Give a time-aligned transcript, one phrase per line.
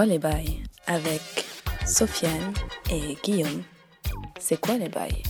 [0.00, 1.20] quoi les bails avec
[1.84, 2.54] Sofiane
[2.90, 3.62] et Guillaume.
[4.38, 5.22] C'est quoi les bails?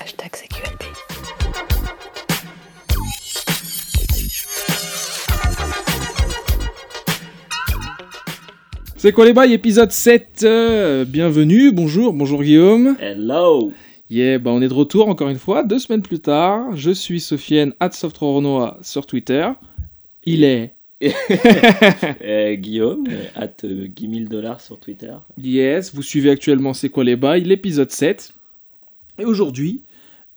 [0.00, 0.82] Hashtag CQLB.
[8.96, 10.42] C'est quoi les bails Épisode 7.
[10.44, 12.96] euh, bienvenue, bonjour, bonjour Guillaume.
[13.00, 13.72] Hello
[14.08, 16.76] Yeah, bah on est de retour encore une fois, deux semaines plus tard.
[16.76, 19.50] Je suis Sofiane, at sur Twitter.
[20.22, 20.75] Il est.
[22.22, 25.12] Euh, Guillaume, at euh, Guy 1000 dollars sur Twitter.
[25.38, 28.32] Yes, vous suivez actuellement C'est quoi les bails L'épisode 7.
[29.18, 29.82] Et aujourd'hui,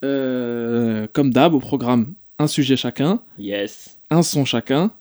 [0.04, 4.00] euh, comme d'hab, au programme, un sujet chacun, Yes.
[4.10, 4.92] un son chacun.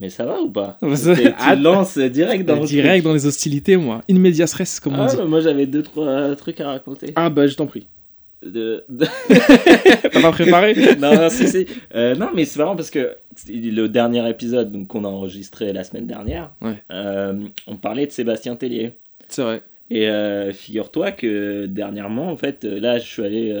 [0.00, 0.78] Mais ça va ou pas?
[0.82, 4.02] Tu Ah, lances direct dans direct dans les hostilités, moi.
[4.10, 5.22] In medias res, comme on Ah, dit.
[5.26, 7.12] moi j'avais deux trois trucs à raconter.
[7.16, 7.86] Ah bah je t'en prie.
[8.42, 8.84] De-
[10.12, 10.74] T'as pas préparé?
[10.98, 11.66] Non, non, si, si.
[11.94, 13.16] Euh, non, mais c'est marrant parce que
[13.48, 16.82] le dernier épisode donc, qu'on a enregistré la semaine dernière, Ouais.
[16.92, 17.34] euh,
[17.66, 18.92] on parlait de Sébastien Tellier.
[19.28, 19.62] C'est vrai.
[19.90, 23.52] Et euh, figure-toi que dernièrement, en fait, là, je suis allé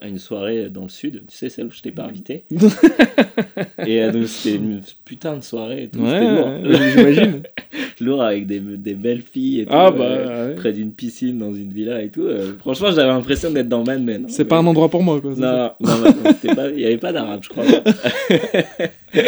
[0.00, 2.44] à une soirée dans le sud, tu sais, celle où je t'ai pas invité.
[3.86, 5.84] et euh, donc, c'était une putain de soirée.
[5.84, 6.46] Et tout, c'était lourd.
[6.48, 7.42] Ouais, j'imagine.
[8.00, 9.72] lourd avec des, des belles filles et tout.
[9.72, 10.54] Ah bah, euh, ouais.
[10.56, 12.22] près d'une piscine dans une villa et tout.
[12.22, 14.22] Euh, franchement, j'avais l'impression d'être dans Mad Men.
[14.24, 14.26] hein.
[14.28, 15.30] c'est pas un endroit pour moi, quoi.
[15.36, 17.64] Non, non, non, non, c'était pas- il n'y avait pas d'arabe, je crois.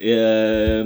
[0.00, 0.82] et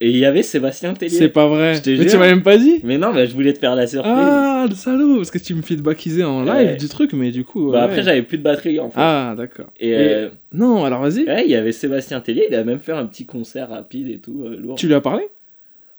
[0.00, 1.14] et il y avait Sébastien Tellier.
[1.16, 1.80] C'est pas vrai.
[1.86, 2.06] Mais jure.
[2.10, 4.12] tu m'as même pas dit Mais non, mais je voulais te faire la surprise.
[4.14, 6.76] Ah, le salaud Parce que tu me feedbackiser en live Ouais.
[6.76, 7.70] du truc, mais du coup.
[7.70, 7.84] Bah ouais.
[7.84, 9.00] après, j'avais plus de batterie en fait.
[9.00, 9.66] Ah, d'accord.
[9.80, 11.24] Et, Et- euh, Non, alors vas-y.
[11.24, 14.18] ouais, il y avait Sébastien Tellier, il a même fait un petit concert rapide et
[14.18, 14.74] tout, euh, lourd.
[14.76, 15.24] Tu lui as parlé?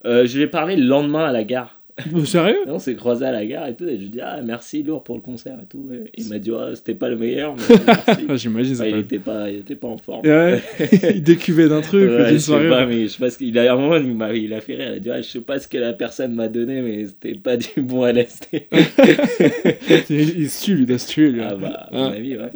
[0.05, 1.76] Euh, je lui ai parlé le lendemain à la gare.
[2.25, 4.21] Sérieux Et on s'est croisé à la gare et tout, et je lui ai dit
[4.21, 5.89] ah merci lourd pour le concert et tout.
[5.91, 8.25] Et il m'a dit c'était pas le meilleur, mais merci.
[8.29, 10.25] Ah, J'imagine, il était pas, il était pas en forme.
[10.25, 10.61] Ouais,
[11.15, 13.71] il décuvait d'un truc, Ouais, je sais pas, mais je sais pas ce qu'il a
[13.71, 14.89] à un moment, il m'a, il a fait rire.
[14.91, 17.33] Il a dit, ah, je sais pas ce que la personne m'a donné, mais c'était
[17.35, 18.47] pas du bon à l'est.
[20.09, 21.41] il il se tue, lui, il doit se tuer, lui.
[21.41, 22.51] ah bah, à mon avis, ouais.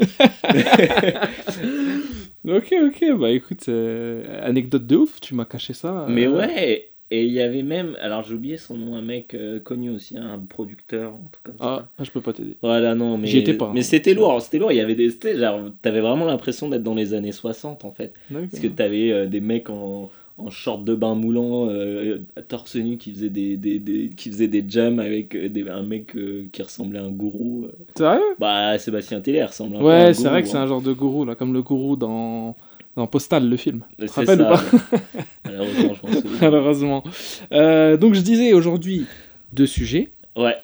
[2.47, 6.07] Ok, ok, bah écoute, euh, anecdote de ouf, tu m'as caché ça.
[6.09, 9.33] Mais euh, ouais, et il y avait même, alors j'ai oublié son nom, un mec
[9.33, 11.89] euh, connu aussi, un producteur, un truc comme ça.
[11.97, 12.55] Ah, je peux pas t'aider.
[12.61, 13.27] Voilà, non, mais.
[13.27, 13.83] J'y étais pas, Mais hein.
[13.83, 14.71] c'était lourd, c'était lourd.
[14.71, 15.09] Il y avait des.
[15.37, 18.13] Genre, t'avais vraiment l'impression d'être dans les années 60 en fait.
[18.49, 22.97] Parce que t'avais euh, des mecs en, en short de bain moulant, euh, torse nu,
[22.97, 26.15] qui faisaient des, des, des- qui faisaient des jams avec des, un mec
[26.51, 27.67] qui ressemblait à un gourou.
[27.97, 30.61] Sérieux Bah, Sébastien Tellier ressemble un peu à un Ouais, c'est vrai que c'est hein.
[30.63, 32.55] un genre de gourou, là, comme le gourou dans,
[32.95, 33.83] dans Postal, le film.
[33.99, 34.49] Tu te rappelles ou ça.
[34.49, 34.97] pas
[35.45, 36.31] Malheureusement, je souviens.
[36.41, 37.03] Malheureusement.
[37.51, 39.05] Euh, donc je disais aujourd'hui
[39.53, 40.09] deux sujets.
[40.35, 40.55] Ouais,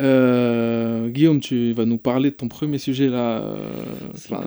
[0.00, 3.40] Euh, Guillaume, tu vas nous parler de ton premier sujet là.
[3.40, 3.66] euh,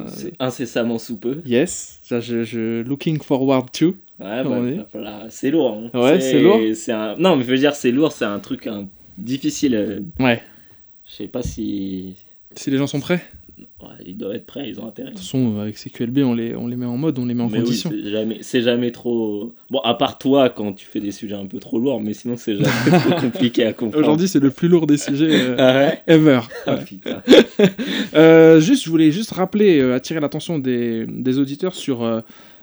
[0.07, 1.41] c'est incessamment sous peu.
[1.45, 3.95] yes, ça, je, je looking forward to.
[4.19, 5.77] Ouais, bah, c'est lourd.
[5.94, 6.00] hein.
[6.00, 6.59] Ouais, c'est lourd.
[6.89, 7.15] un...
[7.17, 10.03] Non, mais je veux dire, c'est lourd, c'est un truc hein, difficile.
[10.19, 10.41] Ouais.
[11.05, 12.15] Je sais pas si.
[12.55, 13.21] Si les gens sont prêts.
[13.81, 15.09] Ouais, ils doivent être prêts, ils ont intérêt.
[15.09, 17.44] De toute façon, avec CQLB, on les, on les met en mode, on les met
[17.44, 17.91] en Mais oui, condition.
[18.41, 19.53] c'est jamais, trop.
[19.69, 22.36] Bon, à part toi quand tu fais des sujets un peu trop lourds, mais sinon
[22.38, 24.03] c'est jamais trop compliqué à comprendre.
[24.03, 26.02] Aujourd'hui, c'est le plus lourd des sujets euh, Ah ouais?
[26.08, 26.40] ever.
[26.66, 26.78] Ah.
[28.16, 32.22] Euh, juste, je voulais juste rappeler, euh, attirer l'attention des, des auditeurs sur euh,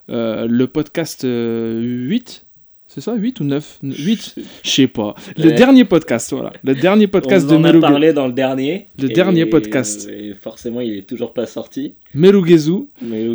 [0.09, 2.47] le podcast euh, 8.
[2.93, 4.34] C'est ça 8 ou 9 8
[4.65, 5.15] Je sais pas.
[5.37, 5.53] Le Ouais.
[5.55, 6.53] dernier podcast, voilà.
[6.65, 8.89] Le dernier podcast On de en a parlé dans le dernier.
[8.99, 10.09] Le Et- dernier podcast.
[10.11, 11.95] Et forcément, il est toujours pas sorti.
[12.17, 12.89] Merugezu,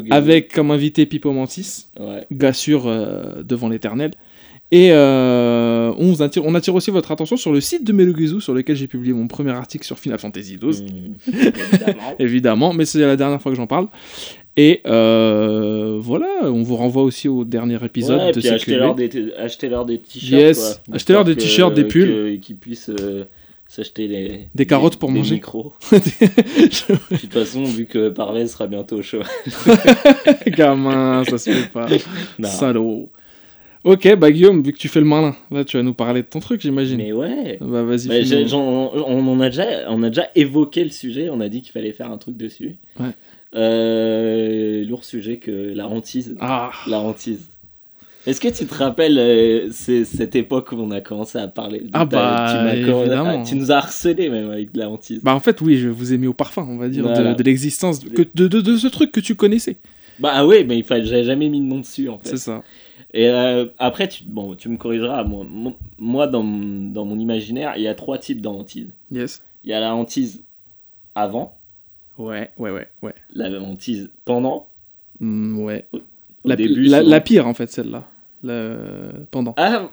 [0.10, 2.26] avec comme invité Pipo Mantis, Ouais.
[2.34, 4.12] gars sûr euh, devant l'éternel.
[4.72, 8.42] Et euh, on, vous attire, on attire aussi votre attention sur le site de Merugezu,
[8.42, 10.84] sur lequel j'ai publié mon premier article sur Final Fantasy XII.
[10.84, 11.31] Mmh.
[11.72, 12.16] Évidemment.
[12.20, 13.88] évidemment, mais c'est la dernière fois que j'en parle.
[14.58, 19.34] Et euh, voilà, on vous renvoie aussi au dernier épisode Ouais, de puis achetez-leur des,
[19.38, 20.31] achetez-leur des t-shirts.
[20.42, 20.82] Yes.
[20.92, 22.08] Achetez-leur des t-shirts, des pulls.
[22.08, 23.26] que- Et qu'ils puissent euh,
[23.68, 25.35] s'acheter des, Des carottes pour des manger.
[25.35, 25.73] micros.
[25.91, 29.20] De toute façon, vu que Parvez sera bientôt au show.
[30.47, 31.88] Gamin, ça se fait pas.
[32.40, 32.47] Non.
[32.50, 33.09] Salaud.
[33.85, 36.28] Ok, bah Guillaume, vu que tu fais le malin, là tu vas nous parler de
[36.28, 36.97] ton truc, j'imagine.
[36.97, 37.58] Mais ouais.
[37.61, 38.26] Bah vas-y.
[38.26, 41.72] J'ai- j'en- on, a déjà, on a déjà évoqué le sujet, on a dit qu'il
[41.72, 42.78] fallait faire un truc dessus.
[42.99, 43.11] Ouais.
[43.55, 46.35] Euh, lourd sujet que la hantise.
[46.40, 47.49] Ah, La hantise.
[48.28, 51.81] Est-ce que tu te rappelles euh, c'est- cette époque où on a commencé à parler
[51.81, 53.43] de- Ah bah, tu, m'as évidemment.
[53.43, 55.22] tu nous as harcelé même avec de la hantise.
[55.22, 57.35] bah en fait oui, je vous ai mis au parfum, on va dire, de- Voilà.
[57.35, 59.78] de, l'existence, de, que- de, de, de ce truc que tu connaissais.
[60.20, 62.29] Bah ah ouais, mais il fallait, j'avais jamais mis de nom dessus en fait.
[62.29, 62.64] C'est ça.
[63.17, 65.23] Et euh, après, tu, bon, tu me corrigeras.
[65.23, 65.46] Moi,
[65.97, 68.90] moi dans, mon- dans mon imaginaire, il y a trois types de hantise.
[69.09, 69.41] Yes.
[69.64, 70.44] Il y a la hantise
[71.16, 71.58] avant,
[72.17, 73.16] Ouais, ouais, ouais, ouais.
[73.34, 74.67] la hantise pendant.
[75.22, 75.85] Mm, ouais.
[75.94, 76.00] Au
[76.44, 78.03] La, début, la, pire en fait, celle-là.
[78.44, 79.26] Le...
[79.32, 79.53] Pendant.
[79.58, 79.90] Ah,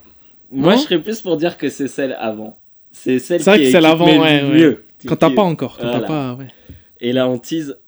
[0.50, 2.56] Moi, je serais plus pour dire que c'est celle avant.
[2.90, 4.84] C'est celle vrai qui que est qui te met ouais, mieux.
[5.06, 6.00] Quand t'as pas encore, quand Voilà.
[6.00, 6.48] t'as pas, ouais.
[7.00, 7.78] Et la hantise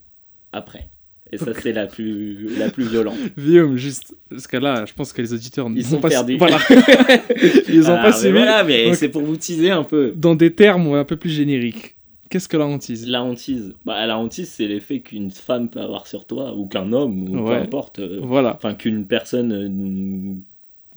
[0.53, 0.89] après.
[1.33, 3.17] Et ça, c'est la plus, la plus violente.
[3.39, 6.37] Guillaume, juste, parce que là, je pense que les auditeurs Ils sont pas perdus.
[6.37, 6.59] Voilà.
[7.69, 8.33] Ils ont pas suivi.
[8.35, 10.13] Voilà, mais c'est pour vous teaser un peu.
[10.15, 11.97] Dans des termes un peu plus génériques.
[12.31, 13.09] Qu'est-ce que la hantise?
[13.09, 16.93] La hantise, bah, la hantise, c'est l'effet qu'une femme peut avoir sur toi, ou qu'un
[16.93, 17.57] homme, ou Ouais.
[17.59, 17.99] peu importe.
[18.01, 18.55] euh, Voilà.
[18.57, 20.35] Enfin, qu'une personne euh,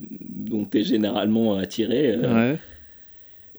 [0.00, 2.12] dont tu es généralement attiré.
[2.16, 2.58] euh, Ouais.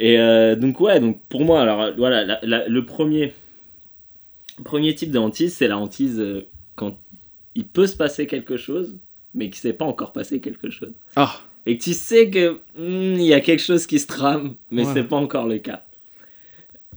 [0.01, 3.33] Et donc, ouais, donc pour moi, alors voilà, la- la- le premier,
[4.63, 6.24] premier type de hantise, c'est la hantise
[6.80, 6.98] quand
[7.56, 8.98] il peut se passer quelque chose,
[9.34, 10.94] mais qu'il ne s'est pas encore passé quelque chose.
[11.16, 11.36] Ah,
[11.66, 14.84] Et que tu sais que hmm, il y a quelque chose qui se trame, mais
[14.84, 15.02] Voilà.
[15.02, 15.84] c'est pas encore le cas.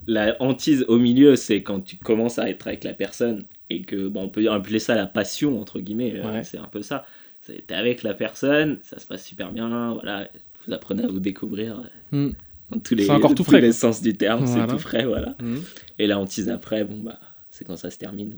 [0.07, 4.09] La hantise au milieu, c'est quand tu commences à être avec la personne et que
[4.09, 6.15] bon, on peut appeler ça la passion entre guillemets.
[6.17, 6.43] euh, Ouais.
[6.45, 7.05] C'est un peu ça.
[7.47, 10.29] T'es avec la personne, ça se passe super bien, voilà.
[10.67, 11.83] Vous apprenez à vous découvrir
[12.13, 12.31] Hmm.
[12.71, 14.45] dans tous les, C'est encore tout tous frais, les sens du terme.
[14.45, 14.67] Voilà.
[14.67, 15.35] C'est tout frais, voilà.
[15.41, 15.59] Hmm.
[15.99, 17.19] Et la hantise après, bon bah,
[17.51, 18.37] c'est quand ça se termine.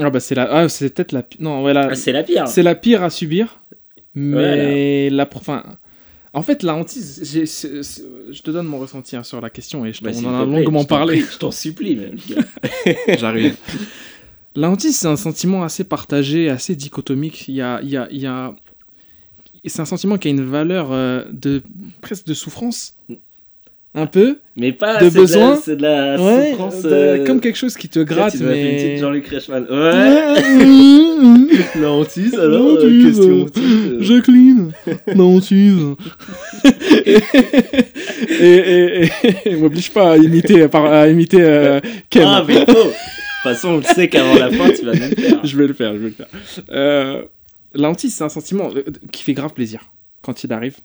[0.00, 2.48] Ah bah c'est la, ah, c'est peut-être la, non ouais la, Ah, c'est la pire.
[2.48, 3.60] c'est la pire à subir,
[4.14, 5.62] mais la, enfin,
[6.32, 8.02] en fait la hantise, j'ai- c'est- c'est-
[8.32, 10.44] je te donne mon ressenti hein, sur la question et je, Bah, on en a
[10.46, 11.20] plaît, longuement je parlé.
[11.20, 12.16] prie, Je t'en supplie, même.
[13.18, 13.56] J'arrive.
[14.56, 17.48] La hantise, c'est un sentiment assez partagé, assez dichotomique.
[17.48, 18.54] Il y a, il y a, il y a...
[19.66, 21.62] C'est un sentiment qui a une valeur euh, de
[22.02, 22.94] presque de souffrance,
[23.94, 24.38] un peu.
[24.56, 26.82] Mais pas De besoin C'est de la Ouais, souffrance.
[26.82, 28.76] de- euh, comme quelque chose qui te Là, gratte, tu dois faire une mais.
[28.88, 29.66] petite Jean-Luc Reichmann.
[29.70, 30.34] Ouais.
[31.80, 34.00] La hantise, alors euh, Question euh.
[34.00, 34.72] Jacqueline,
[35.06, 35.94] la hantise.
[37.04, 37.18] et,
[38.40, 39.10] et, et,
[39.46, 41.80] et m'oblige pas à imiter, à, imiter euh,
[42.10, 42.24] Ken.
[42.26, 42.72] Ah, mais faux.
[42.72, 42.92] De toute
[43.42, 45.40] façon, on le sait qu'avant la fin, tu vas faire.
[45.44, 46.26] je vais le faire, je vais le faire.
[46.70, 47.22] Euh,
[47.74, 48.82] la hantise, c'est un sentiment euh,
[49.12, 49.80] qui fait grave plaisir
[50.22, 50.76] quand il arrive.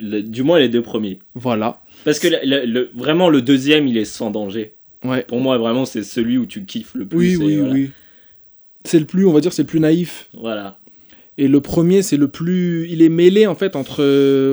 [0.00, 1.18] Le- du moins, les deux premiers.
[1.34, 1.80] Voilà.
[2.04, 4.72] Parce que le- le- le- vraiment, le deuxième, il est sans danger.
[5.04, 5.22] Ouais.
[5.22, 7.18] Pour moi, vraiment, c'est celui où tu kiffes le plus.
[7.18, 7.72] Oui, oui, voilà.
[7.74, 7.90] oui.
[8.84, 10.28] C'est le plus, on va dire, c'est le plus naïf.
[10.34, 10.78] Voilà.
[11.38, 12.86] Et le premier, c'est le plus.
[12.90, 14.02] Il est mêlé en fait entre.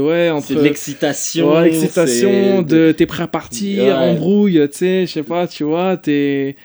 [0.07, 0.47] Ouais, entre.
[0.47, 1.53] C'est de l'excitation.
[1.53, 3.91] Ouais, excitation, c'est de t'es prêt à partir, Ouais.
[3.91, 6.55] embrouille, tu sais, je sais pas, tu vois, t'es.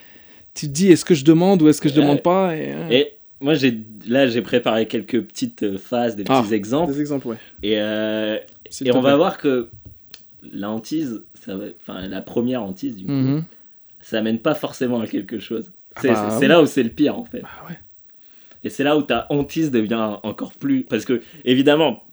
[0.55, 3.09] Tu te dis, est-ce que je demande ou est-ce que je demande pas et, Et
[3.41, 6.93] moi, j'ai là, j'ai préparé quelques petites euh, phases, des petits Ah, exemples.
[6.93, 7.37] Des exemples, ouais.
[7.65, 8.37] Et, euh,
[8.85, 9.69] et on va voir que
[10.53, 13.45] la hantise, ça va- enfin, la première hantise, du coup, Mhm.
[14.01, 15.73] ça mène pas forcément à quelque chose.
[15.95, 16.49] Ah C'est bah c'est- oui.
[16.49, 17.41] là où c'est le pire, en fait.
[17.43, 17.79] Bah ouais.
[18.65, 20.85] Et c'est là où ta hantise devient encore plus.
[20.85, 22.05] Parce que, évidemment,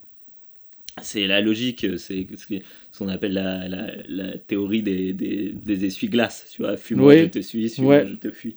[1.02, 6.50] c'est la logique, c'est ce qu'on appelle la, la, la théorie des, des, des essuie-glaces.
[6.52, 7.20] Tu vois, Oui.
[7.20, 8.06] je te suis, Ouais.
[8.08, 8.56] je te fuis.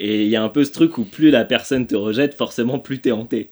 [0.00, 2.78] Et il y a un peu ce truc où plus la personne te rejette, forcément,
[2.78, 3.50] plus t'es hanté.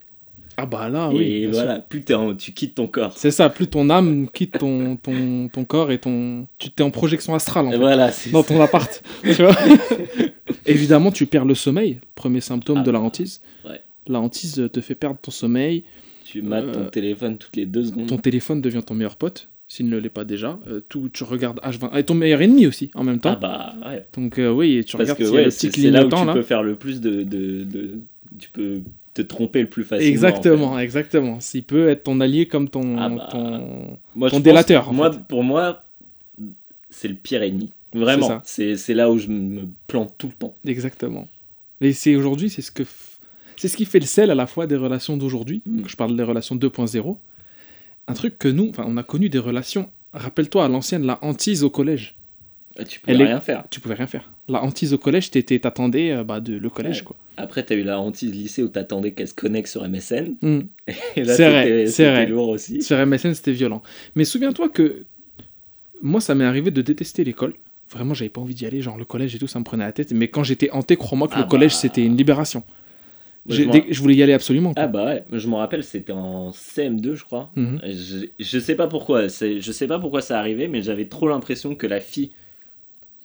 [0.56, 1.22] Ah bah là, oui.
[1.24, 2.20] et voilà, sûr.
[2.20, 3.12] en- tu quittes ton corps.
[3.16, 6.46] C'est ça, plus ton âme quitte ton, ton, ton corps et ton.
[6.58, 9.02] Tu t'es en projection astrale en fait, voilà, c'est dans ton appart.
[9.22, 9.54] tu vois
[10.66, 13.40] Évidemment, tu perds le sommeil, premier symptôme Ah de la bah, hantise.
[13.68, 13.80] ouais.
[14.06, 15.84] La hantise te fait perdre ton sommeil,
[16.24, 18.06] Tu mates ton Euh, téléphone toutes les deux secondes.
[18.06, 20.58] ton téléphone devient ton meilleur pote, s'il ne l'est pas déjà.
[20.68, 21.96] Euh, tout, tu regardes H20.
[21.98, 23.32] Et ton meilleur ennemi aussi, en même temps.
[23.32, 24.06] Ah bah ouais.
[24.16, 25.90] Donc euh, oui, et tu Parce regardes que s'il y a ouais, le petit c'est
[25.90, 26.32] là où tu là.
[26.32, 28.00] peux faire le plus de, de, de-
[28.38, 28.80] Tu peux
[29.16, 30.10] te tromper le plus facilement.
[30.12, 30.82] Exactement, en fait.
[30.84, 31.40] exactement.
[31.40, 33.98] S'il peut être ton allié comme ton, Ah bah, ton...
[34.14, 35.18] Moi, délateur, Moi, fait.
[35.28, 35.80] pour moi,
[36.90, 37.72] c'est le pire ennemi.
[37.94, 38.40] Vraiment.
[38.44, 40.54] C'est là où je me plante tout le temps.
[40.66, 41.28] Exactement.
[41.80, 42.82] Et c'est aujourd'hui, c'est ce que
[43.56, 45.62] c'est ce qui fait le sel à la fois des relations d'aujourd'hui.
[45.66, 45.82] Mm.
[45.86, 47.16] Je parle des relations 2.0.
[48.08, 49.88] Un truc que nous, on a connu des relations.
[50.12, 52.14] Rappelle-toi à l'ancienne la hantise au collège.
[52.78, 53.64] Ah, Tu peux Elle est- rien faire.
[53.70, 54.30] Tu pouvais rien faire.
[54.48, 57.04] La hantise au collège, t'étais, t'attendais euh, bah, de le collège Ouais.
[57.04, 57.16] quoi.
[57.36, 60.36] Après, t'as eu la hantise lycée où t'attendais qu'elle se connecte sur MSN.
[60.42, 60.60] Mm.
[61.16, 62.26] Et là, C'est vrai, c'était- c'est c'était vrai.
[62.26, 62.82] lourd aussi.
[62.82, 63.82] Sur MSN, c'était violent.
[64.14, 65.04] Mais souviens-toi que
[66.02, 67.54] moi, ça m'est arrivé de détester l'école.
[67.90, 68.80] Vraiment, j'avais pas envie d'y aller.
[68.82, 70.12] Genre, le collège et tout, ça me prenait la tête.
[70.12, 71.78] Mais quand j'étais hanté, crois-moi que Ah le collège, bah.
[71.78, 72.62] c'était une libération.
[73.48, 74.74] Je m'en- dès- je voulais y aller absolument.
[74.74, 74.82] quoi.
[74.82, 77.48] Ah bah ouais, je me rappelle, c'était en CM2, je crois.
[77.54, 77.80] Mhm.
[77.84, 81.76] Je, je sais pas pourquoi, je sais pas pourquoi ça arrivait, mais j'avais trop l'impression
[81.76, 82.30] que la fille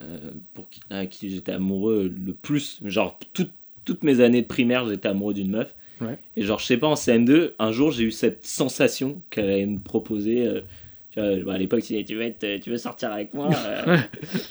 [0.03, 0.17] euh,
[0.53, 3.51] pour qui, à qui j'étais amoureux le plus, genre toute-
[3.85, 5.75] toutes mes années de primaire, j'étais amoureux d'une meuf.
[6.01, 6.17] Ouais.
[6.35, 9.65] Et genre, je sais pas, en CM2, un jour, j'ai eu cette sensation qu'elle allait
[9.65, 10.47] me proposer.
[10.47, 10.61] euh,
[11.11, 13.49] tu vois, bah, à l'époque, tu disais, tu veux, être- tu veux sortir avec moi
[13.67, 13.97] euh,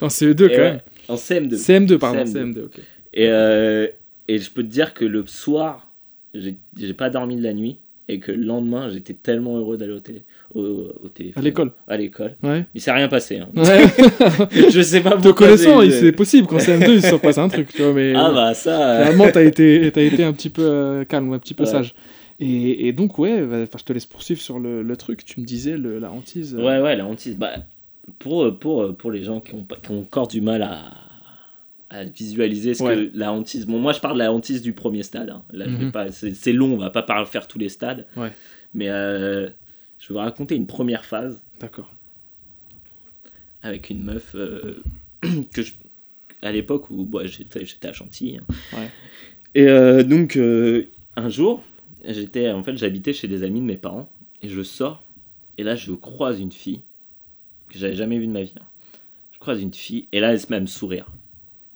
[0.01, 0.81] En CE2 et quand ouais, même.
[1.09, 1.57] En CM2.
[1.57, 2.25] CM2, pardon.
[2.25, 2.33] CM2.
[2.53, 2.79] CM2, ok.
[3.15, 3.89] Et, euh,
[4.29, 5.91] et je peux te dire que le soir,
[6.35, 7.79] j'ai pas dormi de la nuit
[8.13, 10.23] et que le lendemain, j'étais tellement heureux d'aller au, télé,
[10.55, 11.43] au, au téléphone.
[11.43, 11.73] À l'école.
[11.89, 12.37] À l'école.
[12.43, 12.65] Ouais.
[12.75, 13.39] Il s'est rien passé.
[13.39, 13.49] Hein.
[13.57, 13.85] Ouais.
[14.71, 15.47] je sais pas Te pourquoi.
[15.49, 17.93] connaissant, j'ai- il- c'est possible qu'en CM2, il se passe un truc, tu vois.
[17.93, 18.91] Mais Ah bah ça.
[18.91, 21.71] euh, finalement, t'as été, t'as été un petit peu euh, calme, un petit peu Ouais.
[21.71, 21.95] sage.
[22.43, 23.45] Et, donc, ouais,
[23.77, 25.25] je te laisse poursuivre sur le, le truc.
[25.27, 26.55] Tu me disais le, la hantise.
[26.55, 27.37] Ouais, ouais, la hantise.
[27.37, 27.51] Bah,
[28.19, 30.81] pour, pour, pour les gens qui ont, qui ont encore du mal à,
[31.91, 33.67] à visualiser ce que la hantise.
[33.67, 35.31] Bon, moi, je parle de la hantise du premier stade.
[35.31, 35.43] Hein.
[35.53, 35.91] Là, mhm.
[35.91, 38.07] pas, c'est, long, on va pas faire tous les stades.
[38.17, 38.31] Ouais.
[38.75, 39.49] Mais euh,
[39.99, 41.43] je vais vous raconter une première phase.
[41.59, 41.91] D'accord.
[43.63, 44.83] Avec une meuf euh,
[45.53, 45.73] que je,
[46.43, 48.39] à l'époque où bah, j'étais, j'étais à Chantilly.
[48.39, 48.55] Hein.
[48.73, 48.91] Ouais.
[49.57, 50.39] Et euh, donc,
[51.17, 51.65] un jour,
[52.05, 54.09] j'étais, en fait, j'habitais chez des amis de mes parents
[54.43, 55.03] et je sors
[55.59, 56.83] et là, je croise une fille
[57.69, 58.55] que j'avais jamais vue de ma vie.
[58.59, 58.65] Hein.
[59.33, 61.07] Je croise une fille et là, elle se met à me sourire.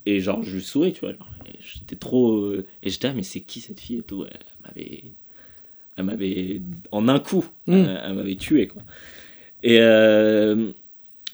[0.07, 1.15] Et genre, je lui souris, tu vois.
[1.61, 2.37] J'étais trop.
[2.37, 5.05] Euh, et j'étais, ah, mais c'est qui cette fille et tout Elle m'avait.
[5.97, 6.63] Elle m'avait.
[6.91, 7.73] En un coup, hmm.
[7.73, 8.83] elle, m'avait tué, quoi.
[9.63, 9.79] Et.
[9.81, 10.73] Euh,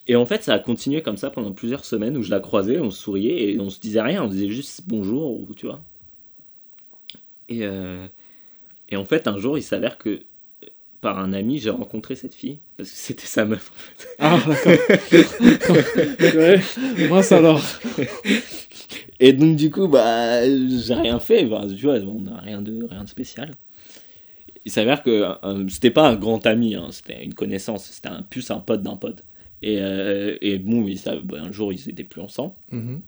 [0.07, 2.81] et en fait, ça a continué comme ça pendant plusieurs semaines où je la croisais,
[2.81, 5.85] on se souriait et on se disait rien, on disait juste bonjour, ou tu vois.
[7.49, 8.09] Et, euh,
[8.89, 10.23] et en fait, un jour, il s'avère que
[11.01, 14.09] par un ami, j'ai rencontré cette fille parce que c'était sa meuf en fait.
[14.19, 14.39] Ah
[16.19, 17.11] d'accord.
[17.17, 17.63] ouais, ça alors.
[19.19, 21.45] Et donc du coup, bah, j'ai rien fait.
[21.47, 23.53] Bah, tu vois, on n'a rien de rien de spécial.
[24.65, 28.23] Il s'avère que euh, c'était pas un grand ami, hein, c'était une connaissance, c'était un
[28.23, 29.23] plus un pote d'un pote.
[29.63, 32.55] Et, euh, et bon, ça, bah, un jour ils étaient plus ensemble.
[32.73, 33.01] Mm-hmm.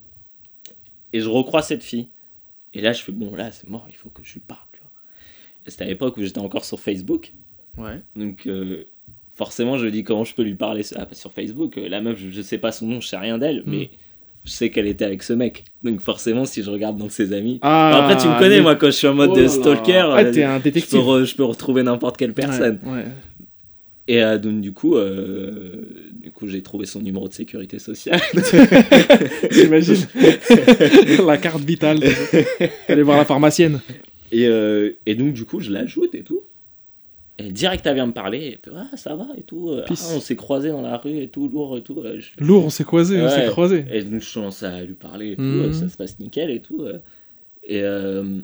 [1.13, 2.09] Et je recrois cette fille.
[2.75, 4.61] Et là, je fais bon, là c'est mort, il faut que je lui parle.
[5.67, 7.33] C'était à l'époque où j'étais encore sur Facebook.
[7.79, 8.01] Ouais.
[8.17, 8.85] Donc, euh,
[9.35, 11.79] forcément, je dis comment je peux lui parler ah, sur Facebook.
[11.79, 13.71] Euh, la meuf, je, sais pas son nom, je sais rien d'elle, hmm.
[13.71, 13.91] mais
[14.45, 15.65] je sais qu'elle était avec ce mec.
[15.83, 17.59] Donc, forcément, si je regarde dans ses amis.
[17.63, 20.11] Ah, après, tu me connais, moi, quand je suis en mode oh stalker.
[20.13, 21.01] Ah, t'es un détective.
[21.01, 22.79] Je peux, retrouver n'importe quelle personne.
[22.85, 23.05] Ouais,
[24.09, 28.21] Et donc, du coup, du coup j'ai trouvé son numéro de sécurité sociale.
[29.51, 29.97] J'imagine.
[31.27, 32.01] la carte vitale.
[32.89, 33.81] Aller voir la pharmacienne.
[34.33, 34.49] Et,
[35.07, 36.43] et donc, du coup, je l'ajoute et tout.
[37.43, 39.71] Et direct, elle vient me parler, et puis, ah, ça va et tout.
[39.75, 42.03] Ah, on s'est croisé dans la rue et tout, lourd et tout.
[42.39, 43.85] Lourd, on s'est croisé, on s'est croisé.
[43.93, 45.73] Et donc, je commence à lui parler et tout, mhm.
[45.73, 46.85] ça se passe nickel et tout.
[47.65, 47.81] Et.
[47.83, 48.41] Euh...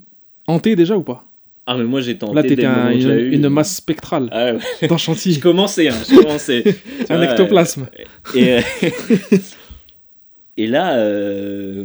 [0.47, 1.29] Hanté déjà ou pas?
[1.71, 2.35] Ah, mais moi j'étais hanté.
[2.35, 4.53] Là, t'étais un, une, une, masse spectrale ah,
[4.89, 5.35] dans Chantilly.
[5.35, 6.65] je commençais, hein, je commençais.
[7.11, 7.89] un ectoplasme.
[8.35, 8.61] Et, euh,
[10.57, 11.85] et là, euh,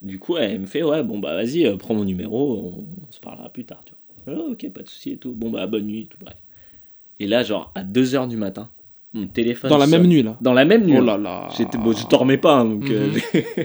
[0.00, 3.18] du coup, elle me fait Ouais, bon, bah vas-y, euh, prends mon numéro, on, se
[3.18, 3.99] parlera plus tard, tu vois.
[4.30, 5.32] Oh, ok, pas de souci et tout.
[5.32, 6.36] Bon, bah, bonne nuit et tout, bref.
[7.18, 8.70] Et là, genre, à 2h du matin,
[9.12, 9.70] mon téléphone.
[9.70, 10.98] Dans la même nuit, là Dans la même nuit.
[10.98, 11.48] Oh là là.
[11.56, 12.88] J'étais, bon, je dormais pas, hein, donc.
[12.88, 13.64] Euh, mhm.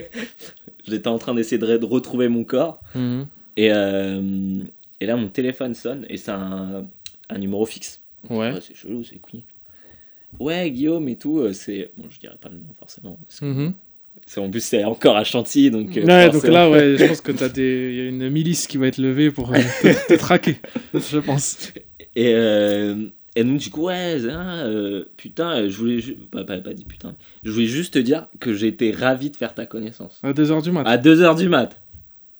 [0.86, 2.80] j'étais en train d'essayer de, retrouver mon corps.
[2.94, 3.26] Mhm.
[3.56, 4.54] Et, euh,
[5.00, 6.86] et là, mon téléphone sonne et c'est un,
[7.28, 8.02] un numéro fixe.
[8.28, 8.52] Ouais.
[8.60, 9.44] c'est chelou, c'est qui
[10.38, 11.92] Ouais, Guillaume et tout, euh, c'est.
[11.96, 13.18] Bon, je dirais pas le nom forcément.
[13.26, 13.46] Parce que...
[13.46, 13.74] Mhm.
[14.36, 15.96] En plus, c'est encore à Chantilly, donc.
[15.96, 18.76] Euh, ouais, donc là, ouais, je pense que t'as des, y a une milice qui
[18.76, 19.58] va être levée pour euh,
[20.08, 20.56] te, traquer,
[20.94, 21.72] je pense.
[22.16, 26.84] Et, euh, et donc du coup, ouais, hein, putain, je voulais, pas, pas, pas, dit
[26.84, 27.14] putain,
[27.44, 30.20] je voulais juste te dire que j'étais ravi de faire ta connaissance.
[30.22, 30.82] À 2h du mat.
[30.86, 31.80] À 2h du mat.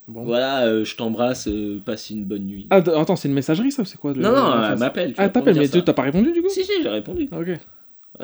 [0.08, 0.24] Bon.
[0.24, 1.48] Voilà, je t'embrasse,
[1.84, 2.66] passe une bonne nuit.
[2.70, 5.14] Ah, attends, c'est une messagerie ça ou c'est quoi Non, non, elle m'appelle.
[5.16, 6.48] Ah, t'appelles, mais t'as pas répondu du coup?
[6.50, 7.28] Si, si, j'ai répondu.
[7.32, 7.58] Ok.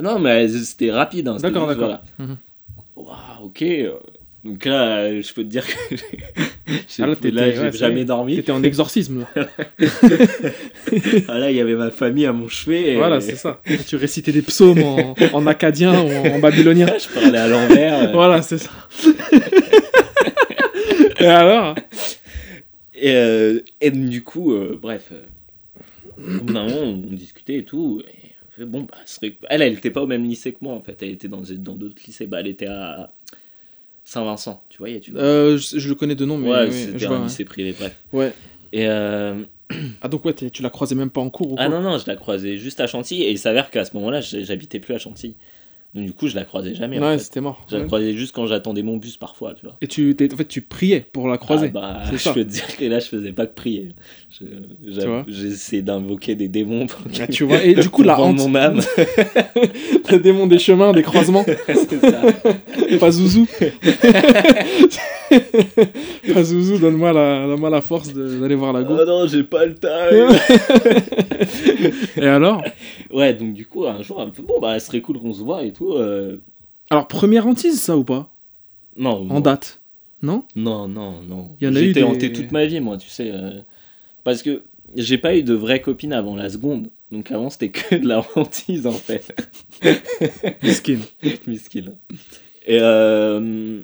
[0.03, 1.29] Non, mais c'était rapide.
[1.29, 1.87] Hein, d'accord, d'accord.
[1.87, 2.03] Voilà.
[2.19, 2.37] Mhm
[2.97, 3.65] waouh, ok.
[4.45, 5.97] Donc là, je peux te dire que
[6.89, 8.37] j'ai jamais dormi.
[8.37, 9.47] T'étais en exorcisme là.
[11.29, 12.97] ah, là, il y avait ma famille à mon chevet.
[12.97, 13.63] Voilà, c'est ça.
[13.87, 16.87] tu récitais des psaumes en, en acadien ou en, babylonien.
[16.99, 18.13] je parlais à l'envers.
[18.13, 18.71] voilà, c'est ça.
[21.21, 21.77] et alors?
[23.03, 25.25] Et, euh, et, du coup, euh, bref, euh,
[26.19, 28.01] au bout d'un moment, on discutait et tout.
[28.07, 28.22] Et
[28.59, 28.97] bon, bah,
[29.49, 31.03] elle, elle n'était pas au même lycée que moi, en fait.
[31.03, 32.27] Elle était dans d'autres lycées.
[32.27, 33.13] Bah, elle était à
[34.05, 35.21] Saint-Vincent, tu voyais tu vois.
[35.21, 37.97] Euh, je, le connais de nom, mais ouais, c'était un lycée privé, bref.
[38.13, 38.33] Ouais.
[38.73, 39.43] Et euh...
[40.03, 42.07] Ah, donc ouais, tu la croisais même pas en cours ou Ah non, non, je
[42.07, 43.23] la croisais juste à Chantilly.
[43.23, 45.35] Et il s'avère qu'à ce moment-là, j'habitais plus à Chantilly.
[45.95, 46.99] Donc du coup, je la croisais jamais.
[46.99, 47.67] Ouais, c'était mort.
[47.71, 49.77] Je la croisais juste quand j'attendais mon bus parfois, tu vois.
[49.83, 51.67] Et tu, en fait, tu priais pour la croiser.
[51.67, 53.91] Ah, bah, je peux te dire que là, je faisais pas que prier.
[55.29, 56.87] J'essayais d'invoquer des démons.
[56.87, 57.63] Pour ah, tu vois.
[57.63, 58.39] Et du coup, la honte.
[58.39, 58.81] mon âme.
[60.11, 61.45] le démon des chemins, des croisements.
[61.45, 62.23] C'est ça.
[62.99, 63.47] pas Zouzou.
[66.33, 68.97] pas Zouzou, donne-moi la, donne la force d'aller voir la go.
[68.99, 69.89] Oh non, j'ai pas le temps.
[72.17, 72.63] Et alors?
[73.11, 75.35] Ouais, donc du coup, un jour, elle me fait bon, bah, ce serait cool qu'on
[75.35, 75.82] se voit et tout.
[75.97, 76.39] Euh.
[76.91, 78.31] Alors, première hantise, ça ou pas?
[78.97, 79.29] Non.
[79.31, 79.81] En date
[80.23, 80.45] Non?
[80.55, 81.51] Non, non, non.
[81.61, 83.31] J'étais hanté toute ma vie, moi, tu sais.
[83.33, 83.61] Euh.
[84.25, 84.63] Parce que
[84.95, 86.89] j'ai pas eu de vraie copine avant la seconde.
[87.11, 89.35] Donc avant, c'était que de la hantise, en fait.
[90.63, 90.99] Miskin.
[91.47, 91.85] Miskin.
[92.67, 93.81] Et euh...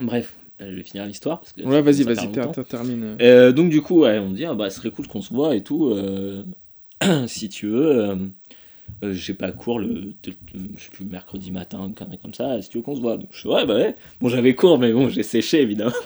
[0.00, 0.34] bref.
[0.58, 1.40] je vais finir l'histoire.
[1.40, 2.30] parce que Ouais, vas-y, vas-y,
[2.68, 3.16] termine.
[3.20, 5.32] Euh, donc du coup, ouais, on me dit, ah, bah, ce serait cool qu'on se
[5.32, 5.88] voit et tout.
[5.90, 6.42] euh,
[7.26, 8.16] si tu veux,
[9.04, 10.14] euh, j'ai pas cours le, le-
[10.54, 12.60] le- je sais plus, mercredi matin, connerie comme ça.
[12.62, 13.16] Si tu veux qu'on se voit.
[13.16, 13.94] Donc, je suis ouais, bah ouais.
[14.20, 15.92] Bon, j'avais cours, mais bon, j'ai séché évidemment.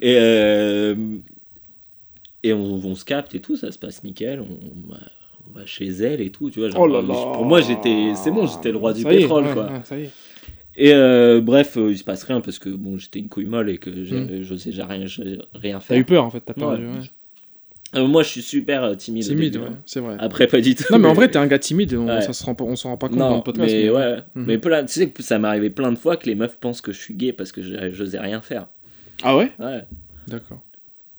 [0.00, 0.94] et euh,
[2.42, 4.40] et on, on se capte et tout, ça se passe nickel.
[4.40, 4.98] On, va-
[5.48, 6.70] on va chez elle et tout, tu vois.
[6.70, 7.14] genre, Oh là là.
[7.34, 9.64] Pour moi, j'étais, c'est bon, j'étais le roi du Ça y est, pétrole, ouais, quoi.
[9.66, 10.10] ouais, ça y est.
[10.76, 13.70] Et euh, bref, euh, il se passe rien parce que bon, j'étais une couille molle
[13.70, 14.04] et que Mm.
[14.04, 15.04] j'ai- je sais j'ai rien,
[15.54, 15.98] rien T'as faire.
[15.98, 16.54] eu peur en fait, t'as.
[16.60, 16.78] Ouais.
[16.78, 16.84] ouais.
[17.96, 19.24] Euh, moi, je suis super euh, timide.
[19.24, 19.78] Timide, ouais, hein.
[19.86, 20.16] c'est vrai.
[20.18, 20.84] Après, pas du tout.
[20.90, 22.20] Non, mais en vrai, t'es un gars timide, on, Ouais.
[22.22, 23.72] ça se rend on s'en rend pas compte dans non, le podcast.
[23.72, 24.16] mais ouais.
[24.34, 24.44] Mhm.
[24.46, 26.80] Mais plein, tu sais que ça m'est arrivé plein de fois que les meufs pensent
[26.80, 28.66] que je suis gay parce que je j'osais rien faire.
[29.22, 29.52] Ah ouais?
[29.58, 29.84] Ouais.
[30.26, 30.62] D'accord.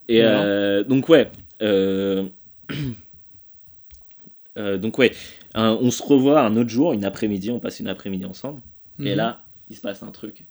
[0.10, 1.30] Et euh, donc ouais.
[1.62, 2.28] euh,
[4.78, 5.12] donc ouais,
[5.54, 8.62] un- on se revoit un autre jour, une après-midi, on passe une après-midi ensemble.
[9.00, 9.16] Et Mhm.
[9.18, 10.46] là, il se passe un truc.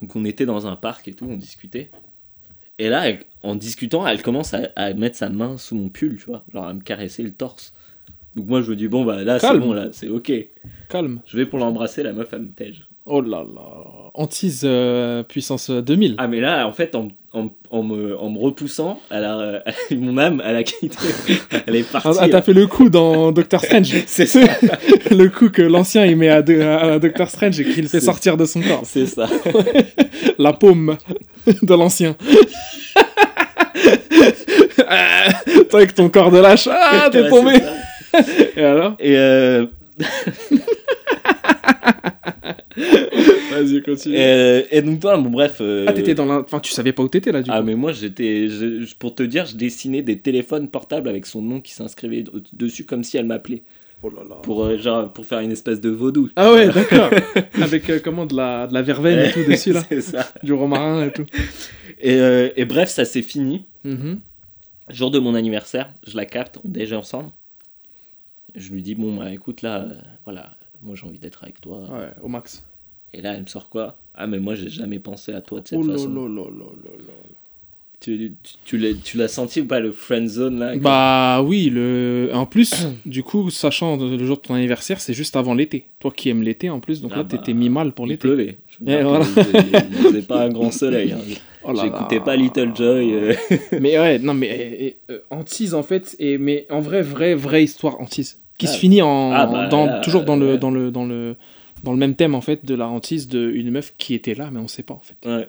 [0.00, 1.90] Donc on était dans un parc et tout, on discutait.
[2.78, 6.26] Et là, en discutant, elle commence à, à mettre sa main sous mon pull, tu
[6.26, 7.72] vois, genre à me caresser le torse.
[8.36, 10.32] Donc moi je me dis bon bah là c'est bon là, c'est ok.
[10.88, 11.20] Calme.
[11.26, 12.86] Je vais pour l'embrasser, la meuf elle me tège.
[13.04, 13.62] Oh là là.
[14.14, 16.14] Antise euh, puissance 2000.
[16.18, 19.60] Ah mais là en fait en, en, en me, en me repoussant, elle a, euh,
[19.96, 20.96] mon âme elle a quitté,
[21.66, 22.08] elle est partie.
[22.20, 23.92] Ah, t'as fait le coup dans Doctor Strange.
[24.06, 24.40] C'est ça.
[25.10, 28.38] le coup que l'ancien il met à, de- à Doctor Strange et qu'il fait sortir
[28.38, 28.82] de son corps.
[28.84, 29.28] C'est ça.
[30.38, 30.96] La paume
[31.46, 32.16] de l'ancien.
[34.88, 35.28] Ah,
[35.70, 36.68] toi avec ton corps de lâche.
[36.70, 37.54] Ah, t'es tombé.
[38.56, 39.66] Et alors Et euh,
[42.76, 44.16] Vas-y, continue.
[44.16, 45.58] et, et donc toi bon bref.
[45.60, 46.38] euh, Ah, t'étais dans la.
[46.40, 47.56] Enfin, tu savais pas où t'étais là, du coup.
[47.56, 48.48] Ah mais moi j'étais
[48.98, 53.04] pour te dire je dessinais des téléphones portables avec son nom qui s'inscrivait dessus comme
[53.04, 53.62] si elle m'appelait
[54.04, 54.36] Oh là là.
[54.42, 56.28] pour euh, genre pour faire une espèce de vaudou.
[56.34, 57.10] Ah ouais, d'accord.
[57.60, 59.82] Avec euh, comment de la, de la verveine et tout dessus là.
[59.88, 60.26] C'est ça.
[60.42, 61.24] Du romarin et tout.
[62.00, 63.66] Et, euh, et bref ça s'est fini.
[63.84, 64.20] Mhm.
[64.88, 67.30] Jour de mon anniversaire, je la capte, on déjeune ensemble.
[68.54, 71.78] Je lui dis bon bah écoute là euh, voilà moi j'ai envie d'être avec toi.
[71.90, 72.62] Ouais, au max.
[73.14, 73.96] Et là elle me sort quoi?
[74.14, 76.12] Ah mais moi j'ai jamais pensé à toi de cette Oh façon.
[76.12, 76.30] là.
[78.00, 82.30] Tu, tu, tu l'as- senti ou pas le friend zone là Bah oui, le...
[82.34, 85.86] en plus, du coup, sachant le jour de ton anniversaire, c'est juste avant l'été.
[86.00, 88.22] Toi qui aimes l'été en plus, donc Ah là bah, t'étais mi-mal pour Il l'été.
[88.22, 88.58] pleuvait.
[88.68, 89.24] Je Et dire voilà.
[89.24, 91.12] Il il pas un grand soleil.
[91.12, 91.20] hein.
[91.64, 93.12] Oh J'écoutais pas Little Joy.
[93.14, 93.34] euh.
[93.80, 97.34] Mais ouais, non mais et- et, euh, Antise en fait, et, mais en vrai, vraie,
[97.34, 98.40] vraie histoire Antise.
[98.58, 98.70] Qui Ah.
[98.70, 100.58] se finit en, Ah bah, dans, là, toujours dans, le, ouais.
[100.58, 101.36] dans, le, dans, le,
[101.84, 104.60] dans le même thème en fait de la hantise d'une meuf qui était là, mais
[104.60, 105.16] on sait pas en fait.
[105.28, 105.48] Ouais.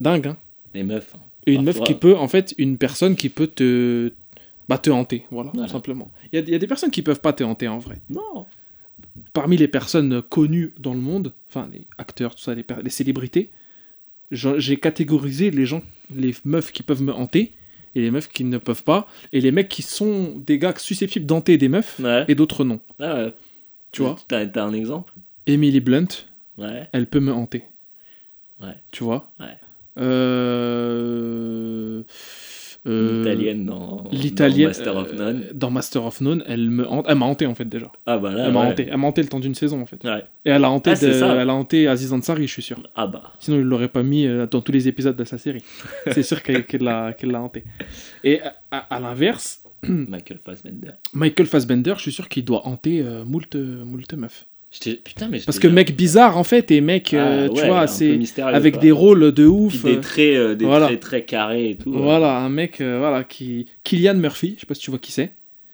[0.00, 0.36] Dingue, hein.
[0.74, 1.14] Les meufs.
[1.14, 1.20] hein.
[1.46, 4.12] Une meuf qui peut, en fait, une personne qui peut te,
[4.68, 5.68] bah, te hanter, voilà, Voilà.
[5.68, 6.10] tout simplement.
[6.32, 7.98] Il y a, il y a des personnes qui peuvent pas te hanter en vrai.
[8.10, 8.46] Non.
[9.32, 13.50] Parmi les personnes connues dans le monde, enfin les acteurs, tout ça, les, célébrités,
[14.30, 15.82] j'ai catégorisé les gens,
[16.14, 17.52] les meufs qui peuvent me hanter
[17.94, 21.24] et les meufs qui ne peuvent pas, et les mecs qui sont des gars susceptibles
[21.24, 22.24] d'hanter des meufs Ouais.
[22.28, 22.80] et d'autres non.
[23.00, 23.34] Ah ouais.
[23.92, 24.16] Tu vois?
[24.28, 25.12] T'as t'as un exemple?
[25.46, 26.08] Emily Blunt,
[26.58, 26.88] Ouais.
[26.92, 27.62] elle peut me hanter.
[28.60, 28.74] Ouais.
[28.90, 29.30] Tu vois?
[29.40, 29.56] Ouais.
[29.98, 32.02] Euh...
[32.86, 34.04] euh, L'italienne dans,
[34.68, 35.44] Master of euh, None.
[35.54, 37.06] Dans Master of None, elle me hante.
[37.08, 37.90] Elle m'a hanté en fait déjà.
[38.06, 38.46] Ah bah là.
[38.46, 38.66] elle m'a ouais.
[38.68, 38.88] hanté.
[38.90, 40.02] Elle m'a hanté le temps d'une saison en fait.
[40.04, 40.24] Ouais.
[40.44, 42.78] Et elle a hanté, Ah, de- elle a hanté Aziz Ansari, je suis sûr.
[42.94, 43.32] Ah bah.
[43.40, 45.64] Sinon, il l'aurait pas mis euh, dans tous les épisodes de sa série.
[46.12, 47.64] C'est sûr qu'elle l'a l'a hanté.
[48.24, 50.90] Et à, à- à l'inverse, Michael Fassbender.
[51.12, 54.46] Michael Fassbender, je suis sûr qu'il doit hanter euh, moult, moult meufs.
[54.82, 57.68] J'étais- Putain, mais Parce que mec bizarre en fait, et mec, euh, Ah, tu ouais,
[57.68, 58.82] vois, c'est avec quoi.
[58.82, 59.84] des rôles de Puis ouf.
[59.84, 60.86] des euh, traits, euh, des voilà.
[60.86, 61.90] traits très carrés et tout.
[61.90, 62.00] ouais.
[62.00, 63.66] Voilà, un mec, euh, voilà, qui.
[63.84, 65.32] Kylian Murphy, je sais pas si tu vois qui c'est.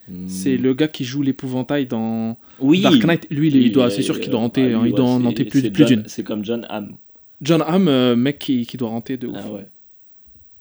[0.09, 0.27] Hmm.
[0.27, 2.81] C'est le gars qui joue l'épouvantail dans oui.
[2.81, 3.27] Dark Knight.
[3.29, 5.23] Lui, il, doit, euh, c'est sûr qu'il doit euh, hanter, ah, hein, il doit en
[5.25, 6.03] hanter plus, d'une.
[6.07, 6.95] C'est comme John Hamm.
[7.41, 9.37] John Hamm, euh, mec qui, qui doit hanter de ouf.
[9.39, 9.65] Ah ouais.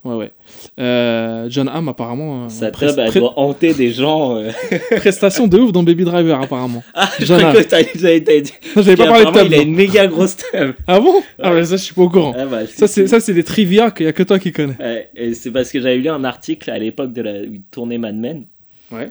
[0.04, 0.32] Ouais, ouais.
[0.80, 2.46] Euh, John Hamm, apparemment.
[2.46, 4.36] euh, Sa tub, elle doit hanter des gens.
[4.36, 4.50] euh.
[4.96, 6.82] prestation de ouf dans Baby Driver, apparemment.
[6.92, 7.56] Ah, je John crois Hamm.
[7.56, 8.52] que dit.
[8.76, 9.46] J'avais pas parlé de tub.
[9.46, 10.72] Il a une méga grosse tub.
[10.88, 11.22] Ah bon?
[11.38, 12.34] Ah, ouais, ça, je suis pas au courant.
[12.36, 14.76] Ah bah, Ça, c'est, des trivia qu'il y a que toi qui connais.
[14.80, 17.34] Ouais, et c'est parce que j'avais lu un article à l'époque de la
[17.70, 18.44] tournait Mad Men.
[18.90, 19.10] Ouais.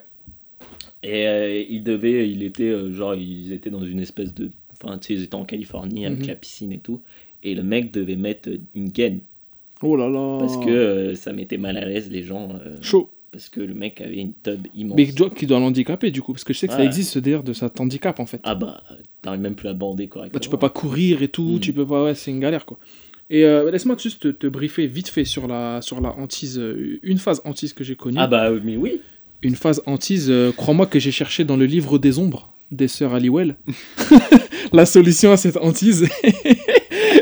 [1.04, 4.52] Et euh, il devait, il était genre, ils étaient dans une espèce de,
[4.84, 6.28] enfin, tu sais, ils étaient en Californie avec Mhm.
[6.28, 7.02] la piscine et tout.
[7.44, 9.22] Et le mec devait mettre une gaine
[9.84, 10.38] Oh là là.
[10.39, 12.50] parce que euh, ça mettait mal à l'aise les gens.
[12.65, 13.10] euh, Chaud.
[13.32, 14.98] Parce que le mec avait une tub immense.
[14.98, 16.34] Mais qui doit, l'handicaper, du coup.
[16.34, 18.41] Parce que je sais que ça existe, ce délire de cet handicap, en fait.
[18.44, 18.82] Ah bah,
[19.22, 20.34] t'arrives même plus à bander correctement.
[20.38, 21.60] Bah, tu peux pas courir et tout, Mm.
[21.62, 22.78] tu peux pas, ouais, c'est une galère quoi.
[23.30, 26.62] Et euh, laisse-moi juste te, te briefer vite fait sur la, sur la hantise,
[27.04, 28.17] une phase hantise que j'ai connue.
[28.20, 29.00] Ah bah, mais oui.
[29.44, 33.56] Une phase hantise, crois-moi que j'ai cherché dans le livre des ombres des sœurs Halliwell
[34.74, 36.08] la solution à cette hantise.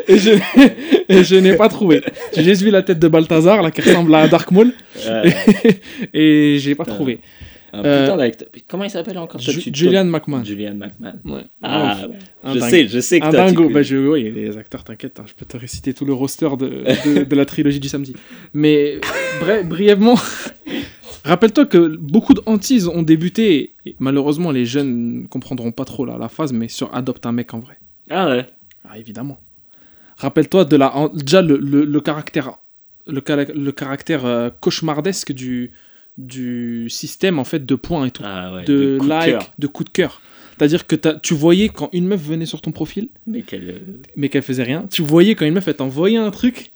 [0.10, 0.32] et je,
[1.10, 2.02] et je n'ai pas trouvé.
[2.36, 4.74] J'ai juste vu la tête de Balthazar, là, qui ressemble à Dark Maul.
[5.08, 5.34] Ouais.
[6.14, 7.20] et j'ai pas trouvé.
[7.72, 8.48] Un Euh, putain d'acteur.
[8.68, 10.44] Comment il s'appelle encore Ju- tu- Julian McMahon.
[10.44, 11.20] Julian McMahon.
[11.24, 11.44] Ouais.
[11.62, 12.00] Ah,
[12.44, 12.70] je dingue.
[12.72, 13.70] sais, je sais que Un dingo.
[13.70, 16.84] Bah, je, oui, les acteurs, t'inquiète, hein, je peux te réciter tout le roster de,
[17.06, 18.14] de, de la trilogie du samedi.
[18.56, 19.00] Mais
[19.40, 20.16] bref, brièvement,
[21.24, 26.06] rappelle-toi que beaucoup de hantises ont débuté, et malheureusement les jeunes ne comprendront pas trop
[26.06, 27.78] la, la phase, mais sur Adopte un mec en vrai.
[28.10, 28.46] Ah ouais.
[28.90, 29.38] Ah, évidemment.
[30.20, 32.60] Rappelle-toi de la, déjà le, le, le caractère,
[33.08, 35.72] le, caractère euh, cauchemardesque du,
[36.18, 38.66] du système en fait de points et tout, Ah ouais.
[38.66, 39.52] de, de like, cœur.
[39.58, 40.22] de coup de cœur.
[40.58, 43.80] C'est-à-dire que tu voyais quand une meuf venait sur ton profil, Mais euh,
[44.18, 44.86] mais qu'elle faisait rien.
[44.92, 46.74] Tu voyais quand une meuf elle t'envoyait un truc.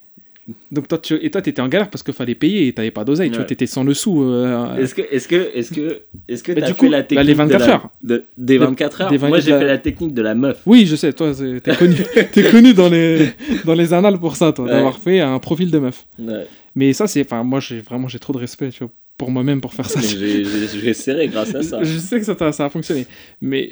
[0.72, 3.06] Donc toi tu et toi t'étais en galère parce qu'il fallait payer et t'avais pas
[3.06, 3.30] d'oseille.
[3.32, 4.24] Tu vois t'étais sans le sou.
[4.24, 6.98] euh, Est-ce que, est-ce que, est-ce que, est-ce que Mais t'as du fait coup, la
[7.00, 7.90] bah, technique les 24 de la- heures.
[8.04, 10.62] de- des 24 heures des Moi, 24 j'ai la- fait la technique de la meuf.
[10.66, 11.14] Oui, je sais.
[11.14, 11.32] Toi
[11.64, 11.96] t'es connu.
[12.34, 13.30] t'es connu dans les
[13.66, 14.72] dans les annales pour ça, toi, Ouais.
[14.72, 16.06] d'avoir fait un profil de meuf.
[16.20, 16.46] Ouais.
[16.76, 19.62] Mais ça c'est, enfin moi j'ai vraiment j'ai trop de respect tu vois, pour moi-même
[19.62, 20.02] pour faire ça.
[20.02, 21.82] Mais j'ai- serré grâce à ça.
[21.84, 23.08] Je sais que ça, t'a- ça a fonctionné.
[23.42, 23.70] Mais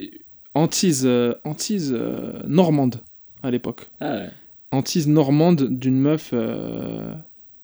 [0.53, 2.95] hantise euh, hantise euh, normande
[3.43, 3.87] à l'époque.
[3.99, 4.29] Ah ouais.
[4.71, 7.13] Hantise normande d'une meuf euh,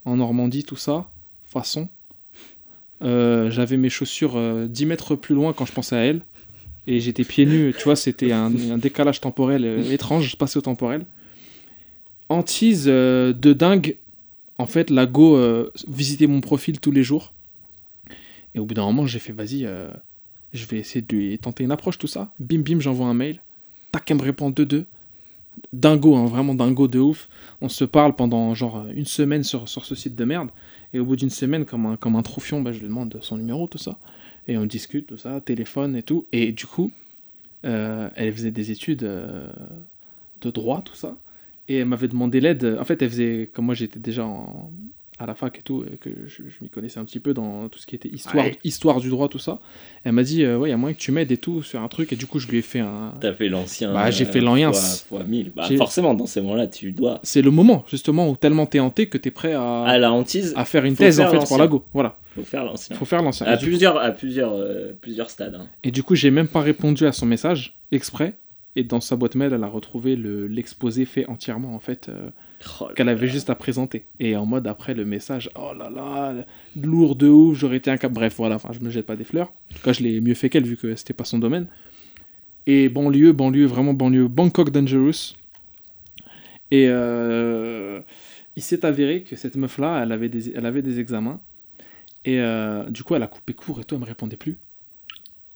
[0.05, 1.09] en Normandie, tout ça,
[1.45, 1.89] façon.
[3.01, 6.21] Euh, J'avais mes chaussures euh, 10 mètres plus loin quand je pensais à elle.
[6.87, 11.05] Et j'étais pieds nus, tu vois, c'était un, décalage temporel euh, étrange, spatio-temporel.
[12.29, 13.97] Hantise euh, de dingue.
[14.57, 17.33] En fait, la go euh, visitait mon profil tous les jours.
[18.55, 19.89] Et au bout d'un moment, j'ai fait, vas-y, euh,
[20.53, 22.33] je vais essayer de lui tenter une approche, tout ça.
[22.39, 23.41] Bim, bim, j'envoie un mail.
[23.91, 24.85] Tac, elle me répond 2-2
[25.73, 27.29] dingo, hein, vraiment dingo de ouf.
[27.61, 30.49] On se parle pendant genre une semaine sur, sur ce site de merde.
[30.93, 32.21] Et au bout d'une semaine, comme un, comme un
[32.61, 33.97] bah, je lui demande son numéro, tout ça.
[34.47, 36.25] Et on discute, tout ça, téléphone et tout.
[36.31, 36.91] Et du coup,
[37.65, 39.47] euh, elle faisait des études euh,
[40.41, 41.17] de droit, tout ça.
[41.67, 42.77] Et elle m'avait demandé l'aide.
[42.79, 44.71] En fait, elle faisait, comme moi j'étais déjà en-
[45.19, 47.69] à la fac et tout, et que je, je m'y connaissais un petit peu dans
[47.69, 48.57] tout ce qui était histoire, Ouais.
[48.63, 49.59] histoire du droit, tout ça.
[50.03, 51.81] Elle m'a dit, euh, ouais, il y a moyen que tu m'aides et tout sur
[51.81, 52.13] un truc.
[52.13, 53.93] Et du coup, je lui ai fait un, T'as fait l'ancien.
[53.93, 54.71] Bah, j'ai fait euh, l'ancien.
[54.73, 55.51] Fois, fois 1000.
[55.55, 57.19] Bah, forcément, dans ces moments-là, tu dois.
[57.23, 60.53] c'est le moment justement où tellement t'es hanté que t'es prêt à, À la hantise,
[60.55, 61.83] à faire une faut thèse en faire fait pour la go.
[61.93, 62.95] Voilà, faut faire l'ancien.
[62.95, 63.47] faut faire l'ancien.
[63.47, 65.55] À plusieurs, à plusieurs, euh, plusieurs stades.
[65.55, 65.67] hein.
[65.83, 68.33] et du coup, j'ai même pas répondu à son message exprès.
[68.75, 72.29] Et dans sa boîte mail, elle a retrouvé le- l'exposé fait entièrement en fait euh,
[72.79, 74.05] Oh qu'elle avait juste à présenter.
[74.19, 76.33] Et en mode après le message, oh là là,
[76.75, 78.11] lourd de ouf, j'aurais été un cap.
[78.11, 79.53] Bref, voilà, enfin, je me jette pas des fleurs.
[79.71, 81.67] En tout cas, je l'ai mieux fait qu'elle vu que c'était pas son domaine.
[82.65, 85.35] Et banlieue, banlieue, vraiment banlieue, Bangkok Dangerous.
[86.71, 88.01] Et euh,
[88.55, 91.39] il s'est avéré que cette meuf-là, elle avait des, elle avait des examens.
[92.25, 94.57] Et euh, du coup, elle a coupé court et tout, elle me répondait plus.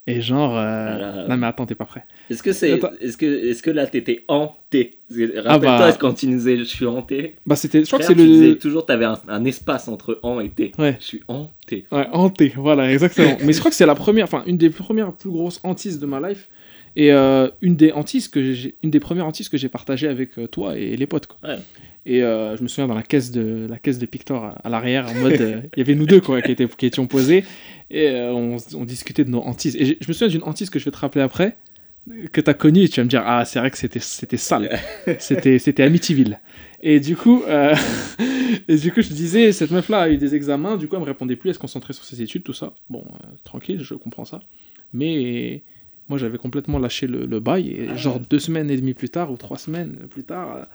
[0.08, 2.06] Et genre, euh, non mais attends, t'es pas prêt.
[2.32, 4.98] Est-ce que c'est, est-ce que, est-ce que là t'étais hanté?
[5.12, 5.98] Ah Rappelle-toi bah.
[6.00, 7.36] quand tu nous disais je suis hanté.
[7.46, 10.40] Bah c'était, je crois que c'est disais le, toujours t'avais un, un espace entre han
[10.40, 10.72] et té.
[10.80, 10.98] Ouais.
[11.00, 11.86] Je suis hanté.
[11.92, 13.38] Ouais, hanté, voilà, exactement.
[13.46, 16.06] Mais je crois que c'est la première, enfin, une des premières plus grosses hantises de
[16.08, 16.50] ma life.
[16.98, 20.38] Et euh, une des hantises que j'ai, une des premières hantises que j'ai partagées avec
[20.38, 21.38] euh, toi et les potes, quoi.
[21.48, 21.60] Ouais.
[22.06, 24.70] Et euh, je me souviens dans la caisse de, la caisse de Pictor à, à
[24.70, 27.46] l'arrière, en mode, il y avait nous deux, quoi, qui, étaient, qui étions posés.
[27.92, 29.76] Et euh, on, on discutait de nos hantises.
[29.76, 31.58] Et je me souviens d'une hantise que je vais te rappeler après,
[32.32, 34.38] que tu as connue, et tu vas me dire, ah, c'est vrai que c'était, c'était
[34.38, 34.80] sale.
[35.20, 36.40] c'était, c'était Amityville.
[36.82, 37.76] Et du coup, euh,
[38.70, 41.06] et du coup, je disais, cette meuf-là a eu des examens, du coup, elle me
[41.06, 42.74] répondait plus, elle se concentrait sur ses études, tout ça.
[42.90, 44.40] Bon, euh, tranquille, je comprends ça.
[44.94, 45.62] Mais
[46.08, 49.32] moi, j'avais complètement lâché le, le bail, et genre deux semaines et demie plus tard,
[49.34, 50.68] ou trois semaines plus tard,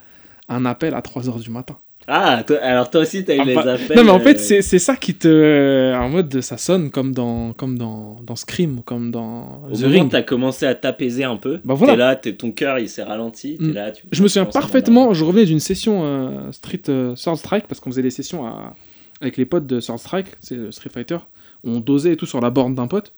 [0.49, 1.79] un appel à 3 heures du matin.
[2.09, 3.97] Ah, toi- alors toi aussi t'as eu Ah, les bah- appels.
[3.97, 5.27] non, mais en euh, fait, c'est c'est ça qui te.
[5.27, 9.75] euh, en mode, ça sonne comme dans, comme dans, dans Scream, ou comme dans Au
[9.77, 10.11] The moment Ring.
[10.11, 11.93] t'as commencé à t'apaiser un peu, Bah voilà.
[11.95, 13.73] t'es là, t'es- ton cœur il s'est ralenti, t'es Mm.
[13.73, 17.67] là, tu Je me souviens parfaitement, je revenais d'une session euh, Street euh, Sword Strike,
[17.67, 18.75] parce qu'on faisait des sessions à-
[19.21, 21.19] avec les potes de Sword Strike, c'est le Street Fighter,
[21.65, 23.15] on dosait et tout sur la borne d'un pote.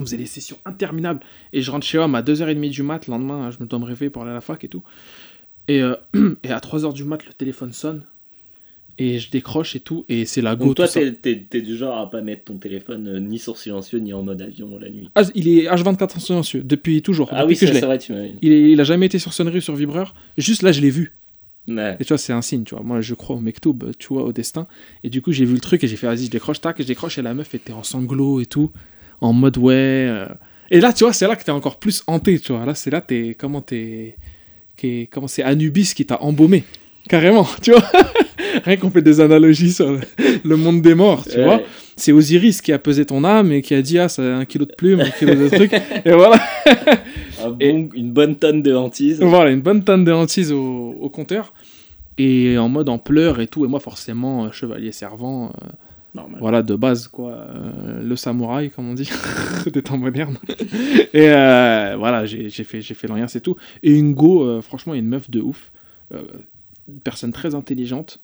[0.00, 1.18] On faisait des sessions interminables.
[1.52, 3.84] Et je rentre chez homme à 2h30 du mat, le lendemain, je me dois me
[3.84, 4.84] réveiller pour aller à la fac et tout.
[5.68, 5.94] Et, euh,
[6.44, 8.02] et à 3h du mat, le téléphone sonne.
[9.00, 10.64] Et je décroche et tout, et c'est la go.
[10.66, 13.56] Donc toi t'es, t'es- t'es du genre à pas mettre ton téléphone euh, ni sur
[13.56, 15.08] silencieux ni en mode avion la nuit.
[15.14, 17.28] Ah, il est H24 en silencieux, depuis toujours.
[17.30, 17.78] Ah depuis oui, que c'est, je l'ai.
[17.80, 18.34] c'est vrai, tu m'as dit.
[18.42, 20.16] Il, est- il a jamais été sur sonnerie ou sur vibreur.
[20.36, 21.12] Juste là, je l'ai vu.
[21.68, 21.96] Ouais.
[22.00, 22.82] Et tu vois, c'est un signe, tu vois.
[22.82, 24.66] Moi, je crois au mektoub, tu vois, au destin.
[25.04, 26.82] Et du coup, j'ai vu le truc et j'ai fait, vas-y, je décroche, tac, et
[26.82, 27.18] je décroche.
[27.18, 28.72] Et la meuf était en sanglots et tout,
[29.20, 29.74] en mode, ouais.
[29.76, 30.26] euh.
[30.72, 32.66] Et là, tu vois, c'est là que t'es encore plus hanté, tu vois.
[32.66, 34.16] Là, c'est là, t'es, comment t'es,
[35.10, 36.64] comment c'est Anubis qui t'a embaumé.
[37.08, 37.82] Carrément, tu vois.
[38.64, 39.90] Rien qu'on fait des analogies sur
[40.44, 41.44] le- monde des morts, tu Ouais.
[41.44, 41.60] vois.
[41.96, 44.64] C'est Osiris qui a pesé ton âme et qui a dit, ah, c'est un kilo
[44.66, 45.72] de plumes, un kilo de trucs.
[45.72, 46.38] et voilà.
[47.60, 49.20] une bonne tonne de hantises.
[49.20, 51.52] Voilà, une bonne tonne de hantises au, au compteur.
[52.18, 53.64] Et en mode en pleurs et tout.
[53.64, 55.46] Et moi, forcément, euh, chevalier servant.
[55.62, 55.66] Euh,
[56.40, 57.32] voilà, de base, quoi.
[57.32, 59.10] Euh, le samouraï, comme on dit,
[59.72, 60.38] des temps modernes.
[61.14, 61.28] et
[61.96, 63.56] voilà, j'ai fait, fait rien, c'est tout.
[63.82, 65.70] Et une go, franchement, une meuf de ouf.
[66.10, 68.20] une personne très intelligente.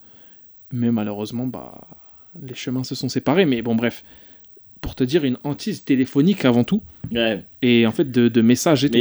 [0.73, 1.87] Mais malheureusement, bah,
[2.43, 3.45] les chemins se sont séparés.
[3.45, 4.03] Mais bon, bref
[4.85, 6.83] pour te dire, une hantise téléphonique avant tout.
[7.11, 7.43] Ouais.
[7.63, 8.99] Et en fait, de, de messages et tout.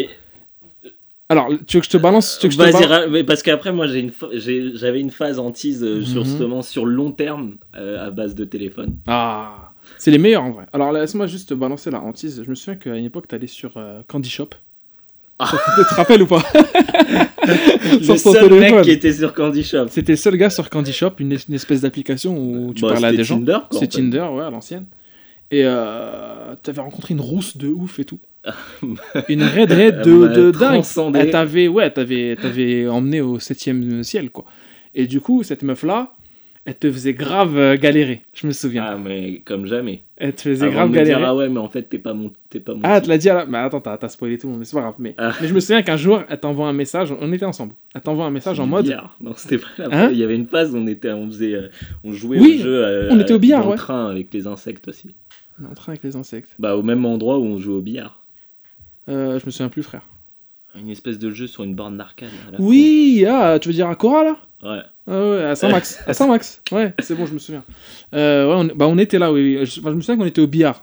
[1.34, 3.88] Alors, tu veux que je te balance, tu veux que je te Parce qu'après, moi,
[3.88, 6.06] j'avais une, une phase hantise euh, mhm.
[6.06, 8.98] justement sur long terme euh, à base de téléphone.
[9.08, 10.66] Ah, c'est les meilleurs en vrai.
[10.74, 12.44] Alors, laisse-moi juste te balancer la hantise.
[12.46, 14.50] Je me souviens qu'à une époque, tu allais sur euh, Candy Shop.
[15.40, 15.50] Ah.
[15.50, 16.44] Tu te rappelles ou pas
[17.48, 19.88] Le seul mec qui était sur Candy Shop.
[19.90, 23.12] C'était le seul gars sur Candy Shop, une, espèce d'application où tu bah, parlais à
[23.12, 23.42] des gens.
[23.72, 24.86] C'est Tinder, ouais, à l'ancienne.
[25.54, 28.20] Et euh, t'avais rencontré une rousse de ouf et tout.
[29.30, 30.84] une raid raid de, de dingue.
[31.14, 34.46] Elle t'avait ouais, t'avais emmené au septième ciel quoi.
[34.96, 36.14] Et du coup, cette meuf là,
[36.66, 38.24] elle te faisait grave euh, galérer.
[38.34, 38.86] Je me souviens.
[38.88, 40.06] Ah mais comme jamais.
[40.18, 41.22] Elle te faisait grave galérer.
[41.24, 42.32] ah ouais, mais en fait t'es pas mon,
[42.66, 42.80] pas mon.
[42.84, 43.30] Ah, tu l'as dit.
[43.30, 44.96] À Mais attends, t'as spoilé tout le monde, mais c'est pas grave.
[44.98, 45.34] Mais, ah.
[45.40, 47.14] mais je me souviens qu'un jour, elle t'envoie un message.
[47.20, 47.74] On était ensemble.
[47.94, 48.98] Elle t'envoie un message en mode.
[49.20, 49.88] Non, c'était pas là.
[49.92, 51.68] Hein Il y avait une phase où on était, on faisait, euh,
[52.04, 53.10] on jouait au jeu.
[53.12, 53.76] on était au billard, ouais.
[53.76, 55.14] train avec les insectes aussi.
[55.64, 56.56] En train avec les insectes.
[56.60, 58.22] Bah, au même endroit où on joue au billard.
[59.10, 60.08] Euh, je me souviens plus, frère.
[60.76, 62.30] Une espèce de jeu sur une borne d'arcade.
[62.58, 64.38] Oui, ah, tu veux dire à Cora là?
[64.64, 64.82] Ouais.
[65.08, 66.00] Ah ouais, à Saint-Max.
[66.08, 66.62] à Saint-Max.
[66.72, 67.64] Ouais, c'est bon, je me souviens.
[68.16, 69.60] Euh, ouais, on, bah, on était là, oui.
[69.62, 70.82] Je, je me souviens qu'on était au billard.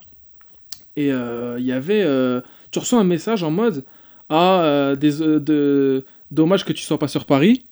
[0.97, 2.03] Et euh, il y avait.
[2.03, 3.85] Euh, tu reçois un message en mode
[4.29, 7.65] Ah, des, de, dommage que tu sois pas sur Paris.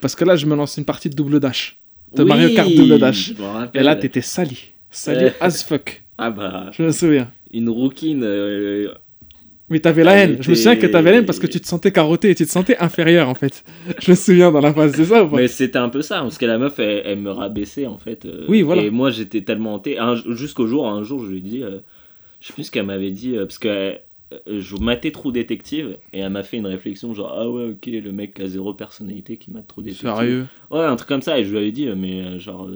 [0.00, 1.78] Parce que là, je me lance une partie de double dash.
[2.14, 3.32] De Mario Kart double dash.
[3.72, 4.72] Et là, t'étais sali.
[4.90, 6.02] Sali as fuck.
[6.18, 6.70] Ah bah.
[6.72, 7.28] Je me souviens.
[7.52, 8.22] Une rouquine.
[8.24, 8.92] Euh,
[9.68, 10.38] mais t'avais la haine.
[10.40, 12.46] Je me souviens que t'avais la haine parce que tu te sentais carotté et tu
[12.46, 13.64] te sentais inférieur en fait.
[14.00, 15.36] Je me souviens dans la phase, c'est ça ou pas?
[15.36, 18.26] Mais c'était un peu ça, parce que la meuf elle, me rabaissait en fait.
[18.26, 18.82] Euh, oui, voilà.
[18.82, 19.98] Et moi j'étais tellement hanté.
[20.28, 21.80] Jusqu'au jour, un jour je lui ai dit, euh,
[22.40, 23.94] je sais plus ce qu'elle m'avait dit, parce que
[24.46, 28.10] je matais Trou Détective et elle m'a fait une réflexion genre ah ouais ok le
[28.10, 30.08] mec a zéro personnalité qui mate Trou Détective.
[30.08, 30.46] Sérieux?
[30.68, 32.68] Ouais un truc comme ça et je lui avais dit mais genre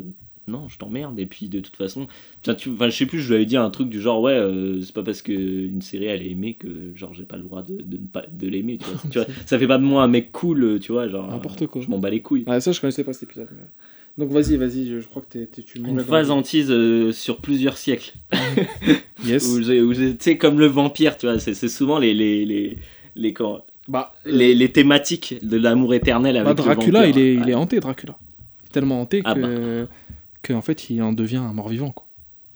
[0.50, 1.18] non, je t'emmerde.
[1.18, 2.06] Et puis de toute façon,
[2.42, 4.32] enfin, tu, enfin, je sais plus, je lui avais dit un truc du genre, ouais,
[4.32, 7.62] euh, c'est pas parce qu'une série elle est aimée que genre j'ai pas le droit
[7.62, 8.78] de, de, pas de l'aimer.
[9.10, 11.28] Tu vois, ça fait pas de moi un mec cool, tu vois, genre.
[11.30, 11.80] N'importe quoi.
[11.82, 12.44] Je m'en bats les couilles.
[12.46, 13.48] Ah, ça, je connaissais pas cet épisode.
[14.18, 18.12] Donc vas-y, vas-y, je, crois que t'es, tu Une phase hantise euh, sur plusieurs siècles.
[19.24, 19.48] yes.
[19.48, 22.12] où tu sais, comme le vampire, tu vois, c'est, souvent les.
[22.12, 22.76] les, les,
[23.16, 23.34] les
[23.88, 27.80] bah, les, les, thématiques de l'amour éternel avec bah, Dracula, il, est, il est hanté,
[27.80, 28.16] Dracula.
[28.72, 29.40] Tellement hanté ah, que.
[29.40, 29.88] Bah
[30.42, 31.90] qu'en fait il en devient un mort-vivant.
[31.90, 32.06] Quoi.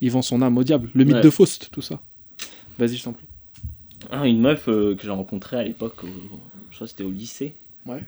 [0.00, 0.90] Il vend son âme au diable.
[0.94, 2.00] Le mythe de Faust, tout ça.
[2.78, 3.26] Vas-y, je t'en prie.
[4.10, 7.54] Ah, une meuf euh, que j'ai rencontrée à l'époque, je crois que c'était au lycée.
[7.86, 8.02] Ouais.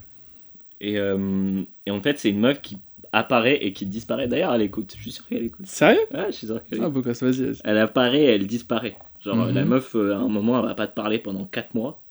[0.81, 2.77] Et, euh, et en fait, c'est une meuf qui
[3.13, 4.29] apparaît et qui disparaît.
[4.29, 4.95] D'ailleurs, elle écoute.
[4.97, 5.67] Je suis sûr qu'elle écoute.
[5.67, 6.01] Sérieux?
[6.13, 7.07] Ouais, je suis sûr qu'elle ah, écoute.
[7.07, 8.97] Ah, vas-y, vas Elle apparaît et elle disparaît.
[9.21, 9.69] Genre, la mhm.
[9.69, 12.03] meuf, euh, à un moment, elle va pas te parler pendant 4 mois.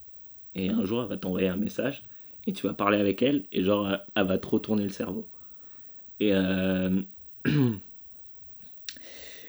[0.56, 2.04] Et un jour, elle va t'envoyer un message.
[2.48, 3.44] Et tu vas parler avec elle.
[3.52, 5.28] Et genre, elle va te retourner le cerveau.
[6.20, 6.32] Et,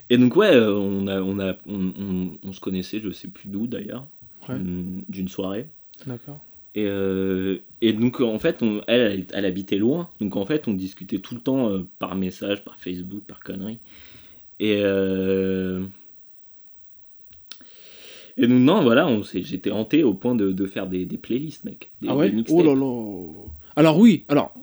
[0.09, 3.67] Et donc, ouais, euh, on, a, on, a, on, se connaissait, je sais plus d'où
[3.67, 4.07] d'ailleurs,
[4.49, 5.69] d'une soirée.
[6.07, 6.39] D'accord.
[6.75, 10.09] Et, euh, et, donc, en fait, on, elle, elle, habitait loin.
[10.21, 13.81] Donc, en fait, on discutait tout le temps euh, par message, par Facebook, par conneries.
[14.61, 14.79] Et,
[18.39, 21.91] et donc, non, voilà, j'étais hanté au point de, de faire des, des, playlists, mec.
[22.07, 22.33] ah ouais?
[22.49, 23.23] Oh là là
[23.75, 24.55] Alors, oui, alors,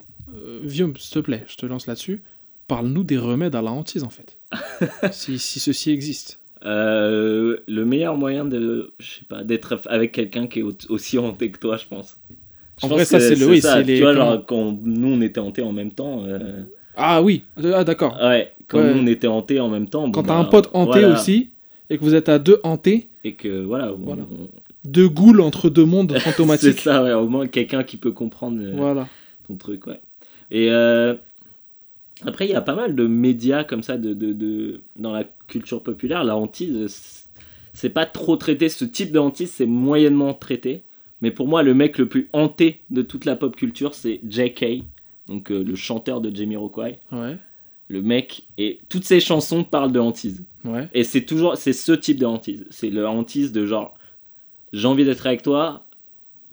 [0.63, 2.23] Vieux, s'il te plaît, je te lance là-dessus
[2.73, 4.37] parle-nous des remèdes à la hantise en fait.
[5.11, 6.39] si, si ceci existe.
[6.65, 11.51] Euh, le meilleur moyen de, je sais pas, d'être avec quelqu'un qui est aussi hanté
[11.51, 12.17] que toi, je pense.
[12.81, 13.97] en vrai, ça c'est le oui, c'est les.
[13.97, 16.23] Tu vois, genre, quand nous on était hantés en même temps.
[16.25, 16.63] Euh,
[16.95, 18.17] ah oui, ah d'accord.
[18.19, 20.09] Ouais, quand nous on était hantés en même temps.
[20.09, 21.51] quand t'as un bah, pote hanté aussi
[21.91, 23.09] et que vous êtes à deux hantés.
[23.23, 23.91] Et que voilà.
[23.95, 24.23] voilà.
[24.83, 26.79] Deux goules entre deux mondes fantomatiques.
[26.79, 29.07] c'est ça, ouais, au moins quelqu'un qui peut comprendre euh, voilà.
[29.47, 29.99] ton truc, ouais.
[30.49, 30.69] Et
[32.25, 35.23] après, il y a pas mal de médias comme ça de, de, de dans la
[35.47, 36.23] culture populaire.
[36.23, 37.27] La hantise,
[37.73, 38.69] c'est pas trop traité.
[38.69, 40.83] Ce type de hantise, c'est moyennement traité.
[41.21, 44.83] Mais pour moi, le mec le plus hanté de toute la pop culture, c'est J.K.,
[45.27, 46.99] donc euh, le chanteur de Jamiroquai.
[47.11, 47.37] Ouais.
[47.87, 50.43] Le mec, et toutes ses chansons parlent de hantise.
[50.65, 50.89] Ouais.
[50.93, 52.65] Et c'est toujours, c'est ce type de hantise.
[52.69, 53.93] C'est le hantise de genre,
[54.73, 55.85] j'ai envie d'être avec toi,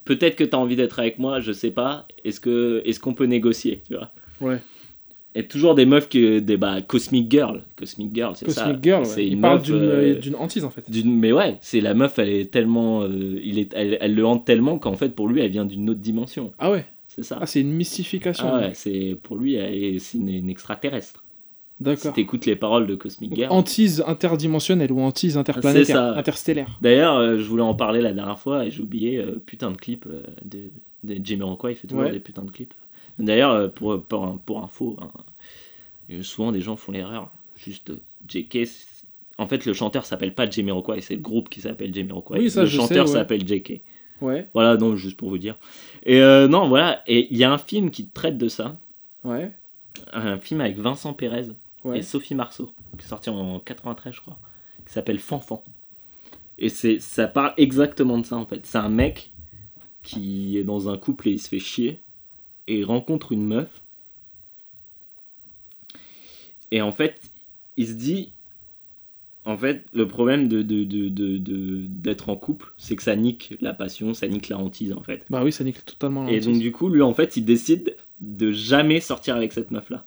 [0.05, 2.07] peut-être que tu as envie d'être avec moi, je sais pas.
[2.25, 4.13] Est-ce que est-ce qu'on peut négocier, tu vois?
[4.41, 4.61] Ouais.
[5.37, 8.65] Et toujours des meufs que des bah Cosmic Girl, Cosmic Girl, c'est ça.
[8.65, 9.27] Cosmic Girl, ouais.
[9.29, 10.85] il parle d'une euh, hantise en fait.
[11.05, 14.45] mais ouais, c'est la meuf, elle est tellement, euh, il est, elle, elle le hante
[14.45, 16.51] tellement qu'en fait pour lui elle vient d'une autre dimension.
[16.59, 17.39] Ah ouais, C'est ça.
[17.41, 18.49] ah, c'est une mystification.
[18.53, 19.57] Ah ouais, c'est pour lui
[20.01, 21.23] c'est une, une extraterrestre.
[21.79, 22.13] Si D'accord.
[22.13, 23.53] t'écoutes les paroles de Cosmic Girl.
[23.53, 26.15] Hantise interdimensionnelle ou hantise interplanétaire, ça.
[26.17, 26.69] interstellaire.
[26.83, 29.77] D'ailleurs, euh, je voulais en parler la dernière fois et j'ai oublié euh, putain de
[29.77, 30.07] clip
[30.45, 30.59] de,
[31.05, 32.11] de Jamiroquai, il fait toujours Ouais.
[32.13, 32.75] des putains de clips.
[33.21, 35.11] D'ailleurs, euh, pour, pour, pour info, hein,
[36.11, 37.31] euh, souvent des gens font l'erreur.
[37.57, 38.67] Juste euh, JK,
[39.39, 42.39] en fait, le chanteur s'appelle pas Jamiroquai, c'est le groupe qui s'appelle Jamiroquai.
[42.39, 43.13] Oui, ça, le je chanteur ouais.
[43.13, 43.81] s'appelle JK.
[44.21, 45.57] Ouais, Voilà, donc juste pour vous dire.
[46.05, 48.77] Et euh, non, voilà, et il y a un film qui traite de ça,
[49.25, 49.51] ouais,
[50.13, 51.49] un film avec Vincent Pérez
[51.85, 52.01] ouais.
[52.01, 54.39] et Sophie Marceau, qui est sorti en 93, je crois,
[54.87, 55.63] qui s'appelle Fanfan.
[56.59, 58.67] Et c'est, ça parle exactement de ça, en fait.
[58.67, 59.33] C'est un mec
[60.03, 62.03] qui est dans un couple et il se fait chier,
[62.71, 63.83] et il rencontre une meuf.
[66.71, 67.21] Et en fait,
[67.77, 68.33] il se dit.
[69.47, 73.55] En fait, le problème de, de, de, de- d'être en couple, c'est que ça nique
[73.63, 75.25] la passion, ça nique la hantise, en fait.
[75.31, 76.47] Bah oui, ça nique totalement Et l'hantise.
[76.47, 80.07] donc, du coup, lui, en fait, il décide de jamais sortir avec cette meuf-là.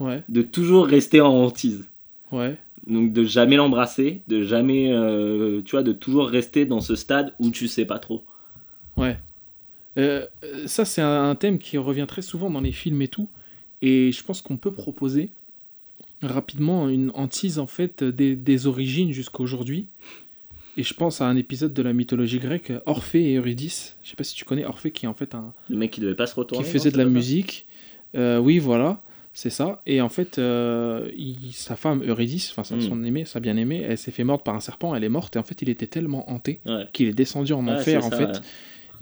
[0.00, 1.88] Ouais, De toujours rester en hantise.
[2.32, 2.56] ouais.
[2.88, 7.32] Donc de jamais l'embrasser, de jamais, euh, tu vois, de toujours rester dans ce stade
[7.38, 8.24] où tu sais pas trop.
[8.96, 9.16] Ouais.
[9.98, 13.08] Euh, euh, ça, c'est un, un thème qui revient très souvent dans les films et
[13.08, 13.28] tout.
[13.82, 15.30] Et je pense qu'on peut proposer
[16.22, 19.86] rapidement une hantise, en fait, des, des origines jusqu'à aujourd'hui.
[20.76, 23.96] Et je pense à un épisode de la mythologie grecque, Orphée et Eurydice.
[24.02, 26.00] Je sais pas si tu connais Orphée, qui est en fait un, Le mec qui
[26.00, 26.64] devait pas se retourner.
[26.64, 27.66] qui faisait de la musique.
[28.14, 29.02] Euh, oui, voilà,
[29.34, 29.82] c'est ça.
[29.84, 32.80] Et en fait, euh, il- sa femme Eurydice, enfin Mm.
[32.80, 35.36] son aimée, sa bien-aimée, elle s'est fait morte par un serpent, elle est morte.
[35.36, 36.86] Et en fait, il était tellement hanté Ouais.
[36.94, 38.32] qu'il est descendu en Ouais, enfer, en ça, fait ouais.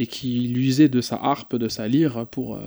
[0.01, 2.61] Et qui usait de sa harpe, de sa lyre pour euh,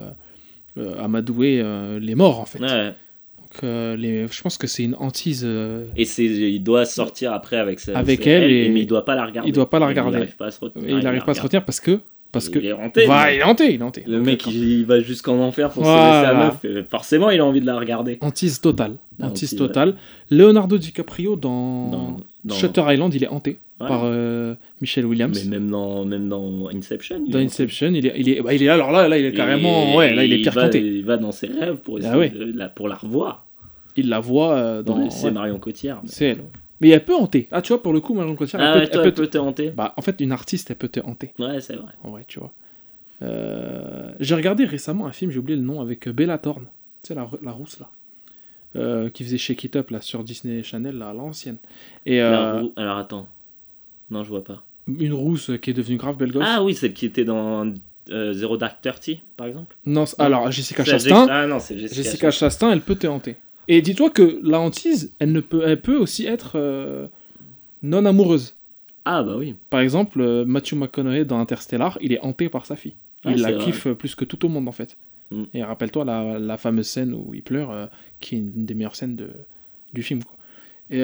[0.77, 2.59] euh, amadouer euh, les morts en fait.
[2.59, 2.87] Ouais.
[2.89, 4.27] Donc, euh, les...
[4.27, 5.43] je pense que c'est une hantise.
[5.45, 9.05] euh, Et c'est, il doit sortir après avec sa, Avec elle et- mais il doit
[9.05, 9.49] pas la regarder.
[9.49, 10.17] il doit pas la regarder.
[10.17, 10.89] Il arrive pas à se retenir.
[10.97, 11.99] il n'arrive pas à se retenir parce que
[12.33, 13.05] parce que Il est hanté.
[13.07, 14.03] Le il est hanté, il est hanté.
[14.05, 14.53] Le Donc, mec, d'accord.
[14.53, 16.01] il, il va jusqu'en enfer pour Voilà.
[16.11, 16.85] se laisser sa meuf.
[16.85, 18.17] et forcément, il a envie de la regarder.
[18.19, 18.95] hantise totale.
[19.21, 19.95] Hantise, totale.
[20.29, 23.87] Leonardo DiCaprio dans, Dans- dans- Shutter Island, il est hanté Ouais.
[23.87, 25.39] par euh, Michelle Williams.
[25.45, 27.23] Mais même dans, même dans Inception.
[27.27, 29.93] Dans Inception, il est, il est, bah, il est alors là, là, il est carrément,
[29.93, 30.69] Et- ouais, là, il est pire va.
[30.73, 32.29] Il va dans ses rêves pour essayer Ah ouais.
[32.29, 33.47] de la, pour la revoir.
[33.97, 35.09] Il la voit euh, dans.
[35.09, 36.01] C'est ouais, Marion Cotillard.
[36.05, 36.43] c'est elle.
[36.83, 37.47] Mais elle peut hanter.
[37.51, 39.13] Ah, tu vois, pour le coup, Marion Cotillard, Ah elle ouais, peut, toi, elle elle
[39.15, 39.69] peut te hanter.
[39.71, 41.33] Bah, en fait, une artiste, elle peut te hanter.
[41.39, 41.91] Ouais, c'est vrai.
[42.03, 42.51] En vrai, tu vois.
[43.21, 46.65] Euh, J'ai regardé récemment un film, j'ai oublié le nom, avec euh, Bella Thorne.
[47.01, 47.89] Tu sais, la, la rousse, là.
[48.75, 51.57] Euh, qui faisait Shake It Up, là, sur Disney Channel, là, à l'ancienne.
[52.05, 53.27] Et euh, Alors attends.
[54.09, 54.63] Non, je vois pas.
[54.87, 56.43] une rousse qui est devenue grave belle gosse.
[56.45, 57.71] Ah oui, celle qui était dans
[58.09, 59.77] euh, Zero Dark Thirty, par exemple.
[59.85, 63.35] non, alors, Jessica Chastain, Ah non, c'est Jessica, Jessica Chastain, elle peut te hanter.
[63.67, 67.07] Et dis-toi que la hantise, elle, ne peut, elle peut aussi être euh,
[67.81, 68.55] non amoureuse.
[69.05, 69.55] Ah bah oui.
[69.69, 72.95] Par exemple, euh, Matthew McConaughey dans Interstellar, il est hanté par sa fille.
[73.25, 73.63] Il Ouais, la vrai.
[73.63, 74.97] kiffe euh, plus que tout au monde en fait.
[75.31, 75.43] Mm.
[75.53, 77.85] Et rappelle-toi la, la fameuse scène où il pleure, euh,
[78.19, 79.29] qui est une des meilleures scènes de,
[79.93, 80.23] du film.
[80.23, 80.37] Quoi.
[80.89, 81.01] Et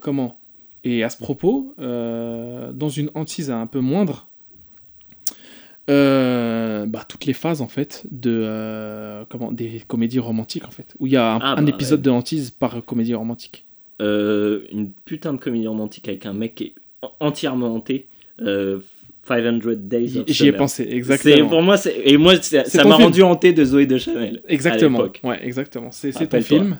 [0.00, 0.38] comment?
[0.82, 4.28] Et à ce propos, dans une hantise un peu moindre,
[5.90, 10.94] euh, bah, toutes les phases en fait de euh, comment des comédies romantiques en fait,
[10.98, 13.64] où il y a un, Ah, un bah, épisode de hantise par comédie romantique.
[14.02, 18.06] Euh, une putain de comédie romantique avec un mec qui est en- entièrement hanté.
[18.42, 18.80] Euh,
[19.26, 21.48] 500 Days of J'y ai pensé exactement.
[21.48, 24.42] pour moi, et moi, ça m'a rendu hanté de Zoé de Chanel.
[24.48, 25.00] Exactement.
[25.22, 25.26] À.
[25.26, 25.90] Ouais, exactement.
[25.92, 26.78] C'est ton film.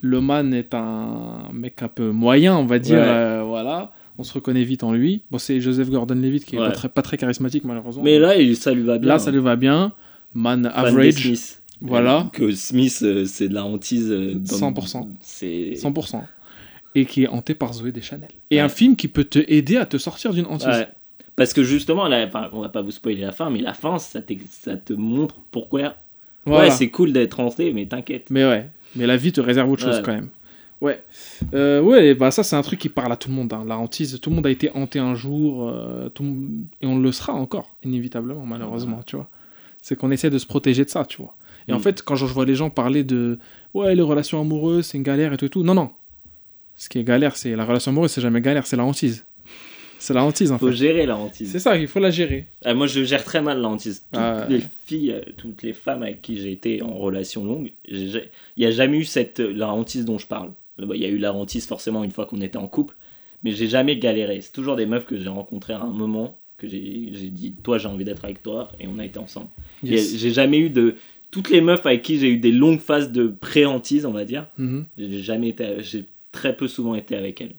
[0.00, 2.98] Le man est un mec un peu moyen, on va dire.
[2.98, 3.04] Ouais.
[3.04, 3.90] euh, voilà.
[4.18, 5.22] On se reconnaît vite en lui.
[5.30, 6.66] Bon, c'est Joseph Gordon-Levitt qui est Ouais.
[6.68, 8.02] pas, très, pas très charismatique, malheureusement.
[8.02, 9.08] Mais là, il- ça lui va bien.
[9.08, 9.92] Là, ça lui va bien.
[10.34, 11.32] Man average.
[11.82, 12.30] Voilà.
[12.32, 14.10] Que Smith, euh, c'est de la hantise.
[14.10, 15.08] euh, dans- 100%.
[15.20, 15.74] C'est.
[15.76, 16.24] 100%.
[16.94, 18.30] Et qui est hanté par Zoé Deschanel.
[18.50, 18.60] Et Ouais.
[18.62, 20.68] un film qui peut te aider à te sortir d'une hantise.
[20.68, 20.88] Ouais.
[21.36, 23.98] Parce que justement, là, enfin, on va pas vous spoiler la fin, mais la fin,
[23.98, 25.96] ça, te montre pourquoi.
[26.46, 26.68] Voilà.
[26.68, 28.28] Ouais, c'est cool d'être hanté, mais t'inquiète.
[28.30, 30.02] Mais ouais, mais la vie te réserve autre chose Ouais.
[30.02, 30.28] quand même.
[30.82, 31.02] Ouais,
[31.54, 33.50] euh, ouais, bah ça c'est un truc qui parle à tout le monde.
[33.52, 33.64] hein.
[33.66, 36.24] La hantise, tout le monde a été hanté un jour, euh, tout
[36.82, 39.30] et on le sera encore, inévitablement, malheureusement, tu vois.
[39.80, 41.34] C'est qu'on essaie de se protéger de ça, tu vois.
[41.68, 41.82] Et en Mm.
[41.82, 43.38] fait, quand je vois les gens parler de
[43.72, 45.90] ouais, les relations amoureuses, c'est une galère et tout et tout, non, non.
[46.74, 49.24] Ce qui est galère, c'est la relation amoureuse, c'est jamais galère, c'est la hantise.
[49.98, 50.76] C'est la hantise en Faut fait.
[50.76, 51.50] gérer la hantise.
[51.50, 52.46] C'est ça, il faut la gérer.
[52.66, 54.00] Ah, moi, je gère très mal la hantise.
[54.12, 57.72] Toutes Ah, les filles, euh, toutes les femmes avec qui j'ai été en relation longue,
[57.88, 58.22] il
[58.58, 60.50] n'y a jamais eu cette, la hantise dont je parle.
[60.78, 62.96] Bah, Il y a eu la hantise forcément une fois qu'on était en couple,
[63.42, 64.40] mais j'ai jamais galéré.
[64.40, 67.88] C'est toujours des meufs que j'ai rencontrées à un moment, que j'ai dit, toi j'ai
[67.88, 69.48] envie d'être avec toi, et on a été ensemble.
[69.82, 70.16] Yes.
[70.16, 70.96] J'ai jamais eu de.
[71.30, 74.46] toutes les meufs avec qui j'ai eu des longues phases de pré-hantise, on va dire,
[74.58, 74.84] Mhm.
[74.96, 77.54] j'ai jamais été, j'ai très peu souvent été avec elles,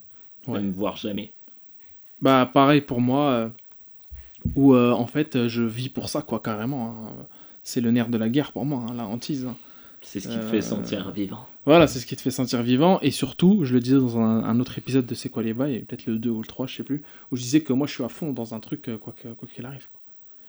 [0.46, 0.58] Ouais.
[0.60, 1.30] même voire jamais.
[2.20, 3.48] Bah pareil pour moi, euh,
[4.56, 6.88] où euh, en fait je vis pour ça quoi carrément.
[6.88, 7.12] hein.
[7.62, 9.46] C'est le nerf de la guerre pour moi, hein, la hantise.
[9.46, 9.56] hein.
[10.02, 11.46] C'est ce qui te Euh, fait sentir vivant.
[11.66, 12.98] Voilà, c'est ce qui te fait sentir vivant.
[13.02, 15.80] Et surtout, je le disais dans un, un autre épisode de C'est quoi les bails,
[15.80, 17.92] peut-être le 2 ou le 3, je sais plus, où je disais que moi je
[17.94, 19.86] suis à fond dans un truc, euh, quoi que- quoi qu'il arrive.
[19.90, 20.00] quoi.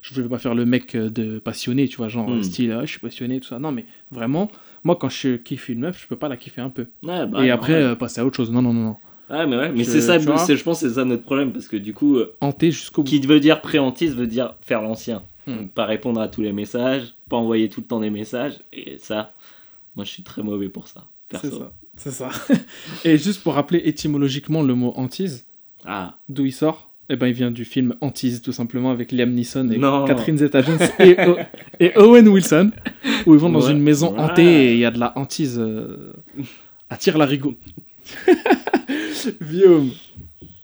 [0.01, 2.41] Je ne vais pas faire le mec euh, de passionné, tu vois, genre Hmm.
[2.43, 3.59] style, ah, je suis passionné, tout ça.
[3.59, 4.49] Non, mais vraiment,
[4.85, 6.85] moi quand je kiffe une meuf, je peux pas la kiffer un peu.
[7.03, 8.49] Ouais, bah, Et après, euh, passer à autre chose.
[8.51, 8.95] Non, non, non, non.
[9.29, 11.75] Ouais, mais ouais, mais c'est ça, je pense que c'est ça notre problème, parce que
[11.77, 13.09] du coup, euh, Hanté jusqu'au bout.
[13.09, 15.21] qui veut dire pré-hantise veut dire faire l'ancien.
[15.47, 15.65] Hmm.
[15.67, 19.34] Pas répondre à tous les messages, pas envoyer tout le temps des messages, et ça,
[19.95, 21.05] moi je suis très mauvais pour ça.
[21.39, 21.71] C'est ça.
[21.95, 22.30] C'est ça.
[23.05, 25.45] Et juste pour rappeler étymologiquement le mot hantise,
[25.86, 26.89] Ah, d'où il sort?
[27.11, 30.05] Eh ben, il vient du film Hantise, tout simplement, avec Liam Neeson et Non.
[30.05, 30.77] Catherine Zeta-Jones
[31.80, 32.71] et, Owen Wilson,
[33.25, 33.71] où ils vont dans Ouais.
[33.71, 36.13] une maison hantée et il y a de la hantise euh,
[36.89, 37.55] à tire larigot.
[39.41, 39.89] Guillaume,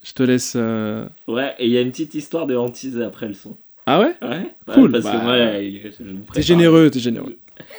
[0.03, 0.53] je te laisse.
[0.55, 3.57] euh, ouais, et il y a une petite histoire de hantise après le son.
[3.87, 4.15] Ah ouais?
[4.21, 7.37] Ouais, Cool, parce bah, que moi, je, je vous T'es généreux, t'es généreux.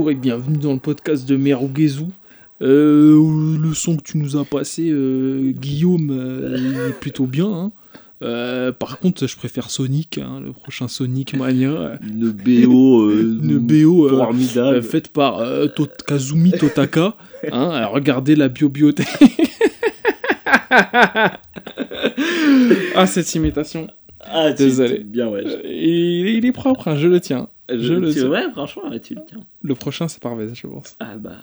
[0.10, 2.06] et bienvenue dans le podcast de Merugezu.
[2.62, 7.48] Euh, le son que tu nous as passé, euh, Guillaume, euh, est plutôt bien.
[7.48, 7.72] hein.
[8.24, 12.00] Euh, par contre, je préfère Sonic, hein, le prochain Sonic Mania.
[12.02, 14.78] Une BO, euh, Une BO formidable.
[14.78, 15.42] euh, faite par
[16.08, 17.16] Kazumi Totaka.
[17.52, 19.08] Hein, alors regardez la bio-biothèque.
[22.96, 23.88] ah, cette imitation.
[24.22, 25.04] ah, désolé.
[25.06, 25.44] Bien, ouais.
[25.66, 27.48] Il, il est propre, hein, je le tiens.
[27.70, 28.28] Je le sais.
[28.28, 29.40] Ouais, franchement, ouais, tu le tiens.
[29.62, 30.96] Le prochain, c'est Parvez, je pense.
[31.00, 31.38] Ah bah,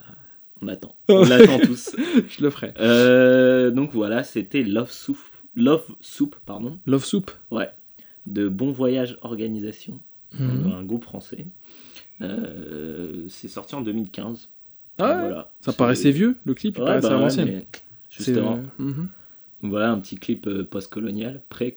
[0.62, 0.94] on attend.
[1.08, 1.94] On l'attend tous.
[2.28, 2.72] Je le ferai.
[2.80, 5.18] Euh, donc voilà, c'était Love Soup,
[5.54, 7.30] Love Soup pardon, Love Soup.
[8.26, 10.00] de Bon Voyage Organisation,
[10.38, 10.72] Mhm.
[10.72, 11.46] un groupe français.
[12.22, 14.48] Euh, c'est sorti en 2015.
[14.98, 15.52] Ah ouais, voilà.
[15.60, 17.66] Ça paraissait vieux, le clip, il Ouais, paraissait bah ouais, mais
[18.10, 18.60] Justement.
[18.80, 18.92] euh.
[19.64, 21.74] Voilà, un petit clip euh, post-colonial, pré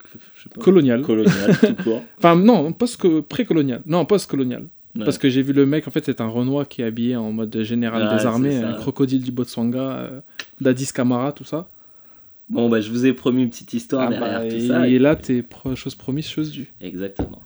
[0.59, 1.01] Colonial.
[1.01, 2.03] colonial tout court.
[2.17, 3.81] Enfin, non, post pré-colonial.
[3.85, 4.63] Non, post-colonial.
[4.97, 5.05] Ouais.
[5.05, 7.31] Parce que j'ai vu le mec, en fait, c'est un Renoir qui est habillé en
[7.31, 10.19] mode général des armées, un crocodile du Botswana, euh,
[10.59, 11.69] Dadis Camara, tout ça.
[12.49, 14.87] Bon, bah je vous ai promis une petite histoire Ah derrière bah, tout et, ça.
[14.87, 16.71] et là, t'es pro- chose promise, chose due.
[16.81, 17.41] Exactement.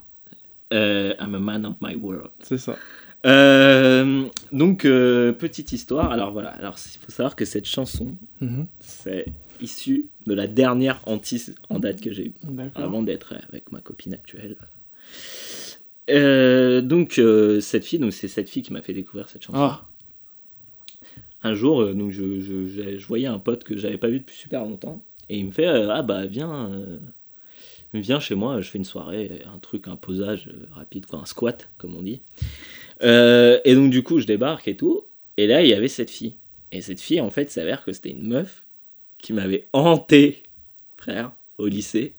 [0.73, 2.29] Euh, I'm a man of my world.
[2.41, 2.75] C'est ça.
[3.25, 6.11] Euh, donc, petite histoire.
[6.11, 8.65] Alors voilà, alors il faut savoir que cette chanson, Mhm.
[8.79, 9.25] c'est
[9.61, 12.33] issu de la dernière hantise en date que j'ai eue,
[12.75, 14.57] avant d'être avec ma copine actuelle.
[16.09, 19.57] Euh, donc, euh, cette fille, donc c'est cette fille qui m'a fait découvrir cette chanson.
[19.59, 19.87] Ah,
[21.43, 24.19] Un jour, euh, donc je, je, je- je voyais un pote que j'avais pas vu
[24.19, 26.71] depuis super longtemps, et il me fait Ah bah viens,
[27.93, 31.69] viens chez moi, je fais une soirée, un truc, un posage rapide, quoi, un squat,
[31.77, 32.21] comme on dit.
[33.01, 35.05] Et donc du coup, je débarque et tout,
[35.37, 36.35] et là il y avait cette fille.
[36.73, 38.65] Et cette fille, en fait, s'avère que c'était une meuf
[39.21, 40.43] qui m'avait hanté,
[40.97, 42.15] frère, au lycée,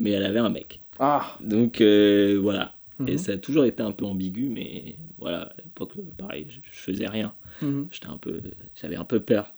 [0.00, 0.80] mais elle avait un mec.
[0.98, 1.36] ah.
[1.40, 2.74] Donc euh, voilà.
[3.08, 3.18] Et Mhm.
[3.18, 7.08] ça a toujours été un peu ambigu, mais voilà, à l'époque, pareil, je, je faisais
[7.08, 7.34] rien.
[7.60, 7.88] Mhm.
[7.90, 8.40] J'étais un peu,
[8.80, 9.52] j'avais un peu peur.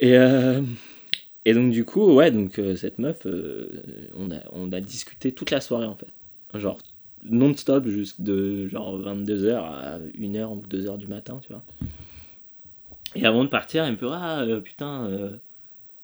[0.00, 0.60] Et, euh,
[1.44, 3.24] et donc du coup, ouais, donc euh, cette meuf,
[4.16, 6.08] on, a, on a discuté toute la soirée en fait.
[6.58, 6.78] Genre
[7.24, 11.62] non-stop jusque de genre 22h à 1h ou 2h du matin, tu vois.
[13.14, 15.36] Et avant de partir, elle me dit ah euh, putain, euh,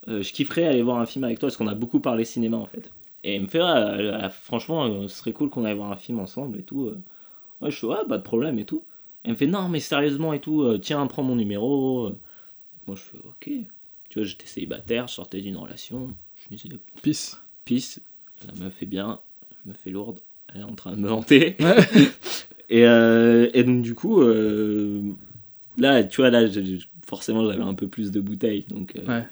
[0.08, 2.56] euh, je kifferais aller voir un film avec toi parce qu'on a beaucoup parlé cinéma
[2.56, 2.90] en fait.
[3.24, 6.18] Et elle me fait ah, euh, franchement, ce serait cool qu'on aille voir un film
[6.20, 6.92] ensemble et tout.
[7.61, 8.84] Ouais, je fais ouais, pas de problème et tout.
[9.24, 12.11] Elle me fait non, mais sérieusement et tout, tiens, prends mon numéro.
[12.86, 13.50] Moi, je fais ok.
[14.08, 16.14] Tu vois, j'étais célibataire, je sortais d'une relation.
[16.50, 17.36] Je disais Peace.
[17.64, 18.00] pisse,
[18.46, 19.20] la meuf est bien,
[19.64, 20.20] je me fais lourde,
[20.54, 21.56] elle est en train de me hanter.
[22.72, 24.22] Et, euh, et donc, du coup,
[25.76, 26.78] là, tu vois, là, j'ai-
[27.11, 28.64] forcément, j'avais un peu plus de bouteilles.
[28.70, 29.24] Donc, euh, Ouais.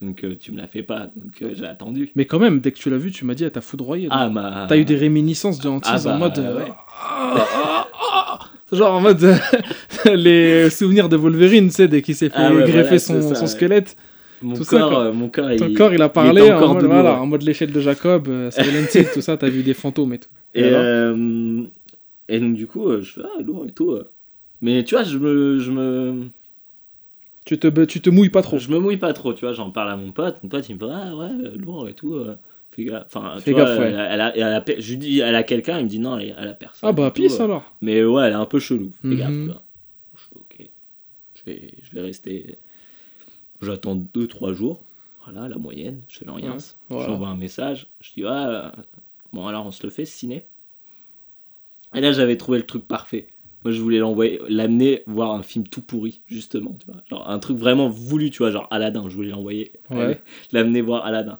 [0.00, 1.08] donc euh, tu me la fais pas.
[1.16, 2.10] Donc, euh, j'ai attendu.
[2.14, 4.06] Mais quand même, dès que tu l'as vu, tu m'as dit, elle t'a foudroyé.
[4.10, 4.66] Ah, ma.
[4.68, 6.38] T'as eu des réminiscences de Ah bah, en mode.
[6.38, 6.70] ouais.
[7.02, 8.38] ah, ah, ah.
[8.70, 9.26] Genre en mode
[10.14, 13.28] les souvenirs de Wolverine, tu sais, dès qu'il s'est fait Ah ouais, greffer voilà, son,
[13.30, 13.96] ça, son squelette.
[14.40, 16.74] Mon tout ça, corps, euh, mon corps, Ton il- corps, il a parlé encore en
[16.74, 18.50] mode, voilà, en mode l'échelle de Jacob, euh,
[19.14, 20.28] tout ça, t'as vu des fantômes et tout.
[20.54, 21.62] Et, euh,
[22.28, 23.96] donc, du coup, je fais ah, lourd et tout.
[24.62, 25.58] Mais tu vois, je me.
[25.58, 26.28] Je me
[27.44, 28.58] Tu te, tu te mouilles pas trop.
[28.58, 30.76] Je me mouille pas trop, tu vois, j'en parle à mon pote, mon pote il
[30.76, 32.14] me dit ah ouais, euh, lourd et tout.
[32.14, 32.36] euh,
[32.70, 33.86] Fais gaffe, enfin, tu Fais vois, gaffe, ouais.
[33.88, 34.42] elle a- elle a- elle
[34.76, 36.88] a- je lui dis, elle a quelqu'un, il me dit non, elle, elle a personne.
[36.88, 37.44] Ah bah, pisse euh.
[37.44, 37.74] alors.
[37.82, 39.16] Mais ouais, elle est un peu chelou, fais Mhm.
[39.18, 39.62] gaffe, tu vois.
[40.14, 40.70] Je fais ok,
[41.34, 42.58] je vais, je vais rester.
[43.60, 44.82] J'attends 2-3 jours,
[45.24, 46.52] voilà, la moyenne, je fais rien.
[46.52, 47.06] Ouais, voilà.
[47.06, 48.72] J'envoie un message, je dis ah,
[49.32, 50.46] bon alors on se le fait, ciné.
[51.94, 53.26] Et là j'avais trouvé le truc parfait.
[53.64, 57.02] Moi je voulais l'envoyer, l'amener voir un film tout pourri, justement, tu vois.
[57.08, 60.20] Genre un truc vraiment voulu, tu vois, genre Aladdin, je voulais l'envoyer, Ouais.
[60.52, 61.38] l'amener voir Aladdin.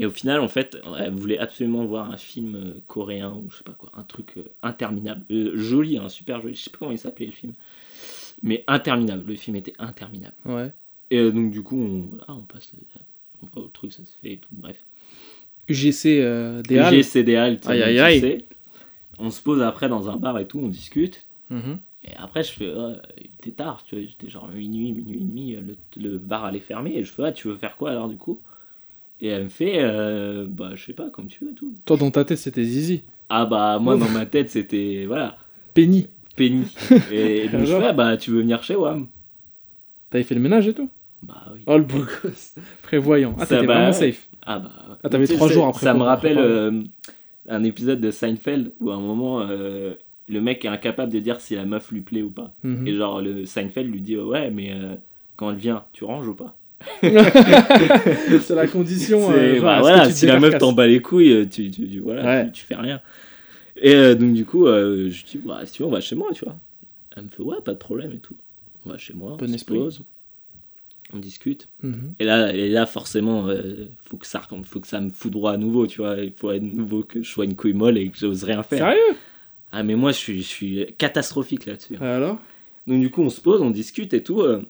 [0.00, 3.56] Et au final, en fait, elle voulait absolument voir un film euh, coréen ou je
[3.56, 5.24] sais pas quoi, un truc euh, interminable.
[5.32, 6.54] Euh, joli, hein, super joli.
[6.54, 7.52] Je sais pas comment il s'appelait le film.
[8.42, 9.24] Mais interminable.
[9.26, 10.36] Le film était interminable.
[10.44, 10.70] Ouais.
[11.10, 12.70] Et euh, donc, du coup, on, voilà, on passe.
[13.42, 14.48] On va au truc, ça se fait et tout.
[14.52, 14.76] Bref.
[15.68, 16.94] UGC euh, des Halles.
[16.94, 18.44] UGC des Halles, Aïe, aïe, aïe.
[19.18, 21.26] On se pose après dans un bar et tout, on discute.
[21.50, 21.78] Mhm.
[22.04, 25.24] Et après, je fais, ouais, il était tard, tu vois, j'étais genre minuit, minuit et
[25.24, 26.92] demi, le, le bar allait fermer.
[26.96, 28.40] Et je fais, ouais, tu veux faire quoi alors du coup?
[29.20, 31.74] Et elle me fait, euh, bah, je sais pas, comme tu veux, tout.
[31.84, 33.02] Toi, dans ta tête, c'était Zizi.
[33.28, 35.36] Ah bah, moi, dans ma tête, c'était, voilà,
[35.74, 36.06] Penny.
[36.36, 36.72] Penny.
[37.10, 39.08] Et donc, je fais, ah, bah, tu veux venir chez WAM
[40.10, 40.88] T'avais fait le ménage et tout?
[41.22, 41.60] Bah oui.
[41.66, 42.54] Oh le beau gosse.
[42.82, 43.34] Prévoyant.
[43.38, 44.28] Ah, t'étais bah, vraiment safe.
[44.42, 44.70] Ah bah.
[45.02, 46.82] Ah, t'avais trois jours après Ça me rappelle euh,
[47.48, 49.94] un épisode de Seinfeld où à un moment, euh,
[50.28, 52.52] le mec est incapable de dire si la meuf lui plaît ou pas.
[52.62, 52.86] Mhm.
[52.86, 54.94] Et genre, le Seinfeld lui dit, oh, ouais, mais euh,
[55.36, 56.54] quand elle vient, tu ranges ou pas?
[57.02, 59.30] C'est la condition.
[59.32, 62.00] Euh, genre, bah, voilà, si la meuf t'en bat les couilles, euh, tu, tu, tu-
[62.00, 62.46] voilà, Ouais.
[62.46, 63.00] tu, tu fais rien.
[63.80, 66.28] Et euh, donc, du coup, je dis, bah, si tu veux, on va chez moi,
[66.32, 66.56] tu vois.
[67.16, 68.36] Elle me fait, ouais, pas de problème et tout.
[68.86, 69.76] On va chez moi, Bon on se esprit.
[69.76, 70.04] pose,
[71.12, 71.68] on discute.
[71.82, 72.14] Mhm.
[72.20, 73.48] Et là, et là forcément,
[74.04, 76.16] faut, que ça, faut que ça me foudroie à nouveau, tu vois.
[76.18, 78.78] Il faut à nouveau que je sois une couille molle et que j'ose rien faire.
[78.78, 79.16] Sérieux?
[79.72, 81.96] Ah, mais moi, je suis, je suis catastrophique là-dessus.
[82.00, 82.38] Alors?
[82.86, 84.40] Donc, du coup, on se pose, on discute et tout.
[84.40, 84.62] euh,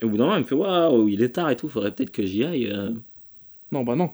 [0.00, 1.90] et au bout d'un moment, elle me fait Waouh, il est tard et tout, faudrait
[1.92, 2.66] peut-être que j'y aille.
[2.72, 2.90] euh,
[3.72, 4.10] Non, bah non.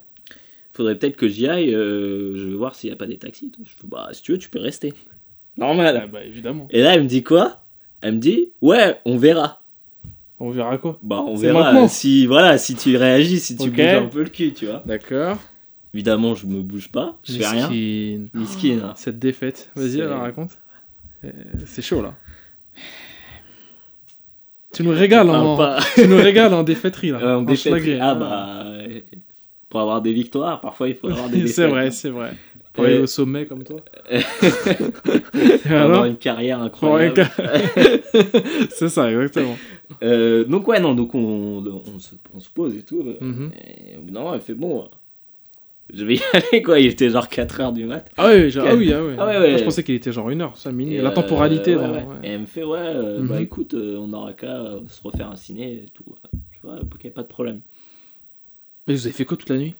[0.72, 1.74] faudrait peut-être que j'y aille.
[1.74, 3.46] euh, je vais voir s'il n'y a pas des taxis.
[3.46, 3.62] et tout.
[3.64, 4.94] Je fais Bah, si tu veux, tu peux rester.
[5.58, 6.00] Normal.
[6.02, 6.66] Ah bah évidemment.
[6.70, 7.56] Et là, elle me dit quoi?
[8.00, 9.62] Elle me dit Ouais, on verra.
[10.40, 10.98] On verra quoi?
[11.02, 13.74] Bah, on verra si, voilà, si tu réagis, si tu Ok.
[13.74, 14.82] bouges un peu le cul, tu vois.
[14.86, 15.38] D'accord.
[15.94, 17.68] Évidemment, je me bouge pas, je fais rien.
[18.34, 18.80] Miskin.
[18.84, 18.92] Hein.
[18.96, 19.70] Cette défaite.
[19.76, 20.50] Vas-y, alors raconte.
[21.24, 21.30] Euh,
[21.66, 22.14] C'est chaud là.
[24.72, 27.18] Tu nous régales en, pas- tu nous régales en défaiterie là.
[27.22, 27.98] Euh, en En.
[28.00, 28.62] Ah bah.
[28.66, 29.00] euh,
[29.68, 31.54] Pour avoir des victoires, parfois il faut avoir des défaites.
[31.54, 32.32] c'est vrai, c'est vrai.
[32.72, 33.76] Pour aller au sommet comme toi.
[35.62, 37.24] Pour avoir une carrière incroyable.
[38.70, 39.56] C'est ça, exactement.
[40.02, 41.64] Euh, donc ouais, non, donc on,
[41.94, 43.00] on, se, on se pose et tout.
[43.06, 43.52] euh, Mhm.
[43.92, 44.88] Et au bout d'un moment, elle fait bon,
[45.92, 46.78] je vais y aller quoi.
[46.80, 48.08] Il était genre 4h du mat.
[48.16, 49.16] Ah oui, genre- ah oui, ah ouais.
[49.18, 49.48] Ah ouais, ouais.
[49.50, 50.98] Moi, je pensais qu'il était genre une heure, 5 minutes.
[50.98, 51.76] Et, La euh, temporalité.
[51.76, 51.82] ouais.
[51.88, 52.04] ouais.
[52.22, 53.28] Et elle me fait ouais, euh, Mhm.
[53.28, 56.04] bah écoute, euh, on aura qu'à euh, se refaire un ciné et tout.
[56.52, 57.60] Je vois, ok, pas de problème.
[58.86, 59.74] Mais vous avez fait quoi toute la nuit?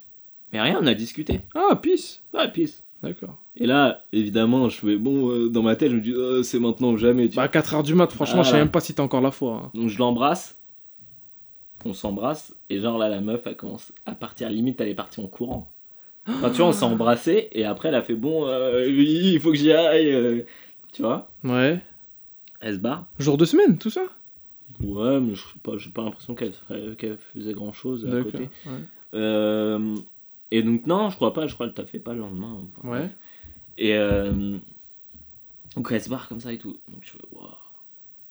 [0.53, 1.41] Mais rien, on a discuté.
[1.55, 2.23] Ah, peace.
[2.33, 2.83] Ouais, peace.
[3.03, 3.37] D'accord.
[3.57, 6.59] Et là, évidemment, je fais bon, euh, dans ma tête, je me dis oh, c'est
[6.59, 7.29] maintenant ou jamais.
[7.29, 8.65] Tu Bah, 4h du mat, franchement, je sais Voilà.
[8.65, 9.63] même pas si t'as encore la foi.
[9.65, 9.71] hein.
[9.75, 10.59] Donc je l'embrasse,
[11.85, 15.21] on s'embrasse, et genre là la meuf elle commence à partir, limite elle est partie
[15.21, 15.71] en courant.
[16.27, 19.51] Enfin tu vois, on s'est embrassé, et après elle a fait bon, euh, il faut
[19.51, 20.43] que j'y aille, euh,
[20.93, 21.31] tu vois.
[21.45, 21.81] Ouais.
[22.61, 23.07] Elle se barre.
[23.19, 24.03] Jour de semaine, tout ça?
[24.83, 28.23] Ouais, mais je sais pas, j'ai pas l'impression qu'elle ferait- qu'elle faisait grand chose à
[28.23, 28.49] côté.
[28.67, 28.73] Ouais.
[29.15, 29.95] Euh,
[30.51, 32.57] et donc non, je crois pas, je crois qu'elle t'a fait pas le lendemain.
[32.79, 33.11] Enfin, Ouais.
[33.77, 34.57] Et euh,
[35.77, 36.79] donc elle se barre comme ça et tout.
[36.89, 37.49] Donc je fais waouh.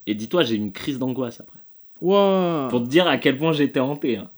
[0.07, 1.59] Et dis-toi, j'ai eu une crise d'angoisse après.
[2.01, 4.17] Waouh Pour te dire à quel point j'étais hanté.
[4.17, 4.29] hein.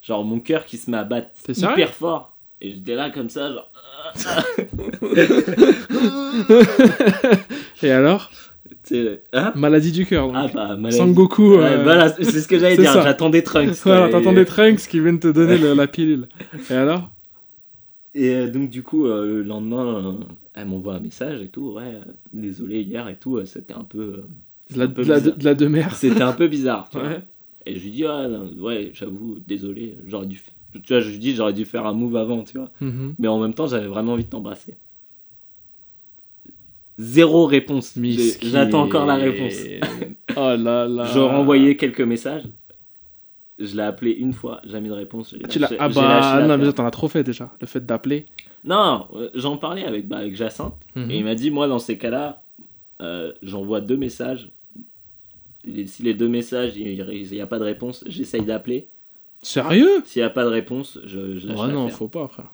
[0.00, 1.74] Genre mon cœur qui se met à battre T'es sérieux?
[1.76, 2.31] hyper fort.
[2.64, 3.68] Et j'étais là comme ça, genre.
[7.82, 8.30] Et alors
[9.32, 10.30] hein Maladie du cœur.
[10.34, 10.96] Ah bah, maladie.
[10.98, 11.56] Sangoku.
[11.56, 12.92] Ouais, euh, voilà, c'est ce que j'allais dire.
[12.92, 13.74] J'attendais Trunks.
[13.84, 16.28] Voilà, t'attendais Trunks qui viennent te donner le- la pilule.
[16.70, 17.10] Et alors
[18.14, 20.18] Et euh, donc, du coup, euh, le lendemain,
[20.54, 21.72] elle m'envoie un message et tout.
[21.72, 21.98] Ouais,
[22.32, 24.24] désolé, hier et tout, c'était un peu.
[24.72, 25.94] de la, un peu de la, de la demeure.
[25.94, 27.08] C'était un peu bizarre, tu vois.
[27.66, 30.42] Et je lui dis, ouais, non, ouais j'avoue, désolé, j'aurais dû.
[30.72, 32.70] Tu vois, je lui dis, j'aurais dû faire un move avant, tu vois.
[32.80, 33.14] Mhm.
[33.18, 34.76] Mais en même temps, j'avais vraiment envie de t'embrasser.
[36.98, 37.98] Zéro réponse.
[38.42, 39.54] J'attends encore la réponse.
[40.36, 41.10] Oh là là.
[41.12, 42.44] J'ai renvoyé quelques messages.
[43.58, 45.34] Je l'ai appelé une fois, jamais de réponse.
[45.48, 45.70] Tu l'as...
[45.78, 47.52] Ah bah, non, mais t'en as trop fait déjà.
[47.60, 48.26] Le fait d'appeler.
[48.64, 50.74] Non, euh, j'en parlais avec, bah, avec Jacinthe.
[50.94, 51.10] Mhm.
[51.10, 52.42] Et il m'a dit, moi, dans ces cas-là,
[53.00, 54.50] euh, j'envoie deux messages.
[55.66, 56.96] Et si les deux messages, il
[57.30, 58.88] n'y a pas de réponse, j'essaye d'appeler.
[59.42, 61.98] Sérieux S'il n'y a pas de réponse, je, je lâche Ouais, non, l'affaire.
[61.98, 62.46] faut pas, frère.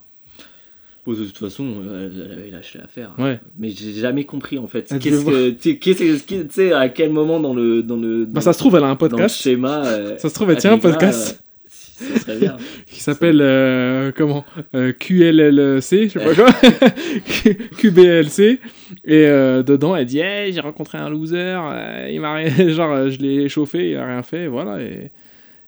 [1.06, 3.12] Bon, de toute façon, elle avait lâché l'affaire.
[3.18, 3.40] Ouais.
[3.58, 4.88] Mais j'ai jamais compris, en fait.
[4.90, 7.82] Elle Qu'est-ce devait que, tu sais, qu'est-ce que- tu sais, à quel moment dans le,
[7.82, 9.82] dans le, dans, Bah, ça se trouve, elle a un dans le podcast schéma.
[9.86, 11.40] euh, Ça se trouve, elle tient un podcast.
[11.40, 11.68] euh,
[12.10, 12.56] ça serait bien.
[12.86, 16.52] qui s'appelle euh, comment Euh, QLLC, je sais pas quoi,
[17.78, 18.60] QBLC,
[19.04, 22.92] et euh, dedans elle dit hey, j'ai rencontré un loser, euh, il m'a rien- genre
[22.92, 25.10] euh, je l'ai chauffé, il a rien fait, voilà et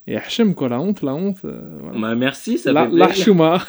[0.07, 1.99] et Hachem quoi, la honte, la honte, euh, voilà.
[1.99, 2.97] Bah, merci, ça La, fait.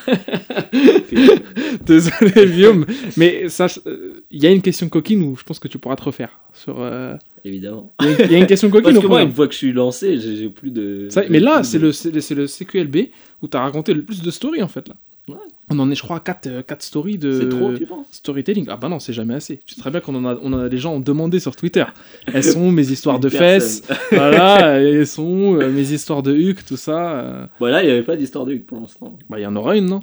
[1.86, 2.86] Désolé, Guillaume.
[3.16, 3.44] Mais
[3.86, 6.40] euh, il y a une question coquine où je pense que tu pourras te refaire.
[6.52, 7.14] Sur, euh,
[7.44, 7.90] Évidemment.
[8.00, 9.52] Il y, a- il y a une question coquine Parce que moi, une fois que
[9.52, 11.08] je suis lancé, j'ai plus de.
[11.10, 12.96] Ça- mais là, c'est le, le CQLB
[13.42, 14.88] où tu as raconté le plus de stories en fait.
[14.88, 14.94] Là.
[15.28, 15.36] Ouais.
[15.70, 18.66] On en est, je crois, à 4, stories de trop, tu storytelling.
[18.68, 19.60] Ah bah non, c'est jamais assez.
[19.64, 21.84] Tu sais très bien qu'on en a, on a des gens ont demandé sur Twitter.
[22.26, 23.82] Elles sont mes histoires de fesses.
[24.10, 27.12] Voilà, elles sont euh, mes histoires de huc, tout ça.
[27.20, 27.46] euh.
[27.60, 29.16] Voilà, il n'y avait pas d'histoire de Hugues pour l'instant.
[29.30, 30.02] Bah, il y en aura une, non?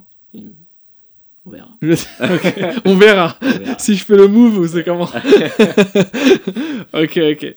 [1.46, 1.70] On verra.
[2.22, 3.36] Ok, On verra.
[3.42, 3.78] On verra.
[3.78, 5.10] si je fais le move ou c'est comment
[6.94, 7.56] Ok, ok.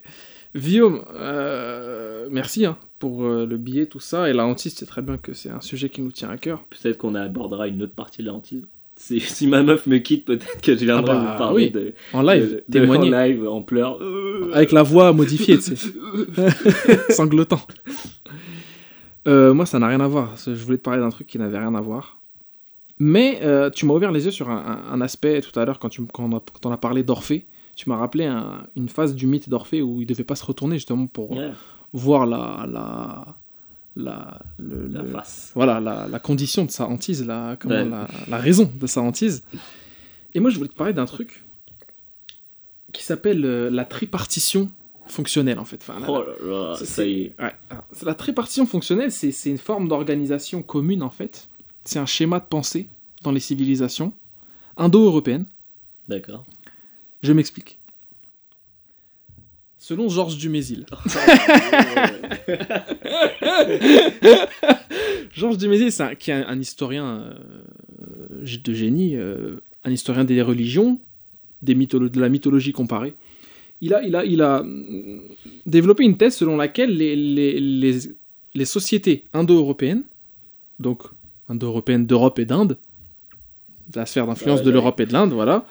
[0.54, 4.28] Guillaume, euh, merci hein, pour euh, le billet, tout ça.
[4.28, 6.62] Et la hantise, c'est très bien que c'est un sujet qui nous tient à cœur.
[6.70, 8.62] Peut-être qu'on abordera une autre partie de la hantise.
[8.96, 11.70] Si, si ma meuf me quitte, peut-être que je viendrai Ah bah, vous parler oui.
[11.70, 13.12] de, En live, de- de- témoigner.
[13.14, 13.98] en live, en pleurs.
[14.02, 15.92] Euh, Avec la voix modifiée, tu sais.
[17.12, 17.60] Sanglotant.
[19.28, 20.36] Euh, moi, ça n'a rien à voir.
[20.36, 22.20] Je voulais te parler d'un truc qui n'avait rien à voir.
[22.98, 24.56] Mais euh, tu m'as ouvert les yeux sur un,
[24.88, 27.02] un- un aspect tout à l'heure quand tu quand on a, quand on a parlé
[27.02, 27.46] d'Orphée.
[27.74, 30.76] Tu m'as rappelé un- une phase du mythe d'Orphée où il devait pas se retourner
[30.76, 31.36] justement pour
[31.92, 33.36] voir la la
[33.96, 35.50] la le- la le- face.
[35.54, 37.84] voilà la, la condition de sa hantise, la, comment, Ouais.
[37.88, 39.42] la, la raison de sa hantise.
[40.34, 41.44] Et moi, je voulais te parler d'un truc
[42.92, 44.70] qui s'appelle euh, la tripartition
[45.06, 45.84] fonctionnelle en fait.
[45.86, 46.34] Enfin, Oh là
[46.70, 47.34] là, c'est- ça y est.
[47.40, 47.52] Ouais,
[47.92, 51.48] c'est la tripartition fonctionnelle, c'est c'est une forme d'organisation commune en fait.
[51.84, 52.88] C'est un schéma de pensée
[53.22, 54.12] dans les civilisations
[54.76, 55.44] indo-européennes.
[56.08, 56.44] D'accord.
[57.22, 57.78] Je m'explique.
[59.82, 60.86] Selon Georges Dumézil.
[65.34, 67.34] Georges Dumézil, c'est un- qui est un, un historien euh,
[68.64, 71.00] de génie, euh, un historien des religions,
[71.62, 73.14] des mytholo- de la mythologie comparée.
[73.80, 75.20] Il a, il, a, il a mm,
[75.66, 77.98] développé une thèse selon laquelle les, les, les,
[78.54, 80.04] les sociétés indo-européennes,
[80.78, 81.02] donc
[81.48, 82.78] indo-européennes d'Europe et d'Inde,
[83.96, 85.66] la sphère d'influence Ouais, de l'Europe et de l'Inde, voilà,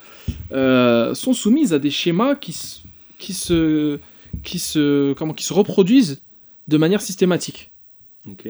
[0.51, 2.84] euh, sont soumises à des schémas qui,
[3.22, 3.99] qui, se,
[4.43, 6.22] qui, se, comment, qui se reproduisent
[6.67, 7.72] de manière systématique.
[8.30, 8.47] Ok.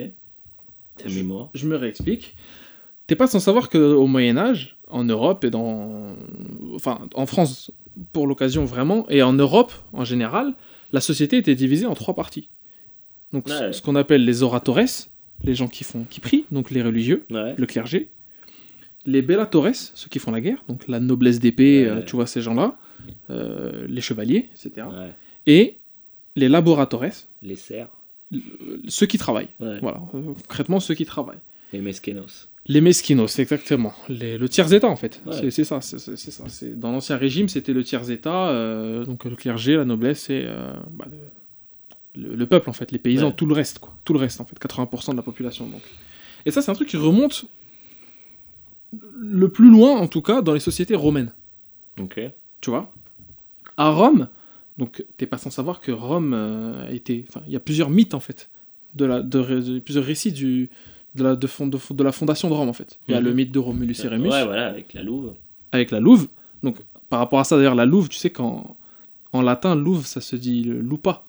[0.97, 1.49] Ta mémoire.
[1.53, 2.35] Je me réexplique.
[3.07, 6.15] T'es pas sans savoir qu'au Moyen-Âge, en Europe et dans.
[6.73, 7.71] Enfin, en France,
[8.13, 10.53] pour l'occasion vraiment, et en Europe en général,
[10.93, 12.49] la société était divisée en trois parties.
[13.33, 13.73] Donc, ce- Ouais.
[13.73, 14.79] ce qu'on appelle les oratores,
[15.43, 17.55] les gens qui, font, qui prient, donc les religieux, Ouais.
[17.57, 18.09] le clergé.
[19.05, 21.89] Les bellatores, ceux qui font la guerre, donc la noblesse d'épée, Ouais.
[21.89, 22.77] euh, tu vois ces gens-là,
[23.29, 24.87] euh, les chevaliers, etc.
[24.91, 25.11] Ouais.
[25.47, 25.77] Et
[26.35, 27.05] les laboratores,
[27.41, 27.89] Les cerfs.
[28.33, 28.39] euh,
[28.87, 29.49] ceux qui travaillent.
[29.59, 29.79] Ouais.
[29.81, 31.39] Voilà, euh, concrètement ceux qui travaillent.
[31.73, 32.47] Les mesquenos.
[32.67, 33.93] Les mesquinos, exactement.
[34.07, 35.21] Les- le tiers-état, en fait.
[35.25, 35.49] Ouais.
[35.51, 35.81] C'est- ça.
[35.81, 36.43] c'est- ça.
[36.75, 40.47] Dans l'Ancien Régime, c'était le tiers-état, euh, donc le clergé, la noblesse et
[40.91, 43.95] bah, le, le- le peuple, en fait, les paysans, tout le reste, quoi.
[44.05, 45.67] Tout le reste, en fait, 80% de la population.
[45.67, 45.81] Donc.
[46.45, 47.45] Et ça, c'est un truc qui remonte
[49.19, 51.33] le plus loin, en tout cas, dans les sociétés romaines.
[51.99, 52.19] Ok.
[52.61, 52.91] Tu vois?
[53.77, 54.27] À Rome,
[54.77, 57.25] donc t'es pas sans savoir que Rome euh, a été.
[57.27, 58.49] Enfin, il y a plusieurs mythes, en fait,
[58.95, 60.69] de la, de, ré- de- plusieurs récits du,
[61.15, 62.99] de, la, de, fond- de fond- de la fondation de Rome, en fait.
[63.07, 63.25] Il y a Mhm.
[63.27, 65.33] le mythe de Romulus et Rémus Ouais, voilà, avec la louve.
[65.71, 66.27] avec la louve.
[66.63, 66.77] Donc,
[67.09, 68.77] par rapport à ça, d'ailleurs, la louve, tu sais qu'en
[69.33, 71.23] en latin, louve, ça se dit le lupa.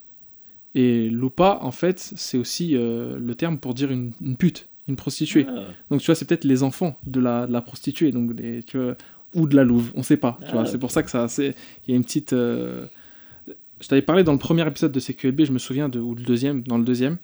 [0.74, 4.97] Et lupa, en fait, c'est aussi euh, le terme pour dire une, une pute, une
[4.97, 5.47] prostituée.
[5.49, 5.64] Ah.
[5.91, 8.78] Donc, tu vois, c'est peut-être les enfants de la, de la prostituée, donc des, tu
[8.78, 8.97] vois,
[9.35, 10.39] ou de la louve, on sait pas.
[10.53, 11.55] Ah, c'est pour ça que ça, c'est,
[11.87, 12.33] il y a une petite.
[12.33, 12.87] euh,
[13.80, 16.22] Je t'avais parlé dans le premier épisode de CQLB, je me souviens de, ou le
[16.22, 17.18] deuxième, dans le deuxième,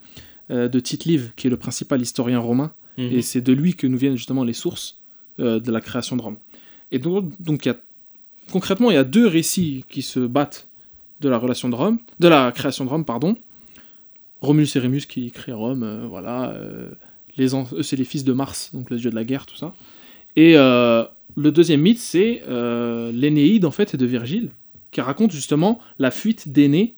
[0.51, 3.05] euh, de Tite Live, qui est le principal historien romain, Mhm.
[3.13, 4.97] et c'est de lui que nous viennent justement les sources
[5.39, 6.37] euh, de la création de Rome.
[6.91, 7.77] Et donc, donc il y a,
[8.51, 10.67] concrètement, il y a deux récits qui se battent
[11.21, 13.37] de la relation de Rome, de la création de Rome, pardon.
[14.41, 16.53] Romulus et Rémus qui créent Rome, voilà.
[17.37, 19.73] les eux, c'est les fils de Mars, donc le dieu de la guerre, tout ça.
[20.35, 20.55] Et
[21.39, 24.49] le deuxième mythe, c'est euh, l'Énéide, en fait, de Virgile,
[24.91, 26.95] qui raconte justement la fuite d'Énée,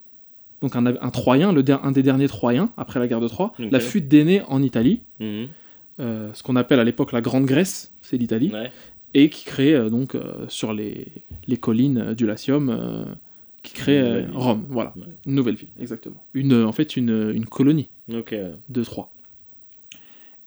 [0.62, 3.80] donc un, un Troyen, le un des derniers Troyens, après la guerre de Troie, la
[3.80, 5.48] fuite d'Énée en Italie, Mhm.
[6.00, 8.72] euh, ce qu'on appelle à l'époque la Grande Grèce, c'est l'Italie, Ouais.
[9.14, 10.16] et qui crée euh, donc
[10.48, 11.08] sur les,
[11.48, 13.06] les collines du Latium,
[13.64, 14.26] qui crée.
[14.34, 15.04] Rome, voilà, Ouais.
[15.28, 16.24] une nouvelle ville, exactement.
[16.34, 19.12] Une, en fait, une, une colonie de Troie.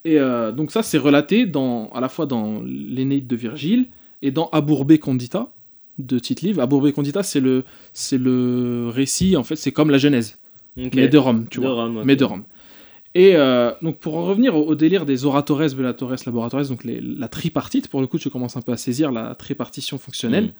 [0.05, 3.87] Et euh, donc ça, c'est relaté dans, à la fois dans l'Énéide de Virgile
[4.23, 5.53] et dans Aburbé Condita
[5.99, 6.61] de Tite-Live.
[6.61, 10.39] Aburbé Condita, c'est le, c'est le récit, en fait, c'est comme la Genèse,
[10.77, 12.45] mais de Rome, tu De vois Rome, mais de Rome.
[13.17, 17.01] Et euh, donc pour en revenir au, au délire des oratores, bellatores, laboratores, donc les-
[17.01, 20.53] la tripartite, pour le coup tu commences un peu à saisir la tripartition fonctionnelle, Mhm.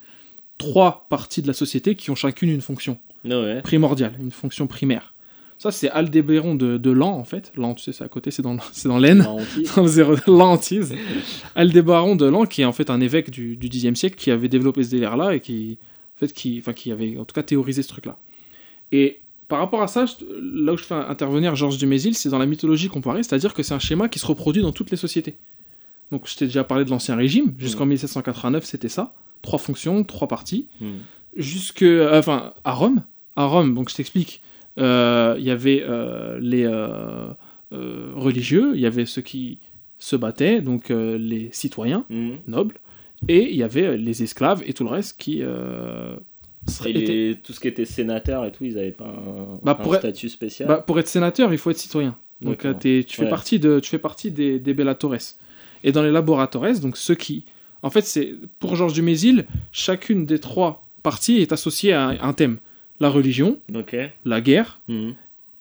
[0.57, 3.61] trois parties de la société qui ont chacune une fonction Ah ouais.
[3.63, 5.14] primordiale, une fonction primaire.
[5.59, 8.43] Ça c'est Aldébéron de, de Lan en fait, Lan tu sais c'est à côté, c'est
[8.43, 9.63] dans, c'est dans l'Aisne, Gentil.
[9.77, 10.95] dans le zéro- Lan Antise.
[11.55, 14.49] Aldébaron de Lan qui est en fait un évêque du, du Xe siècle qui avait
[14.49, 15.79] développé ce délire là et qui,
[16.17, 18.17] en fait, qui, enfin, qui avait en tout cas théorisé ce truc là.
[18.93, 20.25] Et par rapport à ça, je-
[20.65, 23.75] là où je fais intervenir Georges Dumézil, c'est dans la mythologie comparée, c'est-à-dire que c'est
[23.75, 25.37] un schéma qui se reproduit dans toutes les sociétés.
[26.13, 30.29] Donc je t'ai déjà parlé de l'Ancien Régime, jusqu'en 1789 c'était ça, trois fonctions, trois
[30.29, 30.99] parties, Mhm.
[31.37, 33.03] jusque, euh, enfin, à Rome,
[33.37, 34.41] à Rome, donc je t'explique,
[34.77, 37.29] il y avait euh, les euh,
[37.73, 39.59] euh, religieux, il y avait ceux qui
[39.99, 42.39] se battaient, donc euh, les citoyens Mhm.
[42.49, 42.79] nobles,
[43.29, 46.17] et il y avait euh, les esclaves et tout le reste qui euh,
[46.87, 49.95] Et tout ce qui était sénateur et tout, ils avaient pas un, Bah, un pour
[49.95, 50.69] être- statut spécial.
[50.69, 52.17] Bah, pour être sénateur, il faut être citoyen.
[52.43, 53.29] Donc euh, tu, fais Ouais.
[53.29, 55.15] partie de, tu fais partie des, des bellatores.
[55.85, 57.45] Et dans les laboratores, donc ceux qui...
[57.83, 62.57] En fait, c'est pour Georges Dumézil, chacune des trois parties est associée à un thème.
[63.01, 63.59] La religion,
[64.25, 65.15] la guerre Mhm.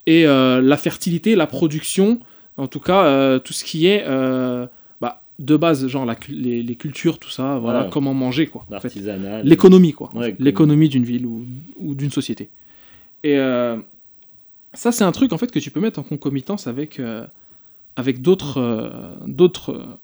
[0.06, 2.20] et euh, la fertilité, la production,
[2.58, 4.68] en tout cas euh, tout ce qui est euh,
[5.02, 7.90] bah, de base, genre la, les, les cultures, tout ça, voilà, Ouais.
[7.92, 8.62] comment manger, quoi.
[8.70, 8.88] en fait.
[8.90, 9.46] L'artisanal.
[9.46, 10.12] L'économie, quoi.
[10.14, 10.90] Ouais, l'économie.
[10.90, 11.46] D'une ville ou,
[11.78, 12.50] ou d'une société.
[13.24, 13.36] Et
[14.74, 17.02] ça, c'est un truc, en fait, que tu peux mettre en concomitance avec,
[17.96, 19.16] avec d'autres...
[19.28, 19.98] d'autres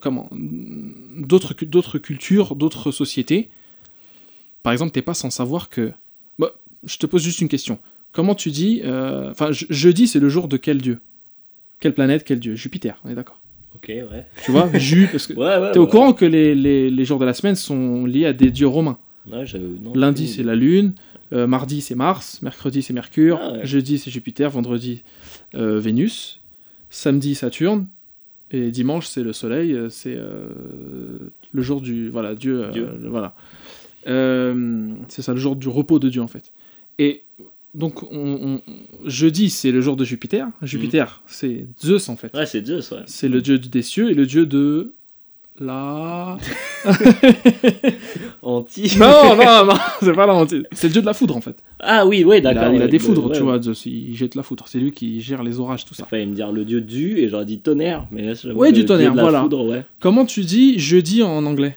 [0.00, 3.50] comment d'autres d'autres cultures, d'autres sociétés.
[4.62, 5.92] Par exemple, t'es pas sans savoir que...
[6.86, 7.78] Je te pose juste une question.
[8.12, 8.80] Comment tu dis...
[8.84, 10.98] euh, Enfin, je- jeudi, c'est le jour de quel dieu?
[11.80, 12.54] Quelle planète, quel dieu?
[12.54, 13.40] Jupiter, on est d'accord?
[13.74, 14.26] Ok, ouais.
[14.44, 15.32] Tu vois, Ju, parce que...
[15.34, 15.72] Ouais, ouais.
[15.72, 18.50] T'es au courant que les, les, les jours de la semaine sont liés à des
[18.50, 19.42] dieux romains non,
[19.94, 20.92] Lundi, c'est la Lune.
[21.32, 22.40] euh, mardi, c'est Mars.
[22.42, 23.40] Mercredi, c'est Mercure.
[23.42, 23.64] Ah.
[23.64, 24.50] Jeudi, c'est Jupiter.
[24.50, 25.02] Vendredi,
[25.54, 26.40] euh, Vénus.
[26.90, 27.86] Samedi, Saturne.
[28.50, 29.74] Et dimanche, c'est le Soleil.
[29.88, 30.48] C'est euh,
[31.52, 32.10] le jour du.
[32.10, 32.66] Voilà, Dieu.
[33.08, 33.34] voilà.
[34.04, 36.52] C'est ça, le jour du repos de Dieu, en fait.
[36.98, 37.22] Et
[37.74, 38.60] donc, on, on-
[39.04, 40.48] jeudi, c'est le jour de Jupiter.
[40.62, 42.34] Jupiter, c'est Zeus, en fait.
[42.36, 43.02] Ouais, c'est Zeus, ouais.
[43.06, 44.92] C'est le dieu des cieux et le dieu de
[45.58, 46.36] la.
[48.42, 48.98] Anti.
[48.98, 50.44] non, non, non, c'est pas la.
[50.72, 51.62] C'est le dieu de la foudre en fait.
[51.80, 52.72] Ah oui, ouais, Il a, d'accord.
[52.74, 53.36] il a ouais, des ouais, foudres, ouais.
[53.36, 53.86] tu vois, Zeus.
[53.86, 54.66] Il jette la foudre.
[54.68, 57.28] C'est lui qui gère les orages, tout Ça fallait me dire le dieu du et
[57.28, 58.06] j'aurais dit tonnerre.
[58.10, 59.42] Mais là, Ouais, du tonnerre, voilà.
[59.42, 59.84] foudre, ouais.
[60.00, 61.76] Comment tu dis jeudi en anglais?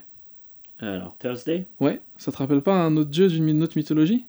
[0.79, 1.65] Alors, Thursday?
[1.79, 4.25] Ouais, ça te rappelle pas un autre dieu d'une autre mythologie?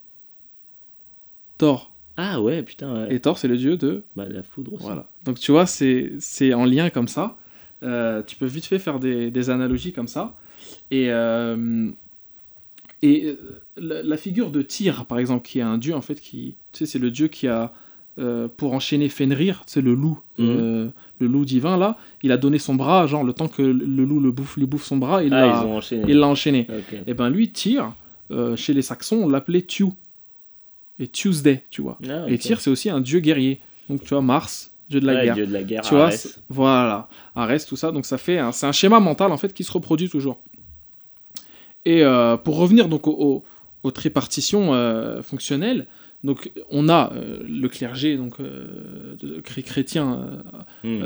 [1.59, 1.93] Thor.
[2.17, 3.15] Ah ouais, putain, ouais.
[3.15, 4.03] Et Thor, c'est le dieu de.
[4.17, 4.85] Bah, la foudre aussi.
[4.85, 5.07] Voilà.
[5.25, 7.37] Donc tu vois, c'est en lien comme ça.
[7.85, 10.35] Euh, tu peux vite fait faire des, des analogies comme ça.
[10.91, 11.91] Et, euh,
[13.03, 16.21] et euh, la, la figure de Tyr, par exemple, qui est un dieu, en fait,
[16.21, 17.73] qui, tu sais, c'est le dieu qui a,
[18.19, 20.91] euh, pour enchaîner Fenrir, c'est le loup, Mhm.
[21.21, 24.19] le loup divin, là, il a donné son bras, genre, le temps que le loup
[24.19, 26.05] le bouffe, lui bouffe son bras, il Ah, l'a enchaîné.
[26.09, 26.67] il l'a enchaîné.
[27.07, 27.93] Et ben lui, Tyr,
[28.57, 29.93] chez les Saxons, on l'appelait Tew.
[31.01, 31.99] Et Tuesday, tu vois.
[32.09, 32.39] Ah, Et.
[32.39, 33.61] Tyr, c'est aussi un dieu guerrier.
[33.89, 35.35] Donc tu vois, Mars, dieu de la Ouais, guerre.
[35.35, 35.83] dieu de la guerre.
[35.83, 36.43] Tu vois, Arès.
[36.49, 37.93] voilà, Arès, tout ça.
[37.93, 40.41] Donc ça fait, un- c'est un schéma mental en fait qui se reproduit toujours.
[41.85, 43.45] Et euh, pour revenir donc au- au-
[43.85, 45.87] aux tripartitions euh, fonctionnelles,
[46.25, 50.43] donc on a euh, le clergé donc de- chré- chrétien
[50.85, 51.01] Hmm.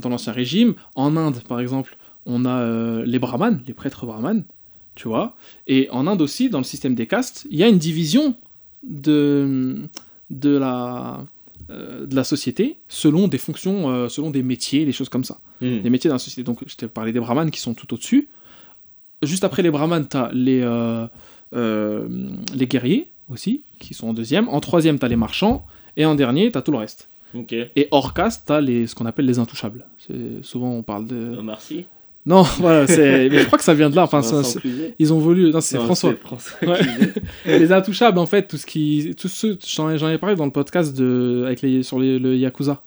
[0.00, 0.74] dans l'ancien régime.
[0.94, 4.44] En Inde, par exemple, on a les brahmanes, les prêtres brahmanes,
[4.94, 5.36] tu vois.
[5.66, 8.34] Et en Inde aussi, dans le système des castes, il y a une division
[8.82, 9.76] de,
[10.30, 11.24] de, la,
[11.70, 15.38] euh, de la société selon des fonctions, euh, selon des métiers, des choses comme ça.
[15.60, 15.80] Hmm.
[15.80, 16.42] Des métiers dans la société.
[16.44, 18.28] Donc, je t'ai parlé des brahmanes qui sont tout au-dessus.
[19.22, 22.08] Juste après les brahmanes, tu as les, euh,
[22.54, 24.48] les guerriers aussi, qui sont en deuxième.
[24.48, 25.66] En troisième, tu as les marchands.
[25.96, 27.08] Et en dernier, tu as tout le reste.
[27.76, 29.86] Et hors caste, t'as les, ce qu'on appelle les intouchables.
[29.98, 31.36] C'est- Souvent, on parle de.
[31.38, 31.86] Omar Sy
[32.26, 33.28] Non, voilà, c'est.
[33.30, 34.02] Mais je crois que ça vient de là.
[34.02, 34.42] Enfin, ça-
[34.98, 35.50] ils ont voulu.
[35.52, 36.14] Non, c'est François.
[36.62, 36.80] Ouais.
[37.46, 39.14] Les intouchables, en fait, tout ce qui.
[39.16, 39.56] Tout ce...
[39.64, 41.44] J'en ai, parlé dans le podcast de...
[41.46, 41.82] avec les...
[41.84, 42.82] sur les- le Yakuza.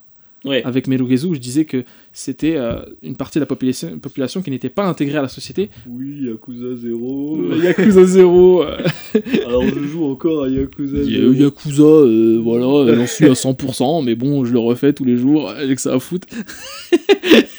[0.46, 0.64] Ouais.
[0.64, 1.84] Avec Merugezu, où je disais que
[2.14, 5.70] c'était euh, une partie de la population, population qui n'était pas intégrée à la société.
[5.86, 7.56] Oui, Yakuza 0.
[7.62, 8.64] Yakuza 0.
[8.64, 8.78] euh,
[9.46, 11.34] Alors je joue encore à Yakuza Il y a 0.
[11.34, 15.50] Yakuza, euh, voilà, j'en suis à 100%, mais bon, je le refais tous les jours,
[15.50, 16.28] avec que ça à foutre.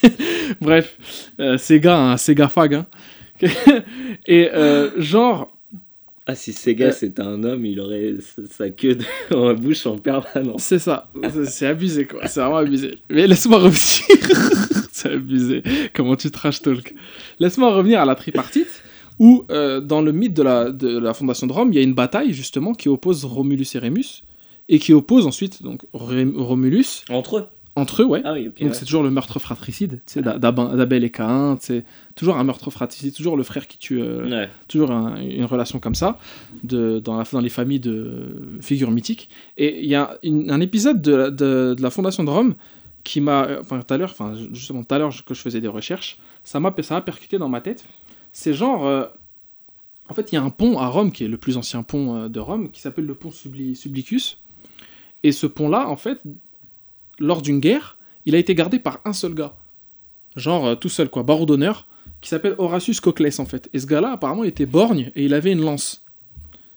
[0.60, 0.96] Bref,
[1.40, 2.74] euh, Sega, hein, Sega fag.
[2.74, 2.86] Hein.
[4.26, 5.56] Et euh, genre,
[6.26, 6.92] Ah, si Sega Euh.
[6.92, 8.14] c'était un homme, il aurait
[8.50, 10.62] sa- queue de- en bouche en permanence.
[10.62, 11.10] c'est ça,
[11.46, 12.98] c'est abusé quoi, c'est vraiment abusé.
[13.08, 15.62] Mais laisse-moi revenir, c'est abusé,
[15.94, 16.94] comment tu trash talk.
[17.38, 18.82] Laisse-moi revenir à la tripartite,
[19.18, 21.82] où euh, dans le mythe de la, de la fondation de Rome, il y a
[21.82, 24.22] une bataille justement qui oppose Romulus et Rémus,
[24.68, 27.46] et qui oppose ensuite donc Ré- Romulus Entre eux
[27.76, 28.20] entre eux, ouais.
[28.24, 28.44] Ah oui.
[28.46, 28.72] Donc ouais.
[28.74, 31.84] c'est toujours le meurtre fratricide, tu sais, d'Abel et Caïn, c'est
[32.16, 34.48] toujours un meurtre fratricide, toujours le frère qui tue, euh, Ouais.
[34.68, 36.18] toujours un- une relation comme ça,
[36.64, 39.30] de, dans, la, dans les familles de figures mythiques.
[39.56, 42.54] Et il y a une- un épisode de, la- de, de la Fondation de Rome
[43.04, 45.60] qui m'a, euh, enfin tout à l'heure, enfin justement tout à l'heure que je faisais
[45.60, 47.84] des recherches, ça m'a ça percuté dans ma tête.
[48.32, 49.04] C'est genre, euh,
[50.08, 52.28] en fait il y a un pont à Rome qui est le plus ancien pont
[52.28, 54.38] de Rome, qui s'appelle le pont Subli- Sublicus.
[55.22, 56.22] Et ce pont-là, en fait,
[57.20, 59.54] lors d'une guerre, il a été gardé par un seul gars.
[60.36, 61.86] Genre euh, tout seul, quoi, barreau d'honneur,
[62.20, 63.68] qui s'appelle Horatius Cocles, en fait.
[63.72, 66.04] Et ce gars-là, apparemment, il était borgne et il avait une lance.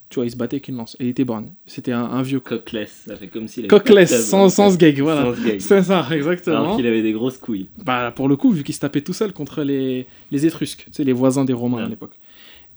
[0.09, 0.95] Tu vois, il se battait avec une lance.
[0.99, 1.47] Et il était borgne.
[1.65, 2.39] C'était un, un vieux.
[2.39, 5.33] Cockless, ça fait comme s'il avait table, sans, sans gag, voilà.
[5.57, 6.75] C'est ça, Alors exactement.
[6.75, 7.67] qu'il avait des grosses couilles.
[7.83, 10.93] Bah, pour le coup, vu qu'il se tapait tout seul contre les, les Étrusques, tu
[10.93, 12.13] sais, les voisins des Romains à l'époque.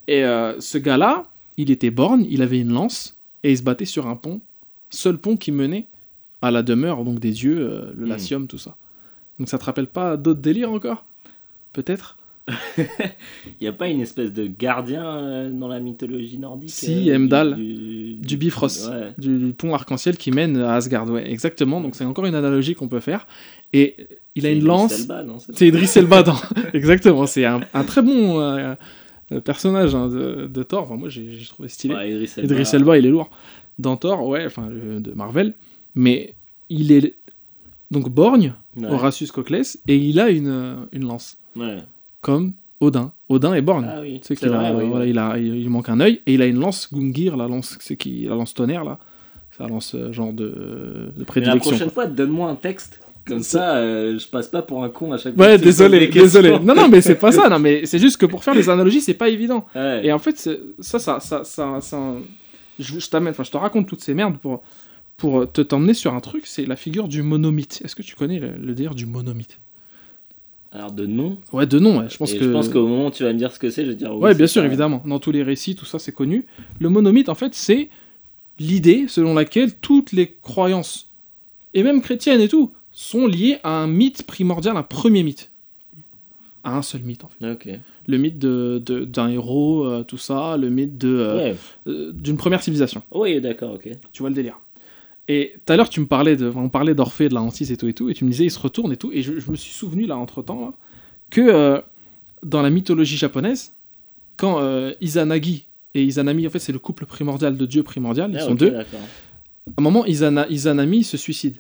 [0.09, 1.25] Et euh, ce gars-là,
[1.59, 4.41] il était borgne, il avait une lance, et il se battait sur un pont,
[4.89, 5.89] seul pont qui menait
[6.43, 8.09] à la demeure donc des dieux, euh, le Hmm.
[8.09, 8.77] Latium, tout ça.
[9.39, 11.05] Donc ça te rappelle pas d'autres délires encore?
[11.73, 12.17] Peut-être?
[12.79, 12.85] Il
[13.61, 17.57] n'y a pas une espèce de gardien euh, dans la mythologie nordique Si, euh, Heimdall.
[17.57, 18.89] Du, Du Bifrost.
[18.89, 19.13] Ouais.
[19.19, 21.81] du, pont arc-en-ciel qui mène à Asgard, ouais, exactement.
[21.81, 23.27] Donc c'est encore une analogie qu'on peut faire.
[23.73, 23.97] Et
[24.37, 25.01] il a une Idris lance.
[25.01, 26.37] Elba, non C'est- Idriss Elba, dans-
[26.73, 27.27] exactement.
[27.27, 28.75] C'est un, un très bon euh,
[29.33, 30.85] euh, personnage hein, de, de Thor.
[30.85, 31.95] Enfin, moi, j'ai trouvé stylé.
[31.95, 32.53] Ouais, Idris Elba.
[32.55, 33.29] Idriss Elba, il est lourd.
[33.79, 35.53] Dans Thor, ouais, enfin, de Marvel.
[35.97, 36.35] Mais
[36.69, 37.15] il est
[37.91, 38.89] donc borgne, Ouais.
[38.91, 41.79] Horatius Cocles, et il a une, une lance, Ouais.
[42.21, 43.11] comme Odin.
[43.31, 43.87] Odin est borgne.
[43.89, 45.11] Ah oui, c'est qu'il a, vrai, oui, voilà, oui.
[45.11, 47.97] il, a, il, manque un œil, et il a une lance Gungir, la lance, c'est
[47.97, 48.99] qui, la lance tonnerre, là.
[49.51, 51.71] C'est la lance euh, genre de, de Mais la prédilection.
[51.71, 53.01] prochaine fois, donne-moi un texte.
[53.27, 55.47] Comme Ça- ça, euh, je passe pas pour un con à chaque fois.
[55.47, 56.51] Ouais, désolé, des désolé.
[56.61, 59.01] Non, non, mais c'est pas ça, non, mais c'est juste que pour faire les analogies,
[59.01, 59.65] c'est pas évident.
[59.75, 60.07] Ouais.
[60.07, 62.13] Et en fait, ça, ça, ça, ça, ça-
[62.79, 64.63] je, je t'amène, enfin, je te raconte toutes ces merdes pour,
[65.17, 67.81] pour te t'emmener sur un truc, c'est la figure du monomythe.
[67.85, 69.59] Est-ce que tu connais le, le délire du monomythe?
[70.73, 71.39] Alors de nom?
[71.53, 72.09] Ouais, de nom, ouais.
[72.11, 72.45] Je pense Et que.
[72.45, 74.01] je pense qu'au moment où tu vas me dire ce que c'est, je vais te
[74.01, 74.13] dire.
[74.15, 74.67] oui, Ouais, bien sûr, ça.
[74.67, 75.03] évidemment.
[75.07, 76.45] Dans tous les récits, tout ça, c'est connu.
[76.81, 77.89] Le monomythe, en fait, c'est
[78.59, 81.09] l'idée selon laquelle toutes les croyances,
[81.73, 85.51] et même chrétiennes et tout, sont liées à un mythe primordial, un premier mythe.
[86.65, 87.51] À un seul mythe, en fait.
[87.53, 87.69] Ok.
[88.09, 91.57] Le mythe de- de- d'un héros, euh, tout ça, le mythe euh, Ouais.
[91.87, 93.03] euh, d'une première civilisation.
[93.13, 93.89] Oui, d'accord, ok.
[94.13, 94.59] Tu vois le délire.
[95.29, 97.77] Et tout à l'heure, tu me parlais de, on parlait d'Orphée, de la hantise et
[97.77, 99.51] tout et tout, et tu me disais, il se retourne et tout, et je, je
[99.51, 100.73] me suis souvenu là entre temps
[101.31, 101.81] que euh,
[102.45, 103.73] dans la mythologie japonaise,
[104.37, 108.37] quand euh, Izanagi et Izanami, en fait, c'est le couple primordial de Dieu primordial, ils
[108.39, 108.75] Ah, sont deux.
[108.77, 108.85] À
[109.79, 111.57] un moment, Izana, Izanami se suicide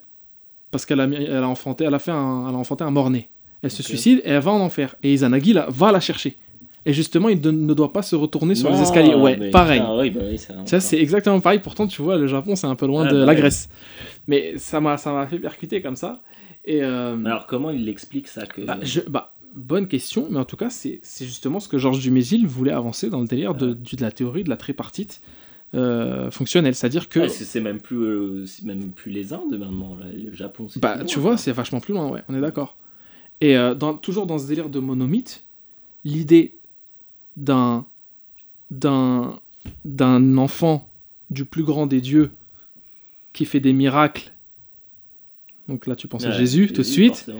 [0.70, 3.28] parce qu'elle a, elle a enfanté, elle a fait un, elle a enfanté un mort-né.
[3.62, 4.94] Elle se suicide et elle va en enfer.
[5.02, 6.36] Et Izanagi là, va la chercher.
[6.88, 9.14] Et justement, il ne- doit pas se retourner sur les escaliers.
[9.14, 9.82] Ouais, mais- pareil.
[9.84, 11.58] Ah, oui, bah oui, Ça, c'est exactement pareil.
[11.58, 13.34] Pourtant, tu vois, le Japon, c'est un peu loin Ah, de bah la.
[13.34, 13.68] Grèce.
[14.28, 16.22] Mais ça m'a, ça m'a fait percuter comme ça.
[16.64, 18.60] Et euh, Alors comment il l'explique ça que...
[18.62, 22.46] bah, je- bah, bonne question, mais en tout cas, c'est, justement ce que Georges Dumézil
[22.46, 25.20] voulait avancer dans le délire de, du- de la théorie de la tripartite
[25.74, 26.74] euh, fonctionnelle.
[26.76, 29.96] C'est-à-dire que, Ah, c'est même plus, euh, même plus les Indes maintenant.
[29.98, 30.06] là.
[30.16, 32.76] Le Japon, bah, plus tu vois, c'est vachement plus loin, ouais, on est d'accord.
[33.40, 35.44] Et euh, dans, toujours dans ce délire de monomythe,
[36.04, 36.58] l'idée
[37.36, 37.86] d'un,
[38.70, 39.38] d'un,
[39.84, 40.88] d'un enfant
[41.30, 42.30] du plus grand des dieux
[43.32, 44.32] qui fait des miracles.
[45.68, 47.24] Donc là, tu penses à Jésus tout de suite.
[47.28, 47.34] ouais.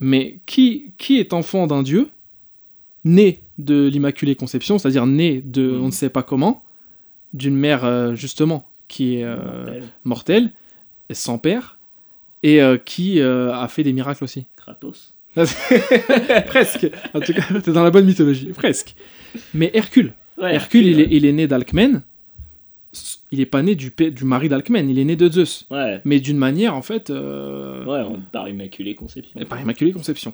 [0.00, 2.08] Mais qui, qui est enfant d'un dieu,
[3.04, 5.82] né de l'Immaculée Conception, c'est-à-dire né de Mhm.
[5.82, 6.64] on ne sait pas comment,
[7.32, 9.36] d'une mère euh, justement qui est euh,
[9.66, 9.84] Mortel.
[10.04, 10.52] mortelle,
[11.10, 11.78] sans père,
[12.42, 15.14] et euh, qui a fait des miracles aussi Kratos.
[16.46, 18.94] Presque En tout cas, t'es dans la bonne mythologie, presque.
[19.54, 22.02] Mais Hercule, Ouais, Hercule, il est, il est né d'Alcmène,
[23.32, 25.66] il est pas né du, du mari d'Alcmène, il est né de Zeus.
[25.70, 26.00] Ouais.
[26.04, 29.38] Mais d'une manière, en fait, euh, Ouais, on- par Immaculée Conception.
[29.44, 30.32] par Immaculée Conception.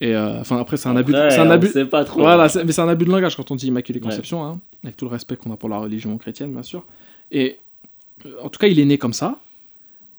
[0.00, 2.20] Et euh, enfin, après, c'est un abus, de- c'est un abus, pas trop.
[2.22, 4.00] Voilà, mais c'est un abus de langage quand on dit Immaculée.
[4.00, 6.84] Conception, hein, avec tout le respect qu'on a pour la religion chrétienne, bien sûr.
[7.30, 7.58] Et
[8.26, 9.38] euh, en tout cas, il est né comme ça,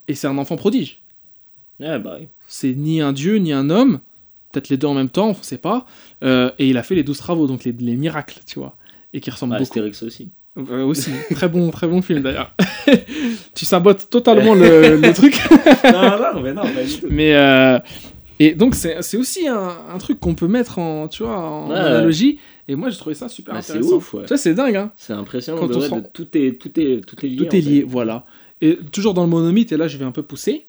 [0.08, 1.02] et c'est un enfant prodige.
[1.82, 2.28] Ouais, bah oui.
[2.48, 4.00] C'est ni un dieu, ni un homme,
[4.54, 5.86] peut-être les deux en même temps, on sait pas.
[6.24, 8.78] Euh, et il a fait les douze travaux, donc les, les miracles, tu vois,
[9.14, 9.72] et qui ressemblent Bah, beaucoup.
[9.72, 10.30] Astérix aussi.
[10.58, 12.54] Euh, aussi, très bon, très bon film d'ailleurs.
[13.56, 15.38] tu sabotes totalement le, le truc.
[15.92, 17.08] non, non, mais non, pas du tout.
[17.10, 17.80] Mais euh,
[18.40, 21.70] et donc c'est c'est aussi un, un truc qu'on peut mettre en tu vois en
[21.72, 21.76] Ouais.
[21.78, 22.40] analogie.
[22.68, 23.96] Et moi j'ai trouvé ça super Bah, c'est intéressant.
[23.98, 24.28] ouf, ouais.
[24.28, 24.92] Ça c'est dingue hein.
[24.96, 25.60] C'est impressionnant.
[25.60, 27.38] Quand on sent- de- tout, est, tout, est, tout est lié.
[27.38, 27.88] Tout est en lié, fait.
[27.88, 28.24] voilà.
[28.62, 30.66] Et toujours dans le monomythe, et là je vais un peu pousser.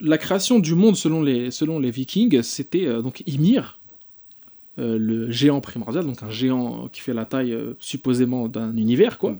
[0.00, 3.78] La création du monde selon les selon les Vikings, c'était euh, donc Ymir,
[4.78, 9.16] euh, le géant primordial, donc un géant qui fait la taille euh, supposément d'un univers
[9.18, 9.30] quoi.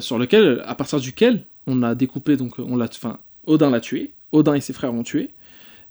[0.00, 4.12] Sur lequel, à partir duquel on a découpé, donc on l'a, enfin, Odin l'a tué,
[4.32, 5.30] Odin et ses frères l'ont tué,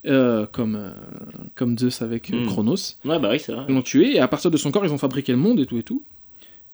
[0.03, 0.93] comme,
[1.55, 2.45] comme Zeus avec Hmm.
[2.45, 3.65] Chronos, Ouais, bah oui, c'est vrai.
[3.67, 5.65] ils l'ont tué, et à partir de son corps, ils ont fabriqué le monde et
[5.65, 6.03] tout et tout.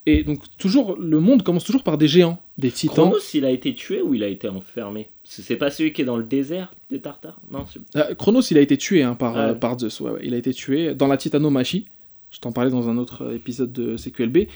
[0.08, 2.96] Et donc, toujours, le monde commence toujours par des géants, des titans.
[3.10, 5.10] Chronos, il a été tué ou il a été enfermé?
[5.34, 7.66] C'est pas celui qui est dans le désert des Tartares Non,
[7.96, 9.56] Euh, Chronos, il a été tué hein, par, euh, Ouais.
[9.60, 11.86] par Zeus, ouais, ouais, il a été tué dans la titanomachie,
[12.32, 14.48] je t'en parlais dans un autre euh, épisode de CQLB,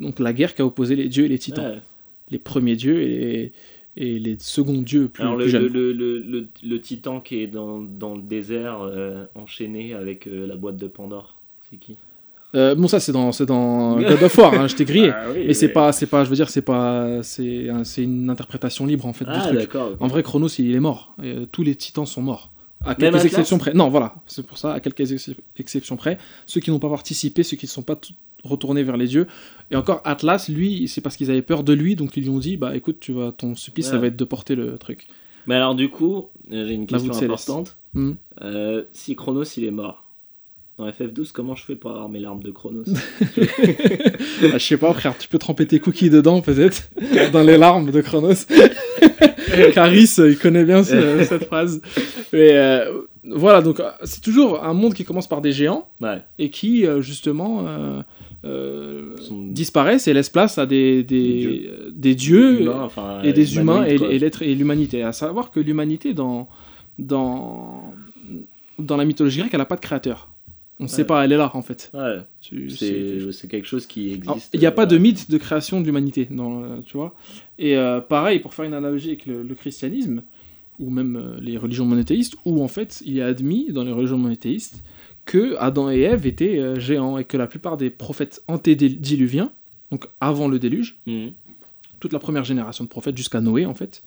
[0.00, 1.74] donc la guerre qui a opposé les dieux et les titans.
[1.74, 1.78] Ouais.
[2.30, 3.52] Les premiers dieux et les,
[3.96, 5.62] et les seconds dieux plus, Alors, plus le, jeunes.
[5.68, 10.26] le, le, le, le- le titan qui est dans, dans le désert, euh, enchaîné avec
[10.26, 11.38] euh, la boîte de Pandore,
[11.70, 11.96] c'est qui?
[12.54, 15.10] Euh, bon, ça, c'est dans, c'est dans God of War, hein, je t'ai grillé.
[15.14, 18.02] Ah oui, mais c'est pas, c'est pas, je veux dire, c'est pas, c'est, un- c'est
[18.04, 19.74] une interprétation libre en fait du Ah, truc.
[20.00, 21.14] En vrai, Chronos, il est mort.
[21.22, 22.50] Euh, tous les titans sont morts.
[22.86, 23.72] À quelques exceptions près.
[23.72, 26.18] Non, voilà, c'est pour ça, à quelques ex- exceptions près.
[26.46, 27.98] Ceux qui n'ont pas participé, ceux qui ne sont pas
[28.44, 29.26] retournés vers les dieux.
[29.70, 32.38] Et encore, Atlas, lui, c'est parce qu'ils avaient peur de lui, donc ils lui ont
[32.38, 35.06] dit, bah écoute, tu vas, ton supplice, ça va être de porter le truc.
[35.46, 37.76] Mais alors, du coup, j'ai une voûte question importante.
[37.94, 38.12] Hmm.
[38.42, 40.03] Euh, si Chronos, il est mort,
[40.78, 42.82] dans FF12, comment je fais pour avoir mes larmes de Chronos
[43.38, 46.90] Ah, je sais pas, frère, tu peux tremper tes cookies dedans, peut-être,
[47.32, 48.34] dans les larmes de Chronos.
[49.72, 51.80] Caris, euh, il connaît bien ce- cette phrase.
[52.32, 52.90] Mais euh,
[53.24, 56.18] voilà, donc euh, c'est toujours un monde qui commence par des géants Ouais.
[56.38, 58.02] et qui, justement, euh,
[58.44, 59.14] euh,
[59.50, 61.92] disparaissent et laissent place à des, des, Des dieux.
[61.94, 65.02] des dieux Humains, enfin, et des humains et l'être et l'humanité.
[65.02, 66.48] À savoir que l'humanité, dans,
[66.98, 67.94] dans,
[68.80, 70.30] dans la mythologie grecque, elle n'a pas de créateur.
[70.80, 71.90] On ne sait pas, elle est là, en fait.
[71.94, 74.50] Ouais, c'est quelque chose qui existe.
[74.54, 77.14] Il n'y a pas de euh, mythe de création de l'humanité, euh, tu vois.
[77.58, 80.22] Et euh, pareil, pour faire une analogie avec le, le christianisme,
[80.80, 84.18] ou même euh, les religions monothéistes, où en fait, il est admis dans les religions
[84.18, 84.82] monothéistes
[85.24, 89.52] que Adam et Ève étaient euh, géants et que la plupart des prophètes antédiluviens,
[89.92, 91.30] donc avant le déluge, Mhm.
[92.00, 94.02] toute la première génération de prophètes jusqu'à Noé en fait,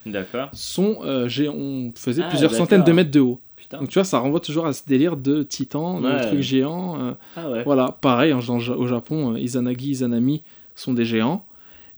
[0.54, 3.40] sont géants, on faisait Ah, plusieurs centaines de mètres de haut.
[3.58, 3.80] Putain.
[3.80, 6.22] Donc tu vois, ça renvoie toujours à ce délire de titan, de Ouais.
[6.28, 7.02] trucs géants.
[7.02, 7.64] euh, Ah ouais.
[7.64, 10.44] Voilà, pareil, en- en- au Japon, euh, Izanagi, Izanami
[10.76, 11.46] sont des géants.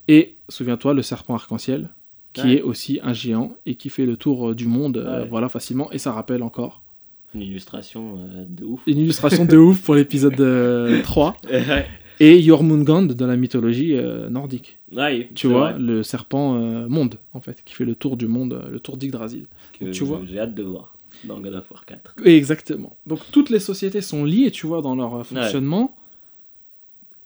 [0.08, 1.90] Et souviens-toi, le serpent arc-en-ciel,
[2.32, 2.54] qui Ouais.
[2.56, 5.92] est aussi un géant et qui fait le tour euh, du monde, voilà, facilement.
[5.92, 6.80] Et ça rappelle encore
[7.34, 8.80] Une illustration de ouf.
[8.86, 11.36] une illustration de ouf pour l'épisode euh, 3.
[11.50, 11.86] ouais.
[12.22, 13.94] Et Jormungand de la mythologie
[14.30, 14.78] nordique.
[14.92, 16.54] Ouais, Tu vois, vrai le serpent
[16.88, 19.44] monde, en fait, qui fait le tour du monde, le tour d'Yggdrasil.
[19.92, 20.20] tu vois.
[20.26, 20.94] J'ai hâte de voir
[21.24, 22.14] dans God of War 4.
[22.26, 22.96] Exactement.
[23.06, 25.94] Donc toutes les sociétés sont liées, tu vois, dans leur euh, fonctionnement.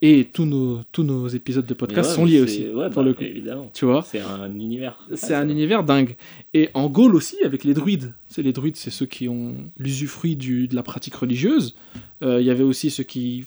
[0.03, 3.09] Et tous nos, tous nos épisodes de podcast ouais, sont liés aussi, ouais, pour bah,
[3.09, 3.23] le coup.
[3.23, 3.71] Évidemment.
[3.73, 4.03] Tu vois?
[4.03, 4.99] C'est un univers.
[5.15, 6.17] C'est Ah, un ça- univers dingue.
[6.53, 8.13] Et en Gaule aussi, avec les druides.
[8.29, 11.75] C'est les druides, c'est ceux qui ont l'usufruit de la pratique religieuse.
[12.23, 13.47] Euh, Il y avait aussi ceux qui...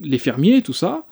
[0.00, 1.04] les fermiers, tout ça.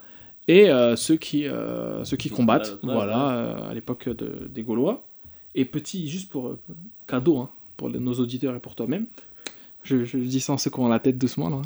[0.47, 4.47] Et euh, ceux, qui, euh, ceux qui combattent, Ouais, ouais, voilà, euh, à l'époque de-
[4.49, 5.05] des Gaulois.
[5.53, 6.57] Et petit, juste pour
[7.05, 9.05] cadeau, hein, pour les- nos auditeurs et pour toi-même.
[9.83, 11.61] Je, je dis ça en secouant la tête doucement, là.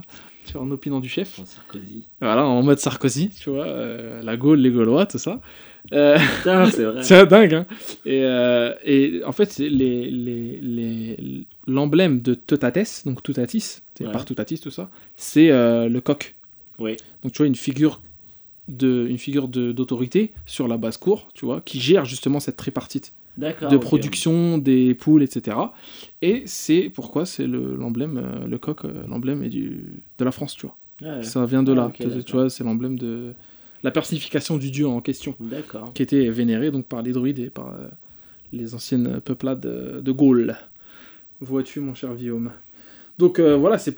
[0.46, 1.40] Tu vois, en opinant du chef.
[1.46, 2.08] Sarkozy.
[2.22, 3.68] Voilà, en mode Sarkozy, tu vois.
[3.68, 5.40] euh, la Gaule, les Gaulois, tout ça.
[5.94, 6.18] Euh,
[6.72, 7.04] c'est vrai.
[7.04, 7.66] c'est dingue, hein.
[8.06, 9.68] Et, euh, et en fait, les,
[10.10, 14.12] les, l'emblème de Totates, donc Toutatis, c'est Ouais.
[14.12, 16.36] par Toutatis, tout ça, c'est le coq.
[16.80, 16.96] Oui.
[17.24, 18.02] Donc tu vois, une figure
[18.68, 23.14] de, une figure d'autorité sur la basse-cour, tu vois, qui gère justement cette tripartite.
[23.38, 25.58] De production des poules, etc.
[26.22, 30.32] Et c'est pourquoi c'est le, l'emblème, euh, le coq, euh, l'emblème est du, de la
[30.32, 30.78] France, tu vois.
[31.02, 31.24] Ouais.
[31.24, 33.34] Ça vient de Ah, là, ok, tu- vois, c'est l'emblème de
[33.84, 35.36] la personnification du dieu en question
[35.94, 37.88] qui était vénéré donc par les druides et par euh,
[38.52, 40.56] les anciennes peuplades de, de Gaule.
[41.40, 42.52] Vois-tu, mon cher Guillaume?
[43.20, 43.96] Donc euh, voilà, c'est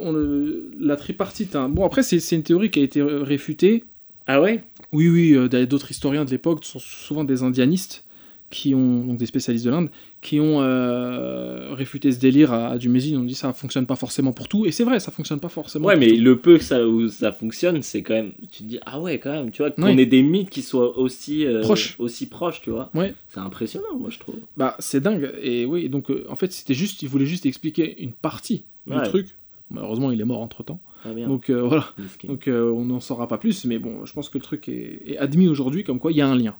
[0.00, 1.56] euh, la tripartite.
[1.56, 1.68] hein.
[1.68, 3.84] Bon, après, c'est une théorie qui a été réfutée.
[4.26, 4.62] Ah ouais?
[4.92, 8.04] Oui, oui, euh, d'autres historiens de l'époque sont souvent des indianistes
[8.48, 9.88] qui ont donc des spécialistes de l'Inde
[10.22, 13.16] qui ont euh, réfuté ce délire à, à Dumézil.
[13.16, 15.86] Ont dit ça fonctionne pas forcément pour tout et c'est vrai, ça fonctionne pas forcément.
[15.86, 16.22] Ouais, pour mais tout.
[16.22, 18.32] le peu que ça, où ça fonctionne, c'est quand même.
[18.52, 20.96] Tu te dis, ah ouais, quand même, tu vois, qu'on ait des mythes qui soient
[20.96, 21.96] aussi, euh, Proches.
[21.98, 22.90] aussi proches, tu vois.
[22.94, 23.14] Ouais.
[23.28, 24.36] C'est impressionnant, moi, je trouve.
[24.56, 25.32] Bah, c'est dingue.
[25.42, 28.96] Et oui, donc euh, en fait, c'était juste, ils voulaient juste expliquer une partie du
[29.04, 29.36] truc.
[29.70, 30.80] Malheureusement, il est mort entre temps.
[31.04, 31.26] Bien.
[31.28, 31.86] Donc voilà.
[32.24, 35.18] Donc on n'en saura pas plus, mais bon, je pense que le truc est, est
[35.18, 36.56] admis aujourd'hui comme quoi il y a un lien.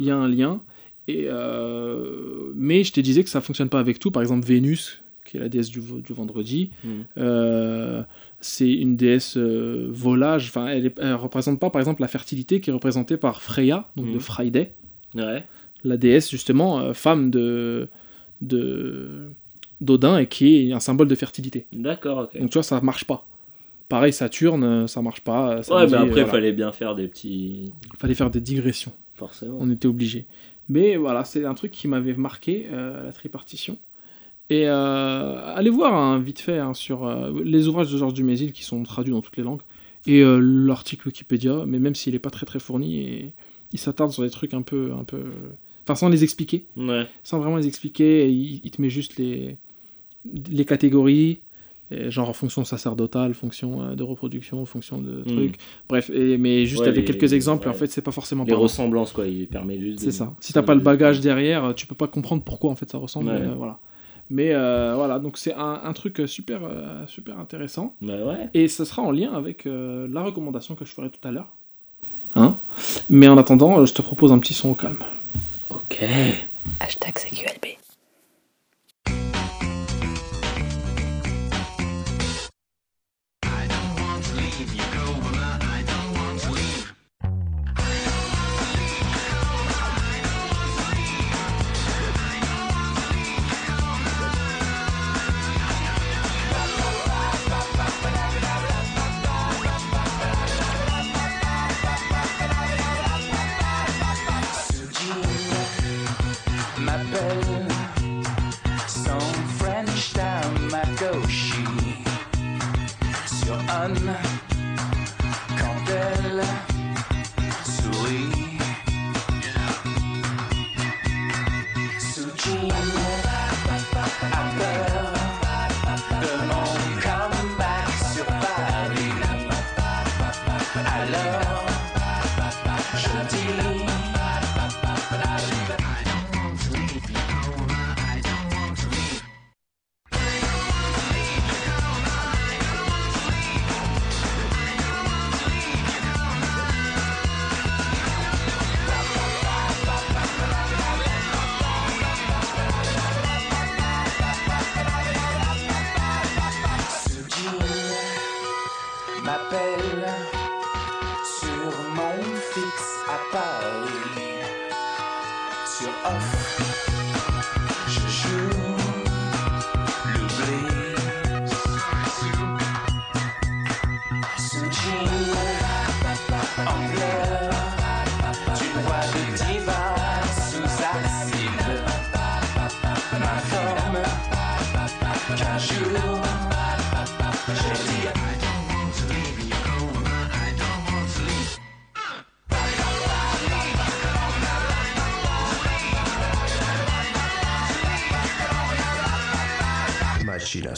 [0.00, 0.60] Il y a un lien.
[1.08, 4.10] Et euh, mais je te disais que ça fonctionne pas avec tout.
[4.10, 5.80] Par exemple, Vénus, qui est la déesse du,
[6.10, 6.88] vendredi, Mm.
[7.18, 8.02] euh,
[8.40, 10.48] c'est une déesse euh, volage.
[10.48, 13.88] Enfin, elle, est- elle représente pas, par exemple, la fertilité qui est représentée par Freya,
[13.96, 14.74] donc de Friday,
[15.14, 15.44] Ouais.
[15.84, 17.88] la déesse justement femme de
[18.42, 19.28] de
[19.80, 21.66] d'Odin et qui est un symbole de fertilité.
[21.72, 22.38] D'accord, ok.
[22.40, 23.26] Donc tu vois, ça marche pas.
[23.88, 25.62] Pareil, Saturne, ça marche pas.
[25.62, 26.26] ça Ouais, mais dit, après, il voilà.
[26.26, 27.72] fallait bien faire des petits.
[27.98, 28.92] fallait faire des digressions.
[29.14, 29.56] Forcément.
[29.60, 30.26] On était obligé.
[30.68, 33.78] Mais voilà, c'est un truc qui m'avait marqué, euh, la tripartition.
[34.48, 38.52] Et euh, allez voir hein, vite fait hein, sur euh, les ouvrages de Georges Dumézil
[38.52, 39.62] qui sont traduits dans toutes les langues.
[40.08, 43.32] Et l'article Wikipédia, mais même s'il n'est pas très très fourni, et
[43.72, 45.20] il s'attarde sur des trucs un peu, un peu.
[45.82, 46.64] Enfin, sans les expliquer.
[46.76, 47.08] Ouais.
[47.24, 49.56] Sans vraiment les expliquer, il, il te met juste les,
[50.48, 51.40] les catégories,
[51.90, 55.56] et genre fonction sacerdotale, fonction euh, de reproduction, fonction de trucs.
[55.88, 56.82] Bref, et- mais juste.
[56.82, 57.74] Ouais, avec les- quelques exemples, ouais.
[57.74, 58.62] en fait, c'est pas forcément Les parlant.
[58.64, 59.26] ressemblances, quoi.
[59.26, 60.00] Il permet juste.
[60.00, 60.32] C'est de- ça.
[60.40, 62.98] Si t'as pas le bagage derrière, euh, tu peux pas comprendre pourquoi en fait ça
[62.98, 63.28] ressemble.
[63.30, 63.36] Ouais.
[63.40, 63.78] euh, voilà.
[64.28, 67.94] Mais euh, voilà, donc c'est un, un truc super, euh, super intéressant.
[68.02, 68.48] Bah ouais.
[68.54, 71.52] Et ce sera en lien avec euh, la recommandation que je ferai tout à l'heure.
[72.34, 72.56] Hein?
[73.08, 74.98] Mais en attendant, je te propose un petit son au calme.
[75.70, 76.04] Ok.
[76.80, 77.76] Hashtag CQLB.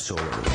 [0.09, 0.48] soul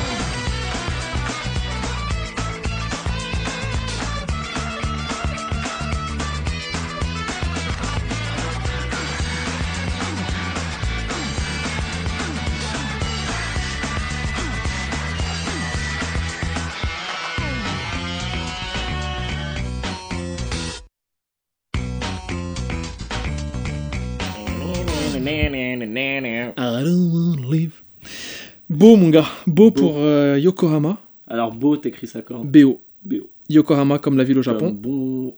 [28.84, 29.24] Beau, mon gars.
[29.46, 30.98] Beau, pour euh, Yokohama.
[31.26, 32.44] Alors, beau, t'écris ça quand?
[32.44, 32.82] BO.
[33.02, 33.30] BO.
[33.48, 34.72] Yokohama comme la ville au Comme Japon.
[34.72, 35.34] Bon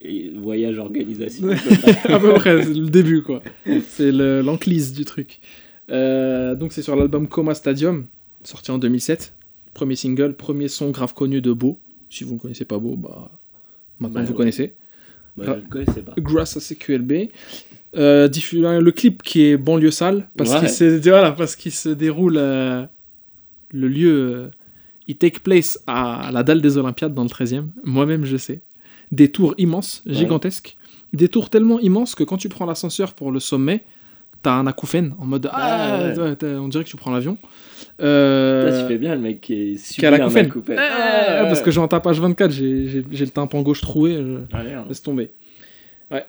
[0.00, 1.48] et voyage organisation.
[2.06, 3.40] à peu près, c'est le début, quoi.
[3.86, 5.38] C'est le- l'enclise du truc.
[5.90, 8.06] Euh, donc, c'est sur l'album Coma Stadium,
[8.42, 9.32] sorti en 2007.
[9.74, 11.78] Premier single, premier son grave connu de Beau.
[12.10, 13.30] Si vous ne connaissez pas Beau, bah,
[14.00, 14.36] maintenant Bah, vous ouais.
[14.36, 14.74] connaissez.
[15.36, 16.14] Bah, je le connaissais pas.
[16.18, 17.28] Grâce à CQLB.
[17.96, 20.60] Euh, diffu- le clip qui est banlieue sale, parce Ouais.
[20.60, 22.36] qu'il se, voilà, parce qu'il se déroule.
[22.36, 22.84] euh,
[23.70, 24.10] le lieu.
[24.34, 24.48] euh,
[25.06, 27.68] il take place à la dalle des Olympiades dans le 13e.
[27.84, 28.60] Moi-même, je sais.
[29.10, 30.12] Des tours immenses, Ouais.
[30.14, 30.76] gigantesques.
[31.14, 33.84] Des tours tellement immenses que quand tu prends l'ascenseur pour le sommet,
[34.42, 36.44] t'as un acouphène en mode Ah, Ah, ouais.
[36.56, 37.38] on dirait que tu prends l'avion.
[38.02, 40.46] Euh, Putain, tu fais bien le mec qui est qui a super couffaine.
[40.46, 40.76] accoupé.
[40.78, 44.14] Ah, parce que j'ai en tapage 24, j'ai le tympan gauche troué.
[44.14, 44.62] je- Ah.
[44.88, 45.30] Laisse tomber.
[46.10, 46.24] Ouais.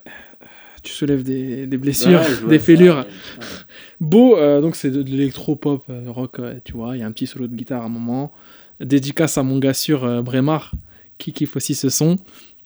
[0.89, 2.97] Tu soulèves des, des blessures, Ouais, des fêlures.
[2.97, 3.45] ouais.
[4.01, 6.95] Beau, euh, donc c'est de, de l'électro-pop euh, rock, tu vois.
[6.97, 8.31] Il y a un petit solo de guitare à un moment.
[8.79, 10.71] Dédicace à mon gars sur euh, Brémar,
[11.17, 12.15] qui kiffe aussi ce son.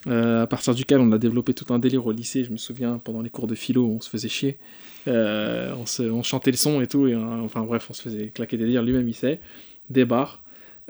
[0.08, 2.44] à partir duquel on a développé tout un délire au lycée.
[2.44, 4.58] Je me souviens, pendant les cours de philo, on se faisait chier.
[5.08, 7.08] On, se- on chantait le son et tout.
[7.08, 8.84] Et, enfin bref, on se faisait claquer des délires.
[8.84, 9.40] Lui-même, il sait.
[9.90, 10.41] Des bars.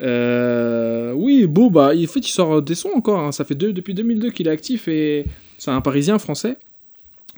[0.01, 3.19] Euh, oui, Beau, bah, il, fait, il sort des sons encore.
[3.19, 3.31] hein.
[3.31, 5.25] Ça fait deux, depuis 2002 qu'il est actif et
[5.57, 6.57] c'est un Parisien français.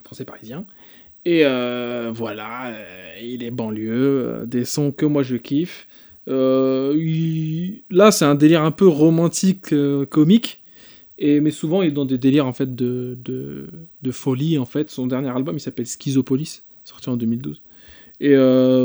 [0.05, 0.65] Français parisien.
[1.25, 5.87] Et euh, voilà, euh, il est banlieue, euh, des sons que moi je kiffe.
[6.27, 9.73] Là, c'est un délire un peu romantique,
[10.09, 10.61] comique.
[11.17, 14.57] Et, mais souvent, il est dans des délires en fait de, de, folie.
[14.57, 17.61] En fait, son dernier album, il s'appelle Schizopolis, sorti en 2012.
[18.21, 18.35] Et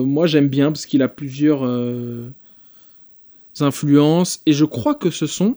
[0.05, 1.63] moi, j'aime bien parce qu'il a plusieurs
[3.61, 4.43] influences.
[4.45, 5.57] Et je crois que ce son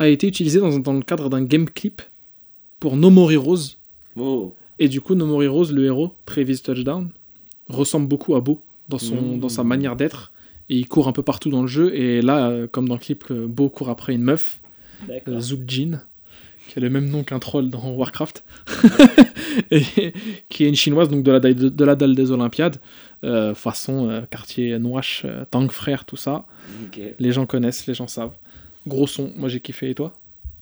[0.00, 2.02] a été utilisé dans, dans le cadre d'un game clip
[2.80, 3.76] pour No More Heroes.
[4.16, 4.52] Oh.
[4.78, 7.10] Et du coup, No More Heroes, le héros, Travis Touchdown,
[7.68, 9.40] ressemble beaucoup à Beau dans, son, Mmh.
[9.40, 10.32] dans sa manière d'être.
[10.70, 11.94] Et il court un peu partout dans le jeu.
[11.94, 14.60] Et là, euh, comme dans le clip, Beau court après une meuf,
[15.28, 16.02] euh, Zul'jin,
[16.68, 18.44] qui a le même nom qu'un troll dans Warcraft,
[19.70, 19.82] et
[20.48, 22.76] qui est une chinoise, donc de la, dalle- de, de la dalle des Olympiades,
[23.24, 26.44] euh, façon euh, quartier Nouache, Tang Frère, tout ça.
[27.18, 28.36] Les gens connaissent, les gens savent.
[28.86, 30.12] Gros son, moi j'ai kiffé, et toi?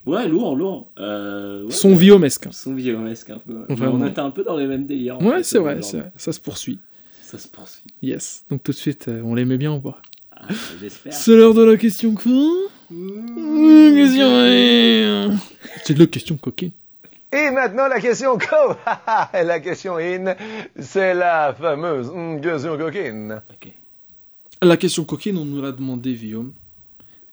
[0.06, 0.92] Ouais, lourd, lourd.
[0.98, 2.46] Euh, ouais, Son viomesque.
[2.52, 3.66] Son violesque un peu.
[3.68, 5.20] On était un peu dans les mêmes délires.
[5.20, 6.78] Ouais, c'est vrai, vrai, ça se poursuit.
[7.22, 7.90] Ça se poursuit.
[8.02, 8.44] Yes.
[8.48, 10.00] Donc tout de suite, euh, on l'aimait bien ou pas?
[10.30, 10.46] Ah,
[10.80, 11.12] J'espère.
[11.12, 12.32] C'est l'heure de la question quoi
[12.88, 15.36] Mmh, question
[15.84, 16.70] C'est la question coquine.
[17.32, 18.76] Et maintenant, la question co.
[19.34, 20.36] la question in,
[20.78, 23.42] c'est la fameuse hum, question coquine.
[23.50, 23.72] Ok.
[24.62, 26.52] La question coquine, on nous l'a demandé, Guillaume.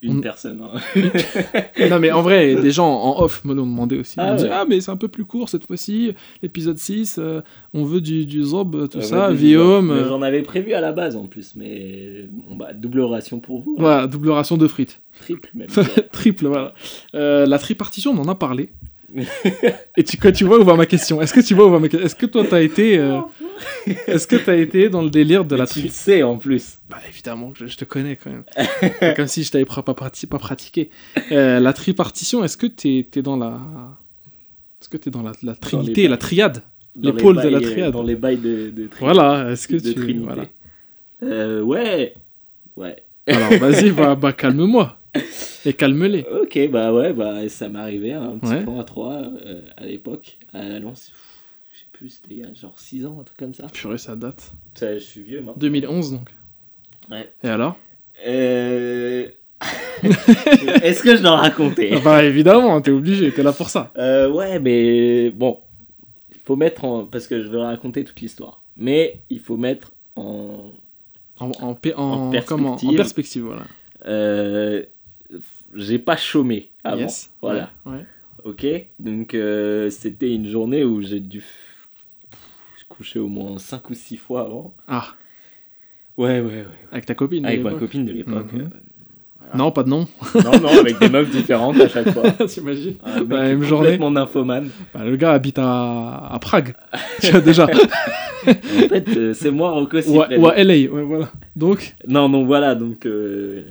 [0.04, 0.62] Une On- personne.
[0.62, 0.80] hein.
[1.90, 4.16] non mais en vrai, des gens en off me l'ont demandé aussi.
[4.18, 7.42] Ah dit, ah mais c'est un peu plus court cette fois-ci, l'épisode 6, euh,
[7.74, 9.88] on veut du, du zob, tout Euh, ça, ouais, Guillaume.
[9.88, 13.40] mais euh, J'en avais prévu à la base en plus, mais bon, bah, double ration
[13.40, 13.72] pour vous.
[13.78, 13.82] hein.
[13.82, 15.00] Voilà, double ration de frites.
[15.22, 15.68] Triple même.
[16.12, 16.74] Triple, voilà.
[17.16, 18.70] Euh, la tripartition, on en a parlé.
[19.98, 21.78] Et tu, quand tu vois où va ma question Est-ce que tu vois où va
[21.80, 23.20] ma question Est-ce que toi t'as été, euh,
[24.08, 26.80] est-ce que t'as été dans le délire de la Mais tu le sais en plus.
[26.90, 29.14] Bah évidemment, je, je te connais quand même.
[29.16, 30.90] Comme si je t'avais pas, pas, pas pratiqué.
[31.32, 33.60] Euh, la tripartition, est-ce que t'es es dans la,
[34.82, 36.64] est-ce que t'es dans la, la trinité, la triade?
[37.20, 37.94] Pôles de la euh, triade.
[37.94, 39.52] Dans les bails de, de, Voilà.
[39.52, 40.20] Est-ce que de tu, Trinité.
[40.26, 40.46] voilà.
[41.24, 42.14] Euh, ouais.
[42.76, 42.96] Ouais.
[43.28, 44.98] Alors vas-y, bah, bah calme-moi
[45.66, 46.26] et calme-les.
[46.42, 48.64] Ok, bah ouais, bah ça m'est arrivé un petit Ouais.
[48.66, 49.22] peu à 3
[49.78, 50.38] à l'époque.
[50.54, 51.12] À Lens,
[52.04, 53.68] plus, c'était il y a genre 6 ans, un truc comme ça.
[53.68, 54.52] Purée, ça date.
[54.76, 55.54] Ça, je suis vieux maintenant.
[55.56, 56.30] 2011 donc.
[57.10, 57.32] Ouais.
[57.42, 57.78] Et alors?
[58.28, 59.30] Euh...
[60.04, 61.98] Est-ce que je dois raconter?
[62.04, 63.94] Bah évidemment, t'es obligé, t'es là pour ça.
[63.98, 65.62] Euh, ouais, mais bon,
[66.34, 67.06] il faut mettre en.
[67.06, 68.62] Parce que je vais raconter toute l'histoire.
[68.76, 70.74] Mais il faut mettre en.
[71.40, 72.44] En, en, en, En perspective.
[72.46, 72.74] comment?
[72.84, 73.64] En perspective, voilà.
[74.08, 74.84] euh,
[75.74, 76.98] J'ai pas chômé avant.
[77.04, 77.32] Yes.
[77.42, 77.70] Voilà.
[77.86, 78.06] Ouais, ouais.
[78.44, 78.66] Ok
[79.00, 81.42] Donc euh, c'était une journée où j'ai dû
[82.96, 84.74] coucher au moins 5 ou 6 fois avant.
[84.88, 85.08] Ah,
[86.18, 86.66] Ouais, ouais, ouais.
[86.92, 88.54] Avec ta copine de Avec ma copine de l'époque.
[88.54, 88.62] Mhm.
[88.62, 90.08] euh, Non, pas de nom.
[90.36, 92.30] non, non, avec des meufs différentes à chaque fois.
[92.48, 93.98] T'imagines La même complètement journée.
[94.12, 94.70] nymphomane.
[94.94, 96.76] Bah, Le gars habite à, à Prague.
[97.22, 97.66] tu vois, déjà.
[97.66, 101.30] En fait, euh, c'est moi, Rocco ou, à, ou à LA, ouais, voilà.
[101.56, 103.06] Donc, Non, non, voilà, donc.
[103.08, 103.64] euh,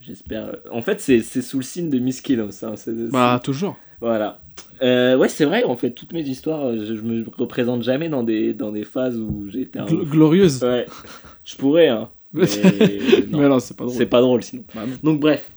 [0.00, 0.56] J'espère.
[0.72, 2.74] En fait, c'est sous le signe de Miss hein,
[3.12, 3.76] bah, toujours.
[4.00, 4.40] Voilà.
[4.82, 8.08] Euh, ouais, c'est vrai, en fait, toutes mes histoires, euh, je, je me représente jamais
[8.08, 9.86] dans des, dans des phases où j'étais un.
[9.86, 10.62] Gl- glorieuse.
[10.62, 10.86] Ouais.
[11.44, 12.10] Je pourrais, hein.
[12.32, 12.46] Mais,
[13.30, 13.96] non, Mais c'est pas drôle.
[13.96, 14.64] c'est pas drôle sinon.
[14.74, 14.84] Bah.
[15.02, 15.50] Donc, bref.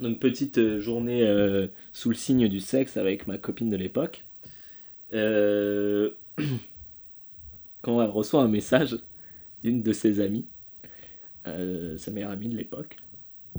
[0.00, 4.24] Donc, petite euh, journée euh, sous le signe du sexe avec ma copine de l'époque.
[5.14, 6.10] Euh,
[7.82, 8.96] Quand elle reçoit un message
[9.62, 10.46] d'une de ses amies,
[11.44, 12.96] sa meilleure amie de l'époque,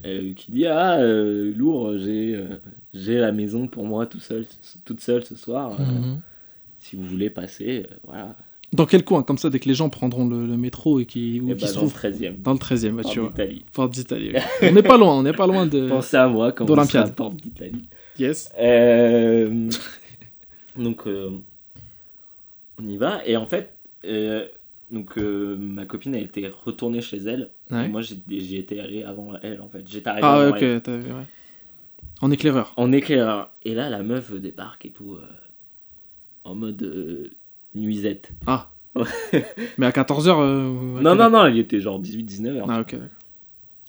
[0.05, 2.59] euh, qui dit Ah, euh, lourd, j'ai euh,
[2.93, 4.45] j'ai la maison pour moi tout seul,
[4.85, 5.79] toute seule ce soir.
[5.79, 6.19] euh, Mhm.
[6.79, 8.35] Si vous voulez passer, euh, voilà.
[8.73, 9.21] Dans quel coin?
[9.23, 11.61] Comme ça, dès que les gens prendront le, le métro et qui, où Et qu'ils
[11.61, 12.41] bah, se dans le trouvent 13e.
[12.41, 13.29] Dans le 13e, bah, tu vois.
[13.29, 13.63] d'Italie.
[13.71, 14.31] Porte d'Italie.
[14.33, 14.41] ouais.
[14.69, 15.87] on n'est pas loin, on n'est pas loin de.
[15.87, 17.03] Pensez à moi quand d'Olympiade.
[17.05, 17.87] serez à Porte d'Italie.
[18.19, 18.51] Yes.
[18.59, 19.69] Euh,
[20.77, 21.29] donc, euh,
[22.81, 23.25] on y va.
[23.27, 23.73] Et en fait,
[24.05, 24.45] euh,
[24.91, 27.49] donc, ma copine a été retournée chez elle.
[27.73, 27.87] Ouais.
[27.89, 29.83] Moi, j'y étais allé avant elle, en fait.
[29.89, 30.81] J'étais arrivé Ah, avant ok, elle.
[30.81, 31.25] t'as vu, ouais.
[32.21, 32.73] En éclaireur.
[32.77, 33.51] En éclaireur.
[33.63, 35.13] Et là, la meuf débarque et tout.
[35.13, 35.25] euh,
[36.45, 37.29] en mode euh,
[37.75, 38.31] nuisette.
[38.47, 38.69] Ah.
[39.77, 41.01] Mais à 14h.
[41.01, 42.65] Non, non, non, il était genre 18-19 heures.
[42.69, 43.07] Ah, ok, d'accord.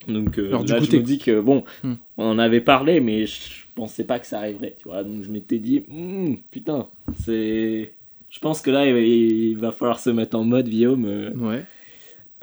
[0.09, 1.94] Donc euh, L'heure du là, je me dis que, bon, Hmm.
[2.16, 5.02] on en avait parlé, mais je pensais pas que ça arriverait, tu vois.
[5.02, 6.89] Donc je m'étais dit, Hmm, putain,
[7.24, 7.93] c'est...
[8.31, 11.05] Je pense que là, il va, il va falloir se mettre en mode, Guillaume.
[11.06, 11.31] euh.
[11.36, 11.65] Ouais.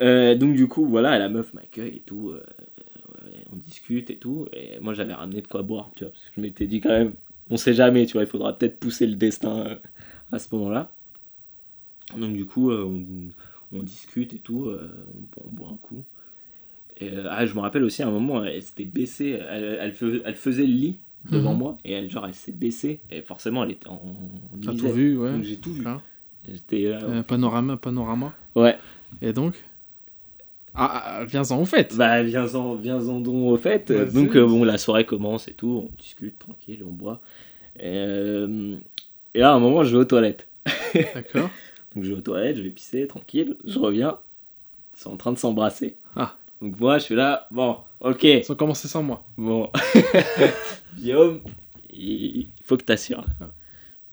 [0.02, 2.30] Euh, donc du coup, voilà, la meuf m'accueille et tout.
[2.30, 2.42] euh,
[3.24, 4.48] ouais, on discute et tout.
[4.52, 6.12] Et moi, j'avais ramené de quoi boire, tu vois.
[6.12, 7.12] Parce que je m'étais dit quand même,
[7.50, 9.76] on sait jamais, tu vois, il faudra peut-être pousser le destin euh,
[10.32, 10.92] à ce moment-là.
[12.18, 13.04] Donc du coup, on,
[13.72, 16.04] on discute et tout, on, on boit un coup.
[17.00, 20.20] Et, ah, je me rappelle aussi à un moment, elle s'était baissée, elle, elle, fais-
[20.24, 20.98] elle faisait le lit
[21.30, 21.58] devant Mhm.
[21.58, 24.88] moi, et elle, genre, elle s'est baissée, et forcément, elle était en, en T'as tout
[24.90, 25.40] vu, ouais.
[25.42, 25.84] J'ai tout vu.
[25.86, 26.00] Ah.
[26.46, 28.34] J'étais là, panorama, panorama.
[28.56, 28.76] ouais.
[29.22, 29.54] Et donc?
[30.74, 31.94] Ah, ah, viens-en au fait.
[31.96, 33.92] Bah, viens-en viens donc au fait.
[34.12, 37.20] Donc, euh, bon, la soirée commence et tout, on discute tranquille, on boit.
[37.78, 38.76] Et, euh,
[39.34, 40.48] et là, à un moment, je vais aux toilettes.
[41.14, 41.50] D'accord.
[41.94, 44.18] Donc, je vais aux toilettes, je vais pisser tranquille, je reviens,
[44.96, 45.96] ils sont en train de s'embrasser.
[46.16, 46.36] Ah.
[46.62, 49.24] Donc, moi, je suis là, bon, ok, Ils ont commencé sans moi.
[49.36, 49.70] bon.
[50.96, 51.40] Guillaume,
[51.92, 53.24] il faut que t'assures.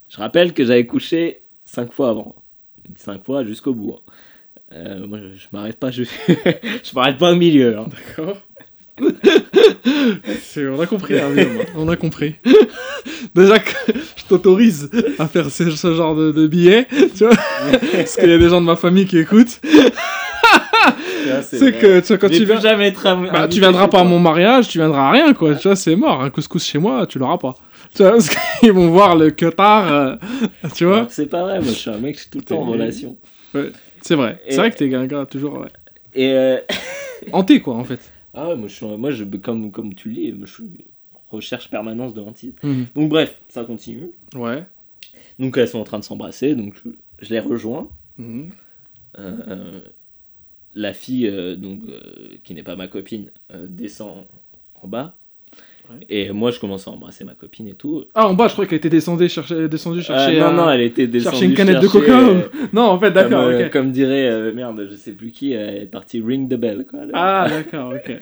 [0.09, 2.35] Je rappelle que j'avais couché 5 fois avant.
[2.97, 3.95] 5 fois jusqu'au bout.
[3.97, 4.11] hein.
[4.71, 7.77] Euh, moi, je, je m'arrête pas, je, je m'arrête pas au milieu.
[7.77, 7.85] hein.
[7.89, 8.37] D'accord.
[10.43, 11.29] C'est- on a compris, hein,
[11.75, 12.35] on a compris.
[13.35, 13.71] Déjà que
[14.17, 16.85] je t'autorise à faire ce, ce genre de, de billets,
[17.17, 17.33] tu vois,
[17.93, 19.59] parce qu'il y a des gens de ma famille qui écoutent.
[21.43, 23.53] C'est que tu vois, quand Je vais tu plus viens, jamais être am- bah, invité
[23.55, 24.09] tu viendras chez pas à toi.
[24.09, 25.55] mon mariage, tu viendras à rien, quoi.
[25.55, 26.21] Tu vois, c'est mort.
[26.23, 27.55] Un couscous chez moi, tu l'auras pas.
[27.95, 30.15] Tu vois, parce qu'ils vont voir le cutard, euh,
[30.75, 30.95] tu vois.
[30.97, 32.61] Alors que C'est pas vrai, moi je suis un mec, je suis tout le temps
[32.61, 33.17] en relation.
[34.01, 34.41] C'est vrai.
[34.49, 35.67] C'est vrai que t'es un gars toujours ouais.
[36.13, 36.59] Et euh,
[37.31, 38.11] hanté, quoi, en fait.
[38.33, 40.63] ah ouais, moi, je suis, moi je, comme, comme tu le dis, moi, je suis
[41.29, 42.53] recherche permanence de hantise.
[42.63, 42.87] Mhm.
[42.95, 44.11] Donc bref, ça continue.
[44.35, 44.63] Ouais.
[45.37, 46.89] Donc elles sont en train de s'embrasser, donc je,
[47.21, 47.89] je les rejoins.
[48.17, 48.49] Mhm.
[49.17, 49.79] Euh, euh,
[50.75, 51.81] la fille, euh, donc,
[52.43, 53.31] qui n'est pas ma copine,
[53.67, 54.25] descend
[54.81, 55.15] en bas.
[55.89, 56.05] Ouais.
[56.09, 58.05] Et moi je commence à embrasser ma copine et tout.
[58.13, 60.39] Ah, en bas, je crois qu'elle était descendue chercher, descendue Euh, chercher.
[60.39, 61.35] non, non, elle était descendue.
[61.35, 62.41] chercher une canette de coca euh,
[62.73, 65.85] Non, en fait, d'accord, comme, euh, dirait, euh, merde, je sais plus qui, elle est
[65.87, 66.85] partie ring the bell.
[66.89, 67.11] Quoi, là.
[67.13, 68.17] Ah, d'accord, ok.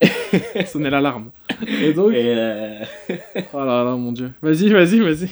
[0.66, 1.30] Sonnait l'alarme.
[1.82, 2.78] Et donc Et, euh,
[3.52, 4.30] Oh là là, mon dieu.
[4.42, 5.28] Vas-y, vas-y, vas-y.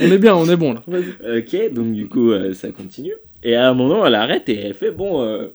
[0.00, 0.82] On est bien, on est bon là.
[0.88, 3.14] Ok, donc du coup, euh, ça continue.
[3.42, 5.48] Et à un moment, elle arrête et elle fait Bon, euh,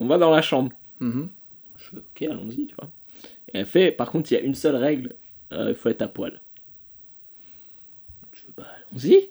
[0.00, 0.70] on va dans la chambre.
[1.00, 1.28] Mhm.
[1.78, 2.88] Je fais Ok, allons-y, tu vois.
[3.54, 5.14] Et elle fait Par contre, il y a une seule règle
[5.52, 6.40] euh, il faut être à poil.
[8.32, 9.28] Je fais Bah, allons-y.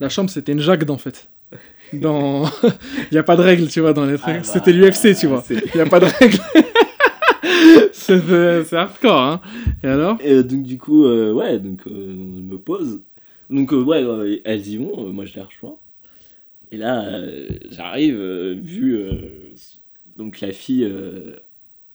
[0.00, 1.28] La chambre, c'était une Jacques en fait.
[1.92, 2.44] Dans...
[2.62, 4.34] Il n'y a pas de règle, tu vois, dans les trucs.
[4.34, 5.44] Ah bah, c'était l'UFC, tu vois.
[5.50, 6.38] Il n'y a pas de règle.
[7.92, 9.40] c'est hardcore, hein.
[9.82, 10.18] Et alors?
[10.20, 13.02] Et euh, donc, du coup, euh, ouais, donc euh, on me pose.
[13.50, 15.76] Donc, euh, ouais, elles y vont, euh, moi je les rejoins.
[16.72, 19.52] Et là, euh, j'arrive, euh, vu euh,
[20.16, 21.36] donc la fille euh,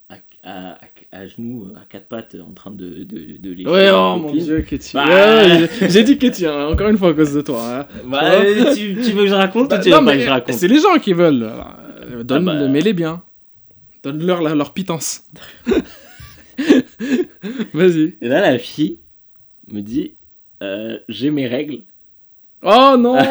[0.09, 0.77] à, à,
[1.11, 4.61] à- genoux, à quatre pattes, en train de, de, de lécher Ouais, oh mon dieu,
[4.61, 4.91] Ketty.
[4.93, 5.05] Bah.
[5.07, 7.61] Ouais, j'ai- dit Ketty, hein, encore une fois à cause de toi.
[7.63, 7.85] hein.
[8.05, 8.31] Bah,
[8.75, 10.29] tu, tu veux que je raconte Bah, ou tu non, veux pas que mais je
[10.29, 11.49] raconte c'est les gens qui veulent.
[12.11, 12.67] Euh, Donne, Ah bah.
[12.67, 13.21] mets-les bien.
[14.03, 15.23] Donne-leur leur pitance.
[17.73, 18.15] Vas-y.
[18.21, 18.97] Et là, la fille
[19.71, 20.13] me dit
[20.61, 21.79] euh, J'ai mes règles.
[22.61, 23.15] Oh non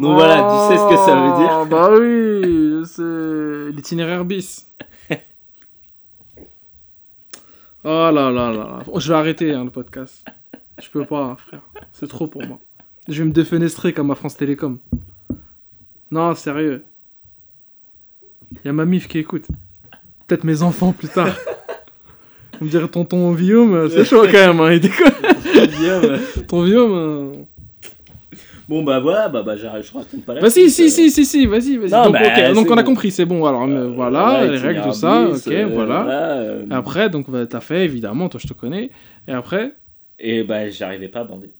[0.00, 1.50] Donc voilà, tu sais ce que ça veut dire.
[1.52, 4.66] Ah, Bah oui, c'est l'itinéraire bis.
[7.88, 8.82] Oh là là là là.
[8.88, 10.26] Oh, je vais arrêter hein, le podcast.
[10.82, 11.62] Je peux pas, frère.
[11.92, 12.58] C'est trop pour moi.
[13.06, 14.80] Je vais me défenestrer comme à France Télécom.
[16.10, 16.84] Non, sérieux.
[18.50, 19.46] Il y a ma mif qui écoute.
[20.26, 21.32] Peut-être mes enfants plus tard.
[22.60, 24.60] On me dirait tonton Guillaume, c'est chaud quand même.
[24.60, 25.12] Hein, il déconne.
[26.48, 27.46] Ton Guillaume.
[28.68, 30.88] Euh, Bon bah voilà, bah, bah je raconte pas la Bah si, si, euh.
[30.88, 31.90] si, si, si, vas-y, vas-y.
[31.90, 33.44] Donc, bah, donc on a compris, c'est bon.
[33.46, 36.36] Alors euh, voilà, les règles, tout ça, ok, euh, voilà.
[36.38, 38.90] euh, Après, donc bah, t'as fait, évidemment, toi je te connais.
[39.28, 39.72] Et après,
[40.18, 41.50] Et bah j'arrivais pas à bander.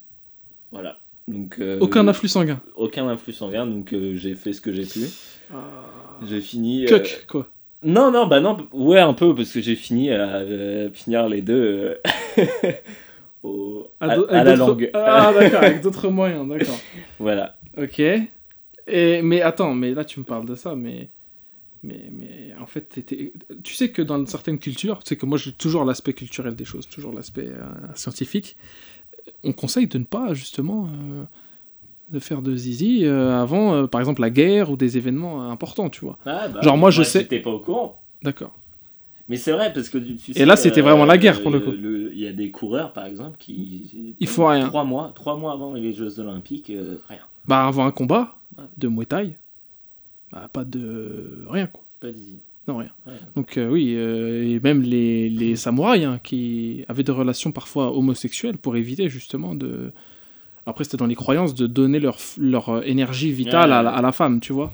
[0.73, 0.99] Voilà.
[1.29, 2.61] Donc, euh, aucun afflux sanguin.
[2.77, 5.01] Aucun influx sanguin, donc euh, j'ai fait ce que j'ai pu.
[6.29, 6.85] J'ai fini.
[6.85, 7.49] euh, Cuck, quoi.
[7.83, 11.43] Non, non, bah non, ouais, un peu, parce que j'ai fini à euh, finir les
[11.43, 11.99] deux
[12.39, 12.43] euh,
[13.43, 14.07] au- à,
[14.45, 14.91] la langue.
[14.95, 16.79] Ah, d'accord, avec d'autres moyens, d'accord.
[17.19, 17.57] Voilà.
[17.77, 18.01] Ok.
[18.89, 21.09] Et, mais attends, mais là tu me parles de ça, mais.
[21.83, 23.05] Mais, mais en fait,
[23.63, 26.65] tu sais que dans certaines cultures, tu sais que moi j'ai toujours l'aspect culturel des
[26.65, 27.63] choses, toujours l'aspect euh,
[27.95, 28.57] scientifique.
[29.45, 31.25] On conseille de ne pas justement euh,
[32.09, 36.01] de faire de zizi euh, avant, par exemple, la guerre ou des événements importants, tu
[36.01, 36.19] vois.
[36.27, 38.03] Ah, bah, Genre, moi, je sais- J'étais pas au courant.
[38.23, 38.59] D'accord.
[39.29, 40.41] Mais c'est vrai, parce que tu tu sais.
[40.41, 41.73] Et là, c'était vraiment la guerre, pour le coup.
[41.73, 44.15] Il y a des coureurs, par exemple, qui.
[44.21, 44.69] Il faut rien.
[44.69, 47.21] Trois mois, trois mois avant les Jeux Olympiques, euh, rien.
[47.47, 48.65] Bah, avant un combat Ouais.
[48.79, 49.37] de Muay Thai,
[50.33, 51.85] bah, pas de rien, quoi.
[52.01, 52.39] Pas d'easy.
[52.69, 52.91] Non, rien.
[53.07, 53.13] Ouais.
[53.37, 57.97] Donc euh, oui, euh, et même les, les samouraïs hein, qui avaient des relations parfois
[57.97, 59.93] homosexuelles pour éviter justement de...
[60.65, 64.03] Après c'était dans les croyances de donner leur, leur euh, énergie vitale Ouais, à, à
[64.03, 64.73] la femme, tu vois.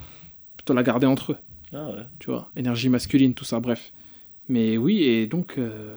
[0.56, 1.36] Plutôt la garder entre eux,
[1.74, 2.02] Ah ouais.
[2.18, 2.50] tu vois.
[2.56, 3.92] Énergie masculine, tout ça, bref.
[4.52, 5.54] Mais oui, et donc...
[5.58, 5.96] euh,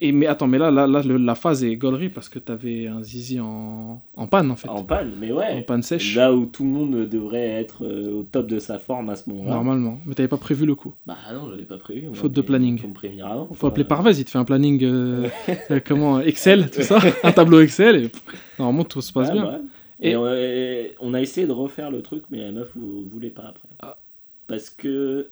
[0.00, 2.86] Et, mais attends, mais là, là, là le- la phase est gaulerie parce que t'avais
[2.86, 4.68] un zizi en, en panne en fait.
[4.68, 5.52] En panne, mais ouais.
[5.58, 6.14] En panne sèche.
[6.16, 9.28] Là où tout le monde devrait être euh, au top de sa forme à ce
[9.30, 9.50] moment-là.
[9.54, 9.98] Normalement.
[10.06, 10.94] Mais t'avais pas prévu le coup.
[11.06, 12.06] Bah non, j'avais pas prévu.
[12.06, 12.78] moi, Faute de planning.
[12.78, 13.48] Faut me prévenir avant.
[13.52, 15.28] Faut appeler Parvez, il te fait un planning euh,
[15.86, 18.10] comment Excel, tout ça, un tableau Excel et
[18.58, 19.42] normalement tout se passe Ouais, bien.
[19.44, 19.60] bah ouais.
[20.00, 23.44] Et, Et- on, a essayé de refaire le truc, mais la meuf vous, voulait pas
[23.48, 23.68] après.
[23.82, 23.98] Ah.
[24.46, 25.28] Parce que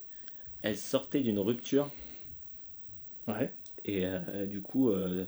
[0.63, 1.89] elle sortait d'une rupture
[3.39, 3.53] Ouais.
[3.85, 4.91] et euh, du coup.
[4.91, 5.25] euh,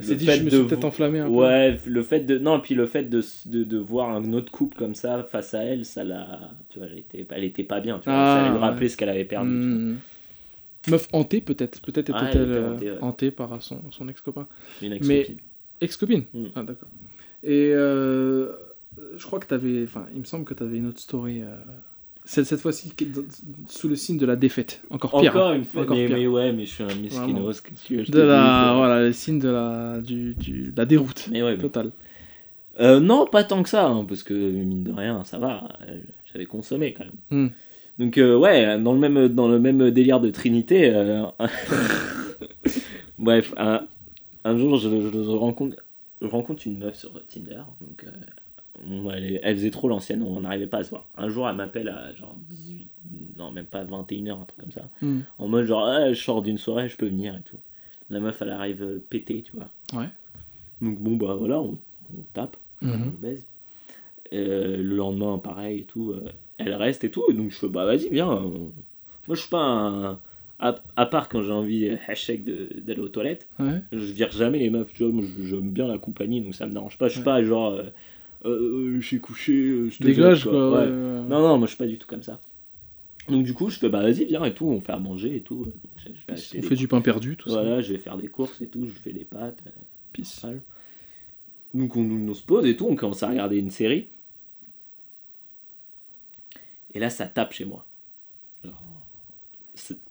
[0.00, 1.30] s'est dit je me suis peut-être enflammé un peu.
[1.32, 4.76] Ouais, le fait de non, puis le fait de, de, de voir un autre couple
[4.76, 7.98] comme ça face à elle, ça l'a, tu vois, elle était, elle était pas bien,
[7.98, 8.60] tu vois, Ah, ça allait lui ouais.
[8.60, 9.50] rappeler ce qu'elle avait perdu.
[9.50, 9.54] tu.
[9.56, 9.96] Hmm.
[10.88, 12.98] Meuf hantée peut-être, peut-être Ouais, était-elle elle était euh, hantée, ouais.
[13.02, 14.46] hantée par son, son ex-copain.
[14.80, 15.36] Une Mais- ex-copine.
[15.80, 16.46] Ex-copine Hmm.
[16.54, 16.88] Ah d'accord.
[17.42, 18.52] Et euh,
[19.16, 21.42] je crois que t'avais, enfin il me semble que t'avais une autre story,
[22.28, 22.92] euh, cette, cette fois-ci
[23.68, 25.30] sous le signe de la défaite, encore pire.
[25.32, 25.54] Encore hein.
[25.56, 26.16] une fois, Encore mais, pire.
[26.16, 27.62] mais ouais, mais je suis un miskinos.
[28.10, 31.62] De la, c'est- voilà, le signe de la, du, du- la déroute Mais ouais, mais-
[31.62, 31.90] totale.
[32.80, 35.68] Euh, non, pas tant que ça, hein, parce que mine de rien, ça va.
[35.88, 35.96] euh,
[36.32, 37.46] J'avais consommé quand même.
[37.48, 37.50] Hmm.
[37.98, 40.90] Donc euh, ouais, dans le même dans le même délire de Trinité.
[40.94, 41.22] euh,
[43.18, 43.86] Bref, un,
[44.44, 45.76] un jour, je, je- je rencontre
[46.20, 47.62] je rencontre une meuf sur Tinder.
[47.80, 48.04] Donc
[49.12, 51.06] elle, faisait trop l'ancienne, on n'arrivait pas à se voir.
[51.16, 52.88] Un jour, elle m'appelle à genre 18,
[53.36, 54.88] non même pas 21h, un truc comme ça.
[55.02, 55.20] Hmm.
[55.38, 57.58] En mode genre, Ah, je sors d'une soirée, je peux venir et tout.
[58.10, 59.68] La meuf, elle arrive euh, pétée, tu vois.
[60.00, 60.08] Ouais.
[60.80, 61.78] Donc bon, bah voilà, on,
[62.16, 63.12] on tape, Mhm.
[63.16, 63.44] on baise.
[64.32, 66.12] Euh, le lendemain, pareil et tout.
[66.12, 66.24] euh,
[66.58, 67.24] elle reste et tout.
[67.30, 68.34] Et donc je fais, bah vas-y, viens.
[68.40, 68.70] Moi,
[69.30, 70.20] je suis pas un.
[70.60, 73.80] À, à part quand j'ai envie, hashtag, de- d'aller aux toilettes, Ouais.
[73.92, 75.12] je vire jamais les meufs, tu vois.
[75.12, 77.06] Moi, j'aime bien la compagnie, donc ça me dérange pas.
[77.06, 77.24] Je suis Ouais.
[77.24, 77.72] pas genre.
[77.74, 77.84] Euh,
[78.44, 80.80] euh, j'ai couché, euh, je te Dégage jette, quoi.
[80.80, 80.86] Ouais.
[80.88, 82.40] Non, non, moi je suis pas du tout comme ça.
[83.28, 85.40] Donc du coup, je fais bah vas-y, viens et tout, on fait à manger et
[85.42, 85.66] tout.
[85.96, 87.60] Je, je vais acheter On fait du pain perdu, tout ça.
[87.62, 89.62] Voilà, je vais faire des courses et tout, je fais des pâtes.
[89.66, 89.70] euh,
[90.12, 90.46] Peace.
[91.74, 94.08] Donc on, on se pose et tout, on commence à regarder une série.
[96.94, 97.84] Et là, ça tape chez moi.
[98.64, 98.82] Genre,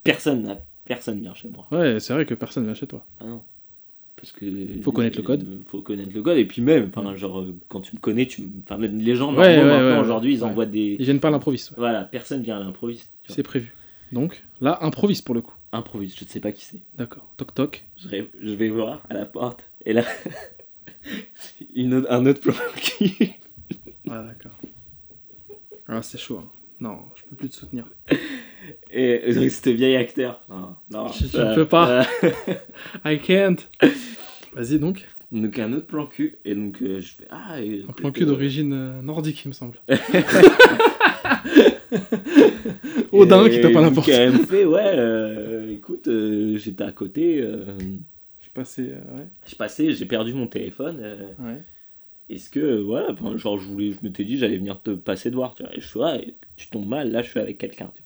[0.04, 1.68] personne personne vient chez moi.
[1.72, 3.06] Ouais, c'est vrai que personne vient chez toi.
[3.20, 3.44] Ah non.
[4.18, 4.46] Parce que
[4.82, 5.44] Faut connaître le code.
[5.44, 8.26] euh, Faut connaître le code et puis même, enfin genre euh, quand tu me connais,
[8.26, 11.74] tu, enfin les gens Ouais, maintenant aujourd'hui ils envoient des, Ils viennent pas à l'improviste.
[11.78, 13.12] voilà, personne vient à l'improviste.
[13.30, 13.74] C'est prévu.
[14.12, 15.54] Donc, là, improvise pour le coup.
[15.72, 16.80] Improviste, je ne sais pas qui c'est.
[16.98, 17.30] D'accord.
[17.38, 17.86] Toc toc.
[17.98, 20.04] Je vais voir à la porte et là
[21.76, 23.34] une autre- un autre plan qui
[24.10, 24.58] Ah, d'accord.
[25.88, 26.40] Ah, c'est chaud.
[26.40, 26.50] hein.
[26.80, 27.86] Non, je peux plus te soutenir.
[28.92, 30.42] Et c'était vieil acteur.
[30.50, 32.02] Non, non, Je- je euh, ne peux pas.
[32.02, 32.04] euh,
[33.06, 33.58] I can't.
[34.54, 35.06] Vas-y donc.
[35.32, 38.26] donc un autre plan cul et donc euh, je fais ah et- Un plan cul
[38.26, 39.78] d'origine nordique, il me semble.
[43.12, 44.10] Odin Et qui tape à la porte.
[44.10, 46.10] Elle me fait ouais, écoute,
[46.56, 47.42] j'étais à côté.
[47.42, 47.44] Je
[48.82, 49.28] euh, ouais.
[49.48, 51.00] je passais, j'ai perdu mon téléphone.
[51.40, 51.62] ouais.
[52.30, 55.54] est-ce que, voilà, genre, je, voulais, je m'étais dit, j'allais venir te passer de voir,
[55.56, 55.76] tu vois.
[55.76, 58.02] Et je suis, ouais, tu tombes mal, là, je suis avec quelqu'un, tu.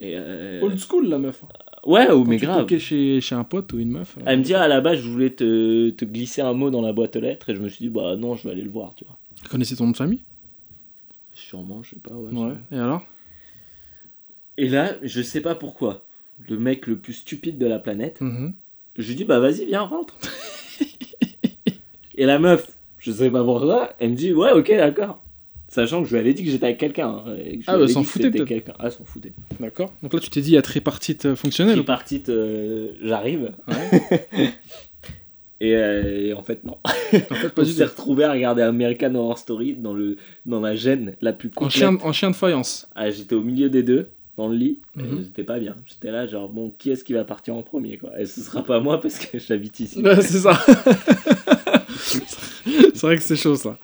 [0.00, 1.42] Et, euh, Old school, la meuf.
[1.86, 2.78] ouais, ou mais tu grave.
[2.78, 4.16] chez, chez un pote ou une meuf.
[4.18, 6.82] euh, Elle me dit, à la base, je voulais te, te glisser un mot dans
[6.82, 8.70] la boîte aux lettres, et je me suis dit, bah non, je vais aller le
[8.70, 9.16] voir, tu vois.
[9.42, 10.22] Tu connaissais ton nom de famille?
[11.32, 12.32] Sûrement, je sais pas, ouais.
[12.32, 12.54] Ouais.
[12.72, 13.04] Et alors?
[14.58, 16.04] Et là, je sais pas pourquoi,
[16.48, 18.52] le mec le plus stupide de la planète, Mhm.
[18.96, 20.14] je lui dis, bah vas-y, viens, rentre.
[22.16, 25.22] et la meuf, je sais pas pourquoi, elle me dit, ouais, ok, d'accord.
[25.68, 27.08] Sachant que je lui avais dit que j'étais avec quelqu'un.
[27.08, 28.44] hein, que Ah, bah, s'en foutait peut-être.
[28.46, 28.74] quelqu'un.
[28.78, 29.32] Ah, s'en foutait.
[29.60, 29.92] D'accord.
[30.02, 31.94] Donc là, tu t'es dit, il y a tripartite euh, fonctionnel ou pas?
[31.96, 33.52] Tripartite, euh, j'arrive.
[33.68, 34.50] Ouais.
[35.58, 36.76] Et, euh, et en fait, non.
[36.84, 40.76] En fait, pas On s'est retrouvé à regarder American Horror Story dans, le, dans la
[40.76, 41.72] gêne la plus En complète.
[41.72, 42.86] chien, en chien de faïence.
[42.94, 45.22] Ah, j'étais au milieu des deux, dans le lit, et Mhm.
[45.24, 45.74] j'étais pas bien.
[45.86, 48.10] J'étais là, genre, bon, qui est-ce qui va partir en premier, quoi?
[48.20, 50.02] Et ce sera pas moi parce que j'habite ici.
[50.02, 50.60] Ouais, c'est ça.
[51.96, 53.78] c'est vrai que c'est chaud, ça.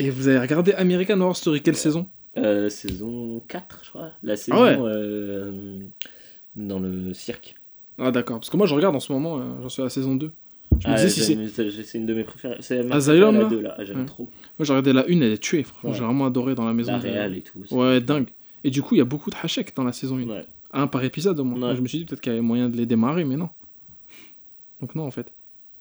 [0.00, 2.06] Et vous avez regardé American Horror Story, quelle saison?
[2.38, 4.10] Euh, saison 4, je crois.
[4.22, 4.76] La saison Ah ouais.
[4.80, 5.80] euh,
[6.56, 7.54] dans le cirque.
[7.98, 8.38] Ah, d'accord.
[8.40, 10.32] Parce que moi, je regarde en ce moment, euh, j'en suis à la saison 2.
[10.80, 11.98] Je me Ah, disais si c'est.
[11.98, 12.56] une de mes préférées.
[12.60, 13.74] C'est ma Asylum, préférée, la là 2, là.
[13.78, 14.06] Ah, J'aime Ouais.
[14.06, 14.24] trop.
[14.58, 15.64] Moi, j'ai regardé la 1, elle est tuée.
[15.64, 15.96] Franchement, Ouais.
[15.96, 16.92] j'ai vraiment adoré dans la maison.
[16.92, 17.58] La de- réal et tout.
[17.72, 18.28] Ouais, dingue.
[18.64, 20.26] Et du coup, il y a beaucoup de hashek dans la saison 1.
[20.28, 20.44] Ouais.
[20.72, 21.58] Un par épisode au moins.
[21.58, 23.50] Moi, Je me suis dit peut-être qu'il y avait moyen de les démarrer, mais non.
[24.80, 25.30] Donc, non, en fait.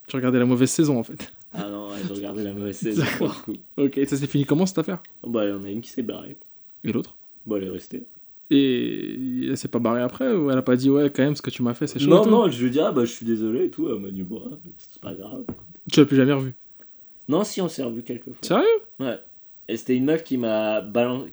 [0.07, 1.31] Tu regardais la mauvaise saison, en fait.
[1.53, 3.03] Ah non, j'ai regardé la mauvaise saison
[3.45, 3.53] coup.
[3.77, 5.01] Ok, ça s'est fini comment cette affaire?
[5.25, 6.37] Bah, il y en a une qui s'est barrée.
[6.83, 7.15] Et l'autre?
[7.45, 8.03] Bah, elle est restée.
[8.51, 11.41] Et elle s'est pas barrée après Ou elle a pas dit, ouais, quand même, ce
[11.41, 13.25] que tu m'as fait, c'est chaud Non, non, je lui dis, ah bah, je suis
[13.25, 13.89] désolé et tout.
[13.89, 14.41] Elle m'a dit, bon,
[14.77, 15.43] c'est pas grave.
[15.91, 16.53] Tu l'as plus jamais revu?
[17.27, 18.37] Non, si, on s'est revu quelques fois.
[18.41, 18.65] Sérieux?
[18.99, 19.19] Ouais.
[19.67, 21.31] Et c'était une meuf qui m'a balancé.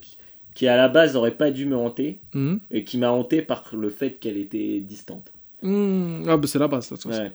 [0.55, 2.20] Qui, à la base aurait pas dû me hanter.
[2.34, 2.60] Mhm.
[2.70, 5.32] Et qui m'a hanté par le fait qu'elle était distante.
[5.62, 7.22] Hmm, Ah, bah c'est la base, de toute façon.
[7.22, 7.32] Ouais.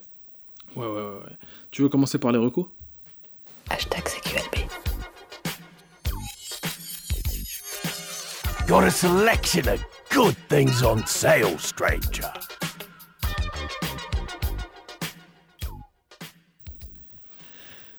[0.76, 1.02] Ouais, ouais, ouais.
[1.26, 1.38] ouais.
[1.70, 2.66] Tu veux commencer par les recos?
[3.70, 4.68] Hashtag CQLB.
[8.68, 12.32] Got a selection of good things on sale, stranger.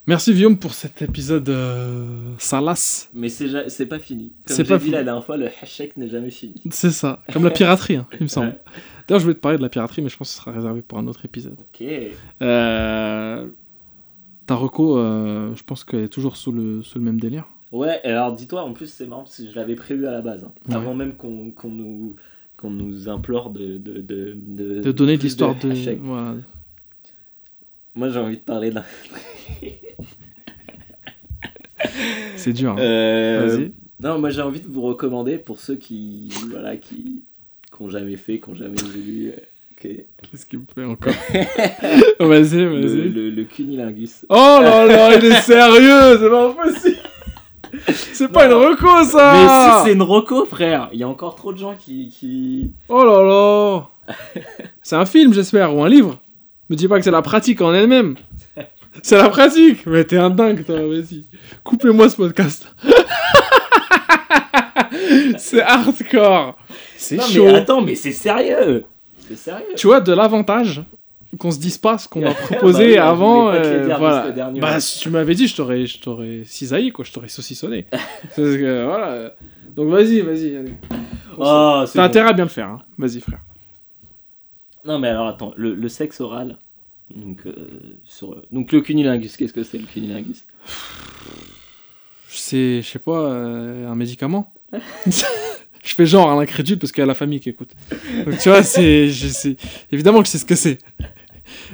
[0.08, 3.08] Merci Guillaume pour cet épisode euh, salace.
[3.14, 4.32] Mais c'est pas fini.
[4.46, 4.96] Comme C'est j'ai pas dit fini.
[4.96, 6.54] la dernière fois, le hashtag n'est jamais fini.
[6.70, 8.48] C'est ça, comme la piraterie, hein, il me semble.
[8.66, 9.08] Ouais.
[9.08, 10.80] D'ailleurs, je voulais te parler de la piraterie, mais je pense que ce sera réservé
[10.82, 11.56] pour un autre épisode.
[11.58, 11.86] Ok.
[12.40, 13.48] Euh...
[14.46, 17.46] Ta reco, euh, je pense qu'elle est toujours sous le, sous le même délire.
[17.72, 20.44] Ouais, alors dis-toi, en plus, c'est marrant parce que je l'avais prévu à la base.
[20.44, 20.52] hein.
[20.68, 20.74] Ouais.
[20.76, 22.16] Avant même qu'on nous,
[22.56, 23.78] qu'on nous implore de.
[23.78, 25.96] De, de, de, De donner de l'histoire de.
[26.00, 26.34] Voilà.
[27.94, 28.84] Moi, j'ai envie de parler d'un.
[32.36, 32.72] C'est dur.
[32.72, 32.76] hein.
[32.78, 33.68] Euh,
[34.00, 36.28] non, moi, j'ai envie de vous recommander pour ceux qui.
[36.50, 37.22] Voilà, qui.
[37.74, 39.28] qui ont jamais fait, qui ont jamais voulu.
[39.28, 39.40] euh,
[39.76, 39.88] que-
[40.30, 41.12] Qu'est-ce qu'il me fait encore?
[42.20, 43.08] Vas-y, vas-y.
[43.10, 44.24] le, le cunilingus.
[44.28, 46.96] Oh là là, il est sérieux, c'est pas possible.
[48.12, 51.34] C'est pas une reco Mais ça si c'est une roco, frère, il y a encore
[51.36, 52.10] trop de gens qui.
[52.10, 52.72] qui...
[52.88, 53.88] Oh là là
[54.82, 56.18] C'est un film, j'espère, ou un livre
[56.68, 58.16] Me dis pas que c'est la pratique en elle-même.
[59.02, 61.24] C'est la pratique Mais t'es un dingue, toi, vas-y.
[61.64, 62.66] Coupez-moi ce podcast.
[65.38, 66.56] c'est hardcore.
[66.96, 67.44] C'est Non, chaud.
[67.46, 68.84] mais attends, mais c'est sérieux
[69.18, 70.82] C'est sérieux Tu vois, de l'avantage
[71.38, 73.50] qu'on se dise pas ce qu'on Bah proposer oui, je avant.
[73.50, 74.30] euh, voilà.
[74.60, 77.04] Bah, si tu m'avais dit, je t'aurais, je t'aurais cisaillé, quoi.
[77.06, 77.86] Je t'aurais saucissonné.
[77.90, 79.32] Parce que, voilà.
[79.74, 80.62] Donc, vas-y, vas-y.
[81.38, 82.06] Oh, c'est T'as bon.
[82.08, 82.68] intérêt à bien le faire.
[82.68, 82.78] hein.
[82.98, 83.38] Vas-y, frère.
[84.84, 86.58] Non, mais alors attends, le, le sexe oral.
[87.16, 90.44] Donc, euh, donc le cunilingus, qu'est-ce que c'est le cunilingus?
[92.28, 94.52] C'est, je sais pas, euh, un médicament?
[95.06, 97.70] je fais genre à l'incrédule parce qu'il y a la famille qui écoute.
[98.24, 99.10] Donc, tu vois, c'est,
[99.90, 100.78] évidemment que je sais ce que c'est.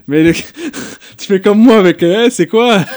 [0.09, 0.32] Mais
[1.19, 2.85] tu fais comme moi avec, euh, c'est quoi?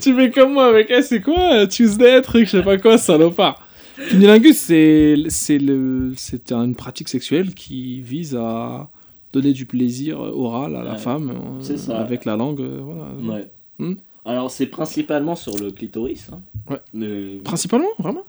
[0.00, 1.66] Tu fais comme moi avec, eh, c'est quoi?
[1.66, 3.62] Tuesday, truc, je sais pas quoi, salopard.
[4.08, 8.90] Cunilingus, c'est, c'est le, c'est une pratique sexuelle qui vise à
[9.32, 11.98] donner du plaisir oral à la Ouais, femme euh, ça.
[12.00, 13.38] avec la langue, euh, voilà.
[13.38, 13.50] Ouais.
[13.78, 13.94] Hmm.
[14.24, 16.28] Alors, c'est principalement sur le clitoris.
[16.32, 16.78] Hein.
[17.44, 18.24] Principalement, vraiment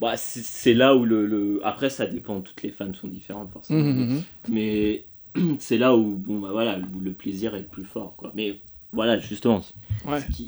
[0.00, 3.82] bah, c'est là où le, le- Après, ça dépend, toutes les femmes sont différentes forcément.
[3.82, 4.22] Mhm.
[4.50, 5.04] Mais
[5.58, 8.14] c'est là où, bon, bah, voilà, où le plaisir est le plus fort.
[8.16, 8.30] Quoi.
[8.34, 8.60] Mais
[8.92, 9.62] voilà, justement,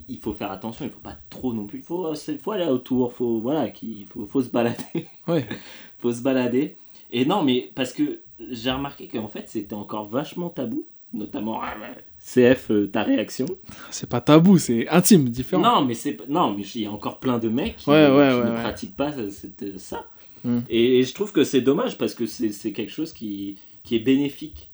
[0.08, 1.78] il faut faire attention, il faut pas trop non plus.
[1.78, 5.06] Il faut, il faut aller autour, faut, voilà, qu'il faut, faut se balader.
[5.26, 5.46] Ouais.
[5.98, 6.76] faut se balader.
[7.10, 8.20] Et non, mais parce que
[8.50, 10.86] j'ai remarqué qu'en fait, c'était encore vachement tabou.
[11.14, 11.74] Notamment, ah,
[12.18, 13.46] CF, euh, ta réaction.
[13.90, 15.62] C'est pas tabou, c'est intime, différent.
[15.62, 18.12] Non, mais c'est non, mais il y a encore plein de mecs qui, Ouais, qui
[18.12, 20.04] ouais, ne pratiquent pas euh, cette- ça.
[20.44, 20.58] Mm.
[20.68, 24.00] Et, et je trouve que c'est dommage parce que c'est quelque chose qui, qui est
[24.00, 24.70] bénéfique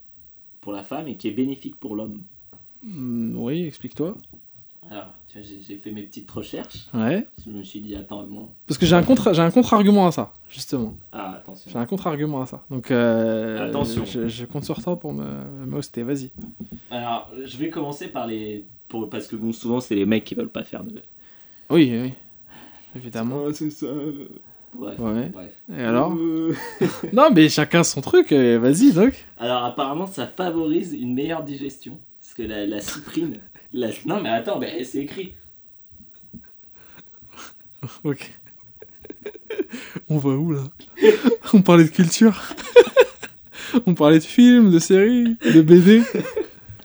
[0.60, 2.22] pour la femme et qui est bénéfique pour l'homme.
[2.82, 4.16] Hmm, oui, explique-toi.
[4.90, 6.86] Alors, j'ai fait mes petites recherches.
[6.94, 7.26] Ouais.
[7.44, 8.48] Je me suis dit, attends, bon.
[8.66, 10.96] Parce que j'ai un contre, j'ai un contre-argument à ça, justement.
[11.12, 11.70] Ah, attention.
[11.72, 12.64] J'ai un contre-argument à ça.
[12.70, 14.04] Donc, euh, Attention.
[14.04, 15.24] Je, je compte sur toi pour me,
[15.66, 16.02] me hoster.
[16.02, 16.30] Vas-y.
[16.90, 18.64] Alors, je vais commencer par les.
[18.88, 19.08] Pour...
[19.10, 21.02] Parce que bon, souvent, c'est les mecs qui veulent pas faire de.
[21.70, 22.12] Oui, oui.
[22.96, 23.52] Évidemment.
[23.52, 23.86] c'est ça.
[24.76, 24.98] Bref.
[24.98, 25.28] Ouais.
[25.32, 25.52] bref.
[25.76, 26.52] Et alors Euh,
[27.12, 28.32] Non, mais chacun son truc.
[28.32, 29.24] euh, Vas-y, donc.
[29.38, 31.98] Alors, apparemment, ça favorise une meilleure digestion.
[32.20, 33.38] Parce que la, la cyprine.
[33.74, 35.34] La- Non, mais attends, mais c'est écrit.
[38.04, 38.30] Ok.
[40.08, 40.62] On va où là?
[41.52, 42.40] On parlait de culture?
[43.86, 46.02] On parlait de films, de séries, de BD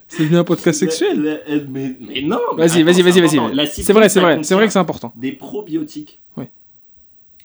[0.08, 1.22] C'est bien un podcast sexuel?
[1.22, 3.66] La- la- mais, mais non Vas-y, vas-y, vas-y, vas-y.
[3.68, 5.12] C'est vrai, c'est vrai, c'est vrai que c'est important.
[5.16, 6.20] Des probiotiques.
[6.36, 6.50] Ouais.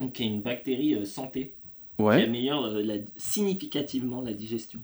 [0.02, 1.54] Donc, il y a une bactérie euh, santé
[1.98, 2.24] qui Ouais.
[2.24, 4.80] améliore euh, la- significativement la digestion.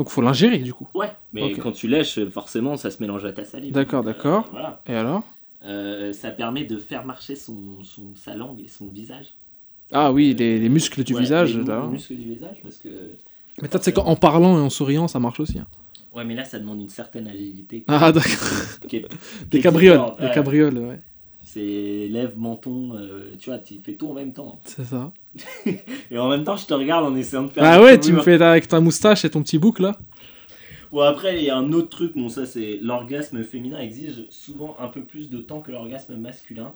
[0.00, 0.88] Donc faut l'ingérer du coup.
[0.94, 3.74] Ouais, mais quand tu lèches, forcément, ça se mélange à ta salive.
[3.74, 4.48] D'accord, euh, d'accord.
[4.50, 4.80] voilà.
[4.86, 5.24] Et alors?
[5.62, 9.34] Euh, ça permet de faire marcher son, son- sa langue et son visage.
[9.92, 11.54] Ah oui, les, les muscles du Ouais, visage.
[11.54, 11.86] les là.
[11.86, 12.88] muscles du visage, parce que.
[13.60, 15.58] Mais peut-être c'est qu'en parlant et en souriant, ça marche aussi.
[15.58, 15.66] hein.
[16.14, 17.84] Ouais, mais là, ça demande une certaine agilité.
[17.86, 18.30] Ah d'accord.
[19.50, 20.00] Des cabrioles.
[20.18, 20.98] Des cabrioles, ouais.
[21.52, 24.60] C'est lèvres, menton, euh, tu vois, tu fais tout en même temps.
[24.64, 25.10] C'est ça.
[26.12, 27.64] Et en même temps, je te regarde en essayant de faire.
[27.66, 29.96] Ah ouais, tu me fais avec ta moustache et ton petit bouc là
[30.92, 34.76] Bon, après, il y a un autre truc, bon, ça, c'est l'orgasme féminin exige souvent
[34.78, 36.72] un peu plus de temps que l'orgasme masculin.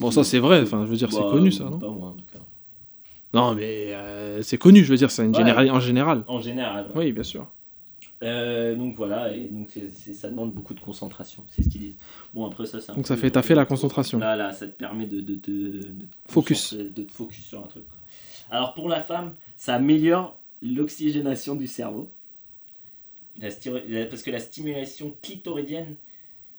[0.00, 2.08] Bon, ça c'est vrai, enfin je veux dire, c'est Bah, connu ça, non Pas moi,
[2.08, 2.40] en tout cas.
[3.32, 5.38] Non, mais euh, c'est connu, je veux dire, c'est une Ouais.
[5.38, 5.70] général...
[5.70, 6.24] en général.
[6.26, 6.86] En général.
[6.94, 7.06] ouais.
[7.06, 7.46] Oui, bien sûr.
[8.24, 11.80] Euh, donc voilà, et donc c'est- c'est- ça demande beaucoup de concentration, c'est ce qu'ils
[11.82, 11.96] disent.
[12.34, 14.18] Bon après ça c'est Donc ça fait taffer la concentration.
[14.18, 16.74] Là là, ça te permet de, de, de- de te Focus.
[16.74, 17.86] de te focus sur un truc.
[17.86, 17.96] quoi.
[18.50, 22.10] Alors pour la femme, ça améliore l'oxygénation du cerveau.
[23.40, 23.50] La
[24.06, 25.94] parce que la stimulation clitoridienne,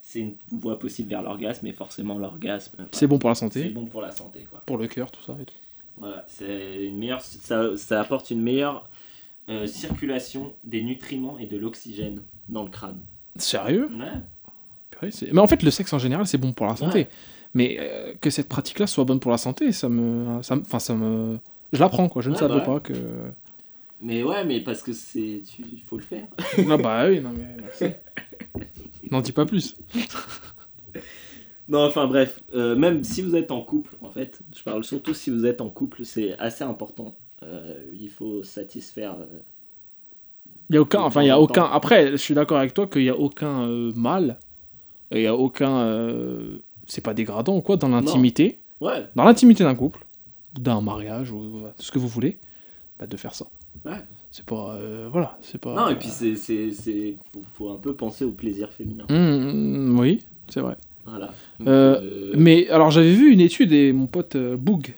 [0.02, 3.40] c'est une voie possible vers l'orgasme, et forcément l'orgasme, voilà, C'est bon pour la c'est
[3.42, 4.64] santé, bon pour la santé quoi.
[4.66, 5.36] pour le cœur, tout ça.
[5.42, 5.56] Et tout.
[5.98, 8.90] Voilà, c'est une meilleure, ça, ça apporte une meilleure
[9.50, 13.00] euh, circulation des nutriments et de l'oxygène dans le crâne.
[13.38, 13.90] Sérieux?
[13.98, 15.10] Ouais.
[15.32, 17.00] Mais en fait, le sexe en général, c'est bon pour la santé.
[17.00, 17.10] Ouais.
[17.54, 20.42] Mais euh, que cette pratique-là soit bonne pour la santé, ça me.
[20.44, 21.40] ça me- Enfin, ça me.
[21.74, 22.22] Je l'apprends, quoi.
[22.22, 22.94] Je ne savais bah pas que.
[24.02, 26.28] Mais ouais, mais parce que c'est, il faut le faire.
[26.70, 27.58] ah bah oui, non mais.
[27.62, 27.86] merci.
[29.12, 29.76] N'en dis pas plus.
[31.68, 35.14] Non, enfin bref, euh, même si vous êtes en couple, en fait, je parle surtout
[35.14, 37.16] si vous êtes en couple, c'est assez important.
[37.44, 39.16] Euh, il faut satisfaire.
[39.20, 39.40] euh,
[40.70, 41.00] Il y a aucun.
[41.02, 41.64] Enfin, il y a aucun.
[41.64, 44.38] Après, je suis d'accord avec toi qu'il y a aucun euh, mal.
[45.12, 45.80] Il y a aucun.
[45.80, 48.60] euh, C'est pas dégradant ou quoi dans l'intimité.
[48.82, 50.06] Ouais, Dans l'intimité d'un couple,
[50.58, 52.38] d'un mariage ou ce que vous voulez,
[52.98, 53.46] bah, de faire ça.
[53.86, 54.02] Ouais.
[54.32, 54.76] C'est pas.
[54.76, 55.74] euh, voilà, c'est pas.
[55.76, 59.06] non, et puis c'est, c'est, faut, faut un peu penser au plaisir féminin.
[59.10, 60.78] Hum, oui, c'est vrai.
[61.06, 61.28] Voilà.
[61.60, 64.94] Donc, Euh, euh, Mais alors j'avais vu une étude et mon pote euh, Boug,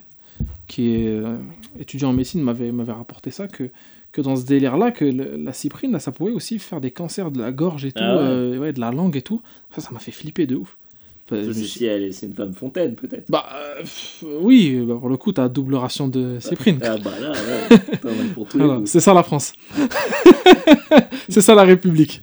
[0.72, 1.36] qui est euh,
[1.78, 3.64] étudiant en médecine, m'avait m'avait rapporté ça que
[4.12, 7.30] que dans ce délire-là, que le- la cyprine, là, ça pouvait aussi faire des cancers
[7.30, 8.22] de la gorge et tout, Ah ouais.
[8.22, 9.40] euh, ouais, de la langue et tout.
[9.74, 10.76] Ça, ça m'a fait flipper de ouf.
[11.24, 13.30] Enfin, je ça, me c'est suis- si elle est- c'est une femme fontaine, peut-être.
[13.30, 16.78] Bah euh, pff, oui, bah, pour le coup, t'as double ration de cyprine.
[16.82, 17.78] Ah bah là, ouais.
[18.02, 18.86] T'en as pour tous les Voilà, goûts.
[18.86, 19.52] c'est ça la France.
[21.28, 22.22] c'est ça la République.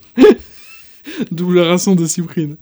[1.30, 2.56] double ration de cyprine.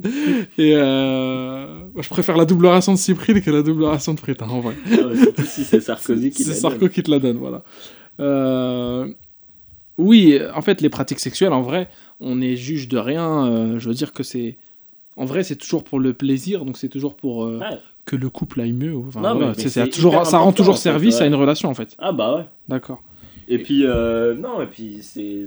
[0.59, 4.20] Et euh, moi, je préfère la double ration de cyprine que la double ration de
[4.20, 4.74] frites, hein, en vrai.
[4.90, 6.89] Ah ouais, surtout si c'est Sarkozy qui la Sarko donne.
[6.90, 7.62] qui te la donne, voilà.
[8.20, 9.09] Euh,
[9.98, 11.89] Oui, en fait, les pratiques sexuelles, en vrai,
[12.20, 13.47] on est juge de rien.
[13.47, 14.56] euh, je veux dire que c'est.
[15.16, 17.77] En vrai, c'est toujours pour le plaisir, donc c'est toujours pour euh, Ouais.
[18.05, 18.97] que le couple aille mieux.
[18.97, 21.23] Enfin, Non, mais- voilà, mais c'est- c'est c'est toujours, ça rend toujours fait, service ouais.
[21.24, 21.97] à une relation, en fait.
[21.98, 22.44] Ah bah ouais.
[22.69, 23.02] D'accord.
[23.48, 25.47] Et puis, euh, non, et puis c'est.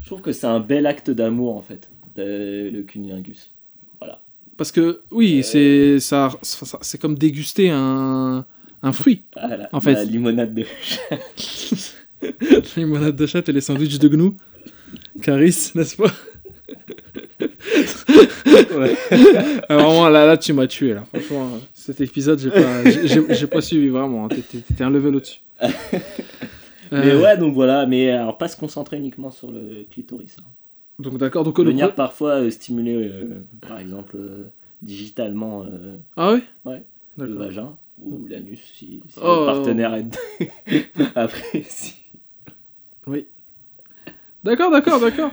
[0.00, 3.50] Je trouve que c'est un bel acte d'amour, en fait, le, le cunilingus.
[4.00, 4.20] Voilà.
[4.56, 5.42] Parce que, oui, Euh.
[5.42, 8.44] c'est ça, ça- c'est comme déguster un,
[8.82, 9.22] un fruit.
[9.36, 10.64] Ah, la, En fait- la limonade de.
[12.22, 14.36] Les limonade de chat et les sandwichs de gnou.
[15.22, 16.12] Caris, n'est-ce pas?
[18.76, 18.96] Ouais.
[19.68, 20.94] Ah, Vraiment, là, là tu m'as tué.
[20.94, 21.04] Là.
[21.12, 22.84] Franchement, cet épisode, j'ai pas,
[23.34, 24.26] j'ai- pas suivi vraiment.
[24.26, 24.28] hein.
[24.28, 25.40] T'étais un level au-dessus.
[26.92, 30.36] Mais Euh, ouais, donc voilà, mais alors pas se concentrer uniquement sur le clitoris.
[30.40, 30.44] hein.
[30.98, 34.50] Donc d'accord, donc le Venir pro- parfois euh, stimuler, euh, par exemple, euh,
[34.82, 36.42] digitalement euh, Ah ouais?
[36.64, 36.82] Ouais.
[37.16, 39.40] le vagin ou l'anus si, si Oh.
[39.40, 40.06] le partenaire est
[41.14, 41.94] après si
[44.42, 45.32] D'accord, d'accord, d'accord.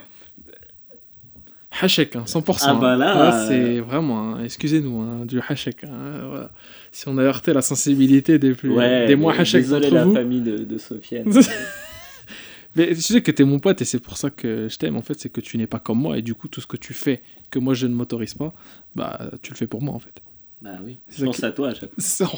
[1.82, 2.58] Hachek, hein, 100%.
[2.64, 2.98] Ah bah hein.
[2.98, 5.84] là, c'est vraiment, hein, excusez-nous, hein, du hachek.
[5.84, 6.52] hein, voilà.
[6.92, 10.14] Si on a heurté la sensibilité des, plus, ouais des moins hachek désolé la vous.
[10.14, 11.26] famille de, de Sofiane
[12.76, 15.02] Mais tu sais que t'es mon pote et c'est pour ça que je t'aime en
[15.02, 16.94] fait, c'est que tu n'es pas comme moi et du coup tout ce que tu
[16.94, 18.54] fais que moi je ne m'autorise pas,
[18.96, 20.22] bah tu le fais pour moi en fait.
[20.62, 22.30] Bah oui, C'est je ça pense qui- à toi à chaque fois.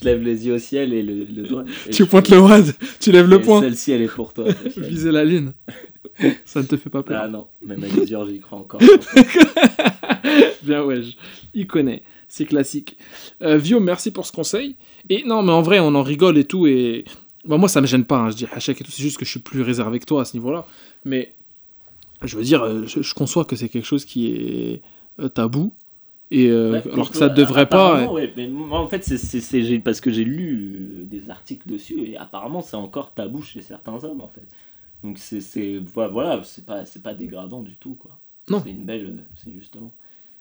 [0.00, 1.64] Je lève les yeux au ciel et le, le doigt.
[1.86, 2.64] et Tu pointes le wad,
[2.98, 4.46] tu lèves le point, Celle-ci, elle est pour toi.
[4.76, 5.52] Viser la ligne.
[6.44, 7.20] Ça ne te fait pas peur.
[7.24, 8.80] Ah non, même à mesure, j'y crois encore.
[10.62, 11.16] Bien ouais, je-
[11.54, 12.96] il connaît, c'est classique.
[13.42, 14.76] Euh, Vio, merci pour ce conseil.
[15.10, 16.66] Et non, mais en vrai, on en rigole et tout.
[16.66, 17.04] Et
[17.44, 18.16] Bon, moi, ça me gêne pas.
[18.20, 18.90] hein, je dis hashtag et tout.
[18.90, 20.66] C'est juste que je suis plus réservé que toi à ce niveau-là.
[21.04, 21.34] Mais
[22.22, 24.82] je veux dire, euh, je, je conçois que c'est quelque chose qui est
[25.20, 25.74] euh, tabou.
[26.30, 28.10] Et euh, Ouais, alors que ça peut- devrait pas.
[28.10, 32.62] ouais, mais moi, en fait, c'est- parce que j'ai lu des articles dessus et apparemment,
[32.62, 34.42] c'est encore tabou chez certains hommes, en fait.
[35.04, 38.18] Donc, c'est- voilà, c'est pas, c'est pas dégradant du tout, quoi.
[38.50, 38.60] Non.
[38.64, 39.92] C'est une belle, c'est justement,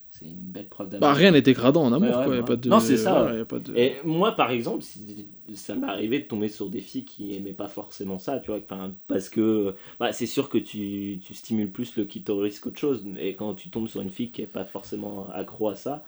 [0.10, 1.02] c'est une belle preuve d'amour.
[1.02, 2.10] Bah, rien n'est dégradant en amour.
[2.10, 2.48] Ouais, ouais, quoi, y a ouais.
[2.48, 2.70] pas de...
[2.70, 3.76] Non, c'est ça, voilà, y a pas de...
[3.76, 7.54] Et moi, par exemple, si- ça m'est arrivé de tomber sur des filles qui aimaient
[7.54, 8.60] pas forcément ça, tu vois,
[9.08, 13.36] parce que bah, c'est sûr que tu, tu stimules plus le clitoris qu'autre chose, et
[13.36, 16.04] quand tu tombes sur une fille qui est pas forcément accro à ça,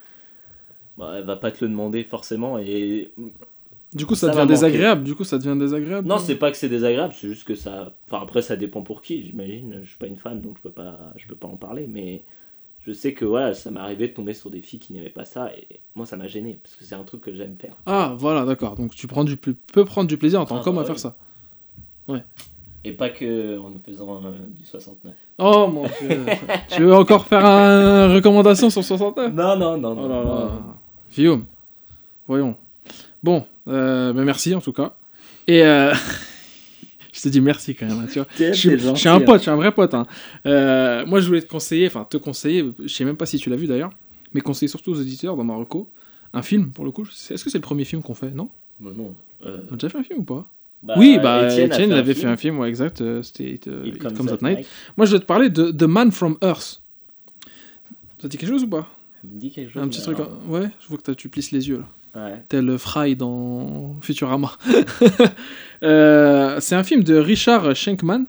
[0.97, 3.11] bah, elle va pas te le demander forcément, et
[3.95, 5.03] Du coup, ça, devient désagréable.
[5.03, 6.07] Du coup, ça devient désagréable.
[6.07, 9.01] non, c'est pas que c'est désagréable, c'est juste que ça, enfin après ça dépend pour
[9.01, 11.55] qui, j'imagine, je suis pas une femme donc je peux pas, je peux pas en
[11.55, 12.23] parler, mais
[12.85, 15.23] je sais que voilà, ça m'est arrivé de tomber sur des filles qui n'aimaient pas
[15.25, 17.75] ça, et moi ça m'a gêné, parce que c'est un truc que j'aime faire.
[17.85, 18.75] Ah, voilà, d'accord.
[18.75, 19.55] Donc tu prends du peux
[19.85, 20.95] prendre du plaisir en tant Ah, qu'homme bah à faire
[22.07, 22.19] oui.
[22.19, 22.23] ça.
[22.83, 25.13] Et pas que en faisant euh, du 69.
[25.39, 26.25] Oh mon dieu.
[26.69, 30.09] tu veux encore faire une recommandation sur 69 Non, non, non, Oh non.
[30.09, 30.51] là non.
[31.11, 31.45] Guillaume,
[32.27, 32.55] voyons.
[33.25, 34.93] Bon, euh, ben merci en tout cas.
[35.47, 35.91] Et euh,
[37.13, 37.99] je te dis merci quand même.
[38.01, 38.27] hein, tu vois.
[38.37, 39.21] Je suis, je un hein.
[39.21, 39.95] pote, je suis un vrai pote.
[39.95, 40.05] hein.
[40.45, 43.49] Euh, moi, je voulais te conseiller, enfin te conseiller, je sais même pas si tu
[43.49, 43.89] l'as vu d'ailleurs,
[44.33, 45.89] mais conseiller surtout aux éditeurs dans Marocco
[46.33, 47.03] un film pour le coup.
[47.31, 48.29] Est-ce que c'est le premier film qu'on fait?
[48.29, 48.49] Non?
[48.79, 49.15] Bah non.
[49.43, 50.47] Euh, On a déjà fait un film ou pas?
[50.83, 53.01] bah, Oui, bah Etienne, il avait fait un film, ouais, exact.
[53.01, 54.57] euh, C'était euh, It It Comes Comes at Night.
[54.59, 54.67] Night.
[54.97, 56.81] Moi, je vais te parler de The Man from Earth.
[58.19, 58.87] Ça te dit quelque chose ou pas?
[59.21, 59.81] Ça me dit quelque chose.
[59.81, 60.17] Un petit truc.
[60.19, 60.49] alors- hein.
[60.51, 61.85] Ouais, je vois que t'as- tu plisses les yeux là.
[62.15, 62.41] Ouais.
[62.47, 64.51] Tel Fry dans Futurama.
[65.83, 68.25] Euh, c'est un film de Richard Schenkman,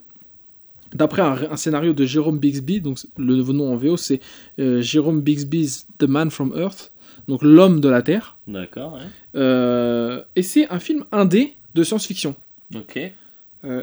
[0.92, 2.80] d'après un, un scénario de Jérôme Bixby.
[2.82, 4.20] Donc le nom en VO, c'est
[4.58, 6.92] euh, Jérôme Bixby's The Man from Earth,
[7.28, 8.36] donc l'homme de la Terre.
[8.46, 9.06] D'accord, ouais.
[9.36, 12.34] Euh, et c'est un film indé de science-fiction.
[12.74, 12.98] Ok.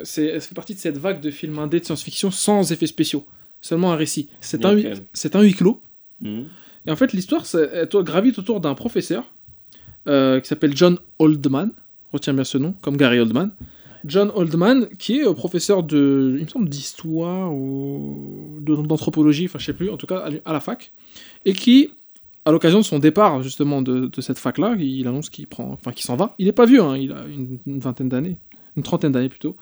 [0.04, 3.26] C'est, ça fait partie de cette vague de films indés de science-fiction sans effets spéciaux,
[3.60, 4.30] seulement un récit.
[4.40, 4.78] C'est, un,
[5.14, 5.82] c'est un huis clos.
[6.20, 6.46] Mhm.
[6.86, 9.34] Et en fait, l'histoire ça, elle gravite autour d'un professeur
[10.08, 11.72] euh, qui s'appelle John Oldman.
[12.12, 13.52] Retiens bien ce nom, comme Gary Oldman.
[14.06, 19.66] John Oldman, qui est euh, professeur de, il me semble, d'histoire ou d'anthropologie, enfin je
[19.66, 20.92] sais plus, en tout cas à, la fac,
[21.46, 21.92] et qui,
[22.46, 26.06] à l'occasion de son départ justement de, cette fac-là, il annonce qu'il prend, enfin qu'il
[26.06, 26.36] s'en va.
[26.38, 28.38] Il n'est pas vieux, hein, il a une, vingtaine d'années,
[28.76, 29.56] une trentaine d'années plutôt.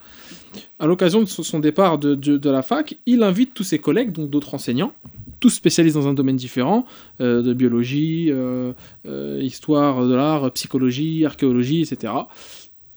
[0.80, 4.30] À l'occasion de son départ de- de la fac, il invite tous ses collègues, donc
[4.31, 4.93] d'autres enseignants,
[5.41, 6.85] tous spécialisés dans un domaine différent,
[7.19, 8.72] euh, de biologie, euh,
[9.05, 12.13] euh, histoire de l'art, psychologie, archéologie, etc.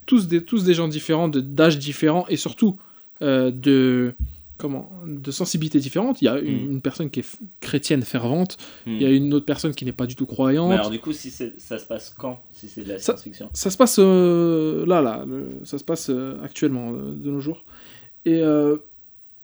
[0.06, 2.76] Tous des, tous des gens différents, d'âges différents et surtout
[3.20, 4.12] de,
[4.58, 6.20] comment, de sensibilités différentes.
[6.20, 6.80] Il y a une, Mm.
[6.82, 8.92] personne qui est chrétienne fervente, Mhm.
[8.96, 10.68] il y a une autre personne qui n'est pas du tout croyante.
[10.68, 13.48] Mais alors, du coup, si ça se passe quand Si c'est de la Ça- science-fiction?
[13.54, 17.40] Ça se passe euh, là, là, le- ça se passe euh, actuellement, euh, de nos
[17.40, 17.64] jours.
[18.26, 18.40] Et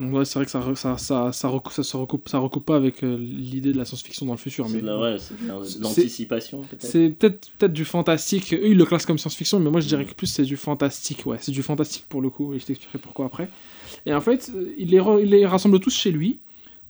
[0.01, 2.65] donc ouais, c'est vrai que ça, ça, ça, ça, recoupe, ça, se recoupe, ça recoupe
[2.65, 4.67] pas avec euh, l'idée de la science-fiction dans le futur.
[4.67, 6.83] C'est Mais de la- ouais, c'est de l'anticipation, peut-être.
[6.83, 8.53] c'est peut-être peut du fantastique.
[8.55, 11.27] Eux, ils le classent comme science-fiction, mais moi je dirais que plus c'est du fantastique.
[11.27, 13.49] Ouais, c'est du fantastique pour le coup, et je t'expliquerai pourquoi après.
[14.07, 16.39] Et en fait, euh, il les, re- il les rassemble tous chez lui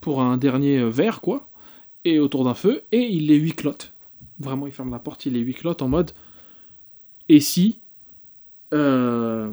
[0.00, 1.48] pour un dernier euh, verre, quoi,
[2.04, 3.64] et autour d'un feu, et il les huit.
[4.38, 6.12] Vraiment, il ferme la porte, il les huit en mode.
[7.28, 7.78] Et si
[8.72, 9.52] euh,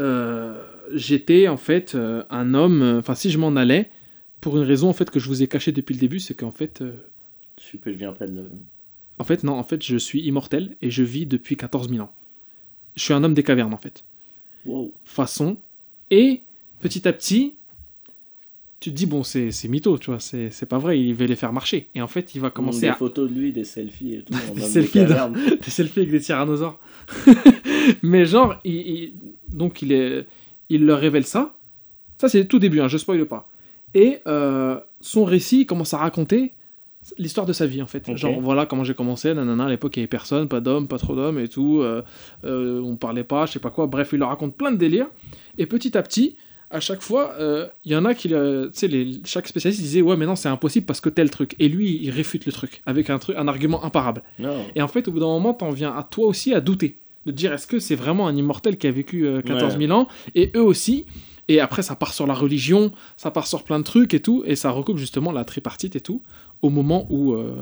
[0.00, 0.62] euh,
[0.92, 3.90] j'étais en fait euh, un homme, euh, enfin si je m'en allais,
[4.40, 6.50] pour une raison en fait que je vous ai cachée depuis le début, c'est qu'en
[6.52, 6.82] fait.
[6.82, 6.92] euh,
[7.58, 8.50] Je suis je viens pas de le.
[9.18, 12.12] en fait, non, en fait, je suis immortel et je vis depuis 14 000 ans.
[12.96, 14.04] Je suis un homme des cavernes, en fait.
[14.66, 14.92] Wow.
[15.04, 15.56] Façon.
[16.10, 16.42] Et
[16.80, 17.54] petit à petit,
[18.80, 21.52] tu te dis, bon, c'est mytho, tu vois, c'est pas vrai, il va les faire
[21.52, 21.88] marcher.
[21.94, 22.94] Et en fait, il va commencer des à.
[22.94, 24.34] photos de lui, des selfies et tout.
[24.54, 25.34] Des selfies de- cavernes.
[25.64, 26.78] Des selfies avec des tyrannosaures.
[28.02, 29.14] Mais genre, il, il-
[29.52, 30.26] donc il, est,
[30.74, 31.54] il leur révèle ça.
[32.18, 33.48] Ça, c'est le tout début, hein, je spoil pas.
[33.94, 36.54] Et euh, son récit il commence à raconter
[37.18, 38.08] l'histoire de sa vie, en fait.
[38.16, 40.96] Genre, voilà comment j'ai commencé, nanana, à l'époque, il n'y avait personne, pas d'hommes, pas
[40.98, 41.80] trop d'hommes et tout.
[41.82, 42.02] euh,
[42.44, 43.86] euh, on parlait pas, je sais pas quoi.
[43.86, 45.08] Bref, il leur raconte plein de délires.
[45.58, 46.36] Et petit à petit,
[46.70, 48.34] à chaque fois, euh, il y en a qui, tu
[48.72, 51.54] sais, les- chaque spécialiste disait, ouais, mais non, c'est impossible parce que tel truc.
[51.58, 54.22] Et lui, il réfute le truc avec un, truc, un argument imparable.
[54.74, 56.96] Et en fait, au bout d'un moment, t'en viens à toi aussi à douter.
[57.26, 60.08] De dire, est-ce que c'est vraiment un immortel qui a vécu euh, 14 000 ans?
[60.34, 61.06] Et eux aussi.
[61.48, 64.42] Et après, ça part sur la religion, ça part sur plein de trucs et tout,
[64.46, 66.22] et ça recoupe justement la tripartite et tout,
[66.62, 67.54] au moment où, euh,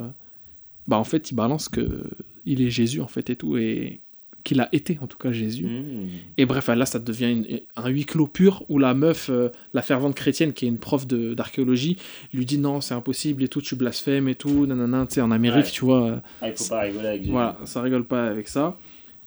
[0.86, 2.04] bah en fait, il balance que
[2.46, 4.00] il est Jésus en fait et tout, et
[4.44, 5.64] qu'il a été en tout cas Jésus.
[5.66, 6.08] Mmh.
[6.38, 9.82] Et bref, là, ça devient une- un huis clos pur où la meuf, euh, la
[9.82, 11.96] fervente chrétienne, qui est une prof de- d'archéologie,
[12.34, 15.30] lui dit non, c'est impossible et tout, tu blasphèmes et tout, nanana, tu sais, en
[15.32, 15.70] Amérique, Ouais.
[15.72, 16.02] tu vois.
[16.06, 17.32] euh, Ah, il faut pas rigoler avec Jésus.
[17.32, 18.76] voilà, ça rigole pas avec ça.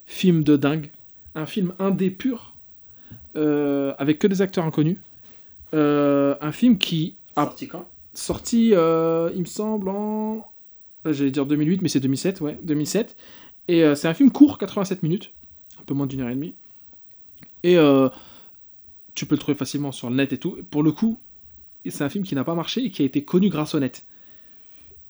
[0.05, 0.91] Film de dingue.
[1.35, 2.55] Un film indé pur,
[3.35, 4.97] euh, avec que des acteurs inconnus.
[5.73, 7.89] Euh, un film qui a Sorti quand?
[8.13, 10.45] sorti, euh, il me semble, en.
[11.05, 13.15] J'allais dire 2008, mais c'est 2007, ouais, 2007.
[13.67, 15.31] Et c'est un film court, 87 minutes,
[15.79, 16.55] un peu moins d'une heure et demie.
[17.63, 17.77] Et
[19.15, 20.57] tu peux le trouver facilement sur le net et tout.
[20.69, 21.19] Pour le coup,
[21.85, 24.05] c'est un film qui n'a pas marché et qui a été connu grâce au net.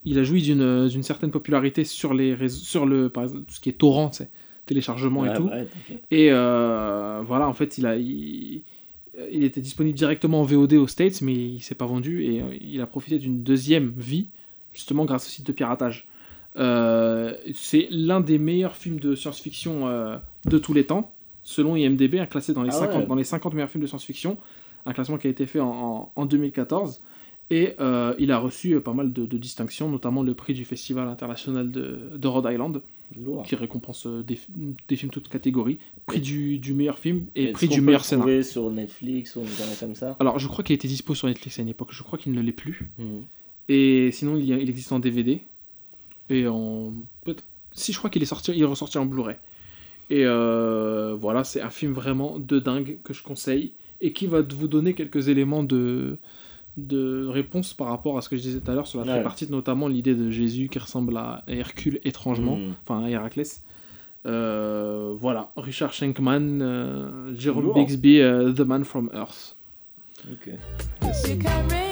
[0.04, 3.60] Il a joui d'une certaine popularité sur les réseaux, sur le, par exemple, tout ce
[3.60, 4.30] qui est torrent, tu sais,
[4.66, 5.44] téléchargement Ouais, et tout.
[5.44, 6.04] ouais, t'inquiète.
[6.12, 8.64] Et euh, voilà, en fait, il, a, il,
[9.32, 12.46] il était disponible directement en VOD aux States, mais il s'est pas vendu et euh,
[12.62, 14.28] il a profité d'une deuxième vie,
[14.74, 16.08] justement grâce au site de piratage.
[16.58, 21.14] Euh, c'est l'un des meilleurs films de science-fiction euh, de tous les temps,
[21.44, 23.06] selon IMDB, classé dans les, Ah 50, ouais.
[23.08, 24.38] dans les 50 meilleurs films de science-fiction,
[24.86, 27.02] un classement qui a été fait en, en- en 2014.
[27.52, 30.66] Et euh, il a reçu euh, pas mal de, de distinctions, notamment le prix du
[30.66, 32.82] Festival international de, de Rhode Island
[33.46, 34.40] qui récompense euh, des,
[34.88, 35.78] des films toutes catégories,
[36.08, 38.42] prix du, du meilleur film et prix du peut meilleur le scénario.
[38.44, 39.42] sur Netflix ou
[39.80, 40.16] comme ça?
[40.20, 42.42] Alors je crois qu'il était dispo sur Netflix à une époque, je crois qu'il ne
[42.42, 42.90] l'est plus.
[42.98, 43.04] Mmh.
[43.70, 45.42] Et sinon il, y a- il existe en DVD
[46.32, 46.94] et en
[47.74, 49.36] si je crois qu'il est sorti, il est ressorti en Blu-ray.
[50.10, 54.42] Et euh, voilà, c'est un film vraiment de dingue que je conseille et qui va
[54.42, 56.18] vous donner quelques éléments de
[56.78, 59.14] de réponse par rapport à ce que je disais tout à l'heure sur la Ouais.
[59.14, 62.74] tripartite, notamment l'idée de Jésus qui ressemble à Hercule étrangement, Mhm.
[62.84, 63.64] enfin à Héraclès.
[64.26, 67.76] Euh, voilà, Richard Schenkman, euh, Jérôme Lourd.
[67.76, 69.56] Bixby, euh, The Man from Earth.
[70.32, 70.50] Ok.
[71.02, 71.86] Bell.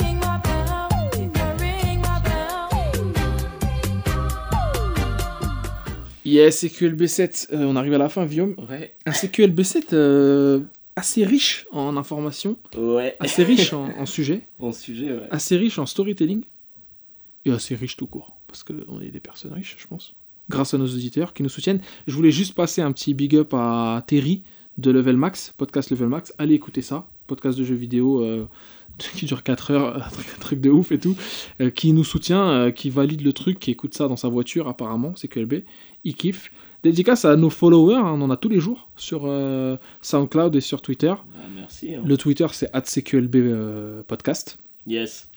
[6.26, 8.56] Yes, CQLB7, euh, on arrive à la fin, Guillaume.
[8.70, 8.94] Ouais.
[9.06, 10.62] Un CQLB7 euh,
[10.96, 13.16] assez riche en informations, Ouais.
[13.20, 15.28] assez riche en, en sujets, Bon sujet, ouais.
[15.32, 16.44] assez riche en storytelling
[17.46, 18.36] et assez riche tout court.
[18.48, 20.14] Parce qu'on est des personnes riches, je pense.
[20.50, 21.80] Grâce à nos auditeurs qui nous soutiennent.
[22.08, 24.44] Je voulais juste passer un petit big up à Terry
[24.78, 26.34] de Level Max, podcast Level Max.
[26.38, 28.46] Allez écouter ça, podcast de jeux vidéo euh,
[29.16, 31.16] qui dure 4 heures, un truc, un truc de ouf et tout,
[31.62, 34.68] euh, qui nous soutient, euh, qui valide le truc, qui écoute ça dans sa voiture
[34.68, 35.64] apparemment, c'est QLB.
[36.04, 36.52] Il kiffe.
[36.84, 40.62] Dédicace à nos followers, hein, on en a tous les jours sur euh, SoundCloud et
[40.62, 41.14] sur Twitter.
[41.14, 41.96] Ah, merci.
[41.96, 42.02] hein.
[42.06, 44.58] Le Twitter c'est @cqlb euh, podcast.
[44.86, 45.30] Yes.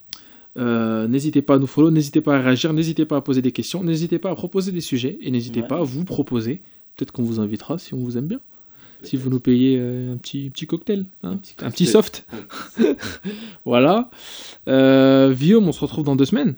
[0.56, 3.52] Euh, n'hésitez pas à nous follow, n'hésitez pas à réagir, n'hésitez pas à poser des
[3.52, 5.66] questions, n'hésitez pas à proposer des sujets et n'hésitez Ouais.
[5.68, 6.62] pas à vous proposer.
[6.96, 8.40] Peut-être qu'on vous invitera si on vous aime bien.
[9.02, 11.86] Si vous nous payez un petit, petit cocktail, hein, Un petit un petit cocktail.
[11.92, 12.26] soft.
[13.66, 14.10] Voilà.
[14.66, 16.54] Guillaume, on se retrouve dans deux semaines.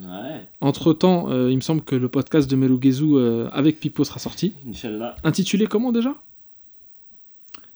[0.00, 0.46] Ouais.
[0.60, 4.54] Entre temps, il me semble que le podcast de Melugezu euh, avec Pipo sera sorti.
[4.68, 5.14] Inch'Allah.
[5.24, 6.14] Intitulé comment déjà?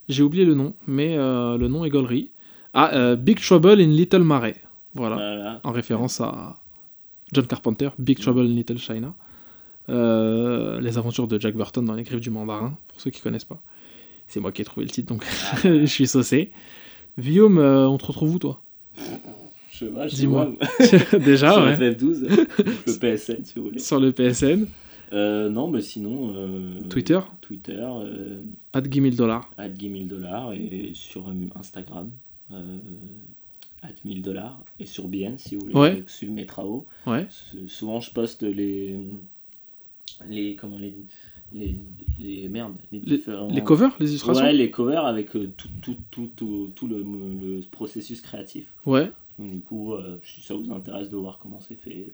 [0.08, 2.30] J'ai oublié le nom, mais euh, le nom est gaulerie.
[2.72, 4.52] Ah, euh, Big Trouble in Little Mare.
[4.94, 5.60] Voilà Voilà.
[5.64, 6.56] en référence à
[7.32, 9.14] John Carpenter, Big Trouble in Little China.
[9.90, 13.44] Euh, les aventures de Jack Burton dans les griffes du mandarin, pour ceux qui connaissent
[13.44, 13.60] pas.
[14.28, 15.24] C'est moi qui ai trouvé le titre, donc
[15.64, 16.52] je suis saucé.
[17.18, 18.60] Guillaume, euh, on te retrouve où, toi?
[20.08, 20.52] Je Dis-moi.
[21.24, 21.76] Déjà, Sur ouais.
[21.76, 22.28] FF12,
[22.86, 23.78] le PSN si vous voulez.
[23.78, 24.66] Sur le PSN,
[25.12, 26.32] Euh, non, mais sinon.
[26.34, 28.40] euh, Twitter, Twitter, euh,
[28.72, 29.50] at 1000 dollars.
[29.58, 32.10] at 10 000 dollars et sur euh, Instagram,
[32.52, 32.78] euh,
[33.82, 35.90] at 1000 dollars et sur BN si vous voulez, Ouais.
[35.90, 36.86] avec Sul Metrao.
[37.06, 37.26] Ouais.
[37.68, 38.96] Souvent je poste les.
[40.28, 40.94] les comment les.
[41.52, 41.76] les,
[42.18, 45.96] les merdes, les, différents- Les covers, les illustrations Ouais, les covers avec euh, tout, tout,
[46.10, 48.72] tout, tout, tout le, le processus créatif.
[48.86, 52.12] Ouais, Donc, du coup, euh, si ça vous intéresse de voir comment c'est fait,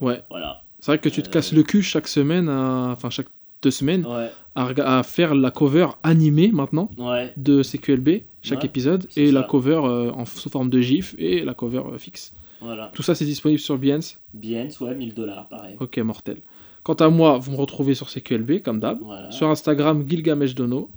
[0.00, 0.22] ouais.
[0.30, 0.62] voilà.
[0.80, 1.32] C'est vrai que tu te Euh.
[1.32, 3.28] casses le cul chaque semaine, à- enfin chaque
[3.62, 9.06] deux semaines, Ouais, à, faire la cover animée maintenant ouais, de CQLB, chaque Ouais, épisode,
[9.16, 12.32] et la cover euh, en, sous forme de GIF et la cover euh, fixe.
[12.60, 12.90] voilà.
[12.92, 14.18] Tout ça, c'est disponible sur Behance.
[14.34, 15.76] Bien, soit 1000 dollars, pareil.
[15.78, 16.38] Ok, mortel.
[16.82, 18.98] Quant à moi, vous me retrouvez sur CQLB, comme d'hab.
[19.00, 19.30] Voilà.
[19.30, 20.90] Sur Instagram, Gilgamesh Dono.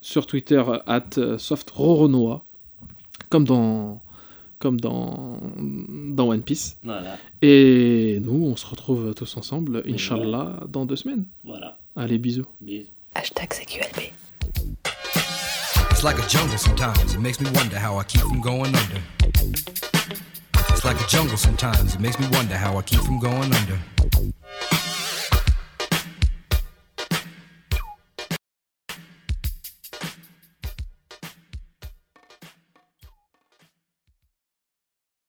[0.00, 2.42] Sur Twitter, euh, at euh, softroronoa.
[3.28, 4.00] Comme dans,
[4.58, 6.76] comme dans, dans One Piece.
[6.82, 11.24] Voilà, Et nous, on se retrouve tous ensemble, Inch'Allah, dans deux semaines.
[11.44, 11.78] voilà.
[11.96, 12.44] Allez, bisous.
[12.60, 14.12] Mais Hashtag CQLB.
[15.90, 17.14] It's like a jungle sometimes.
[17.14, 19.00] It makes me wonder how I keep from going under.
[20.70, 21.94] It's like a jungle sometimes.
[21.94, 23.78] It makes me wonder how I keep from going under.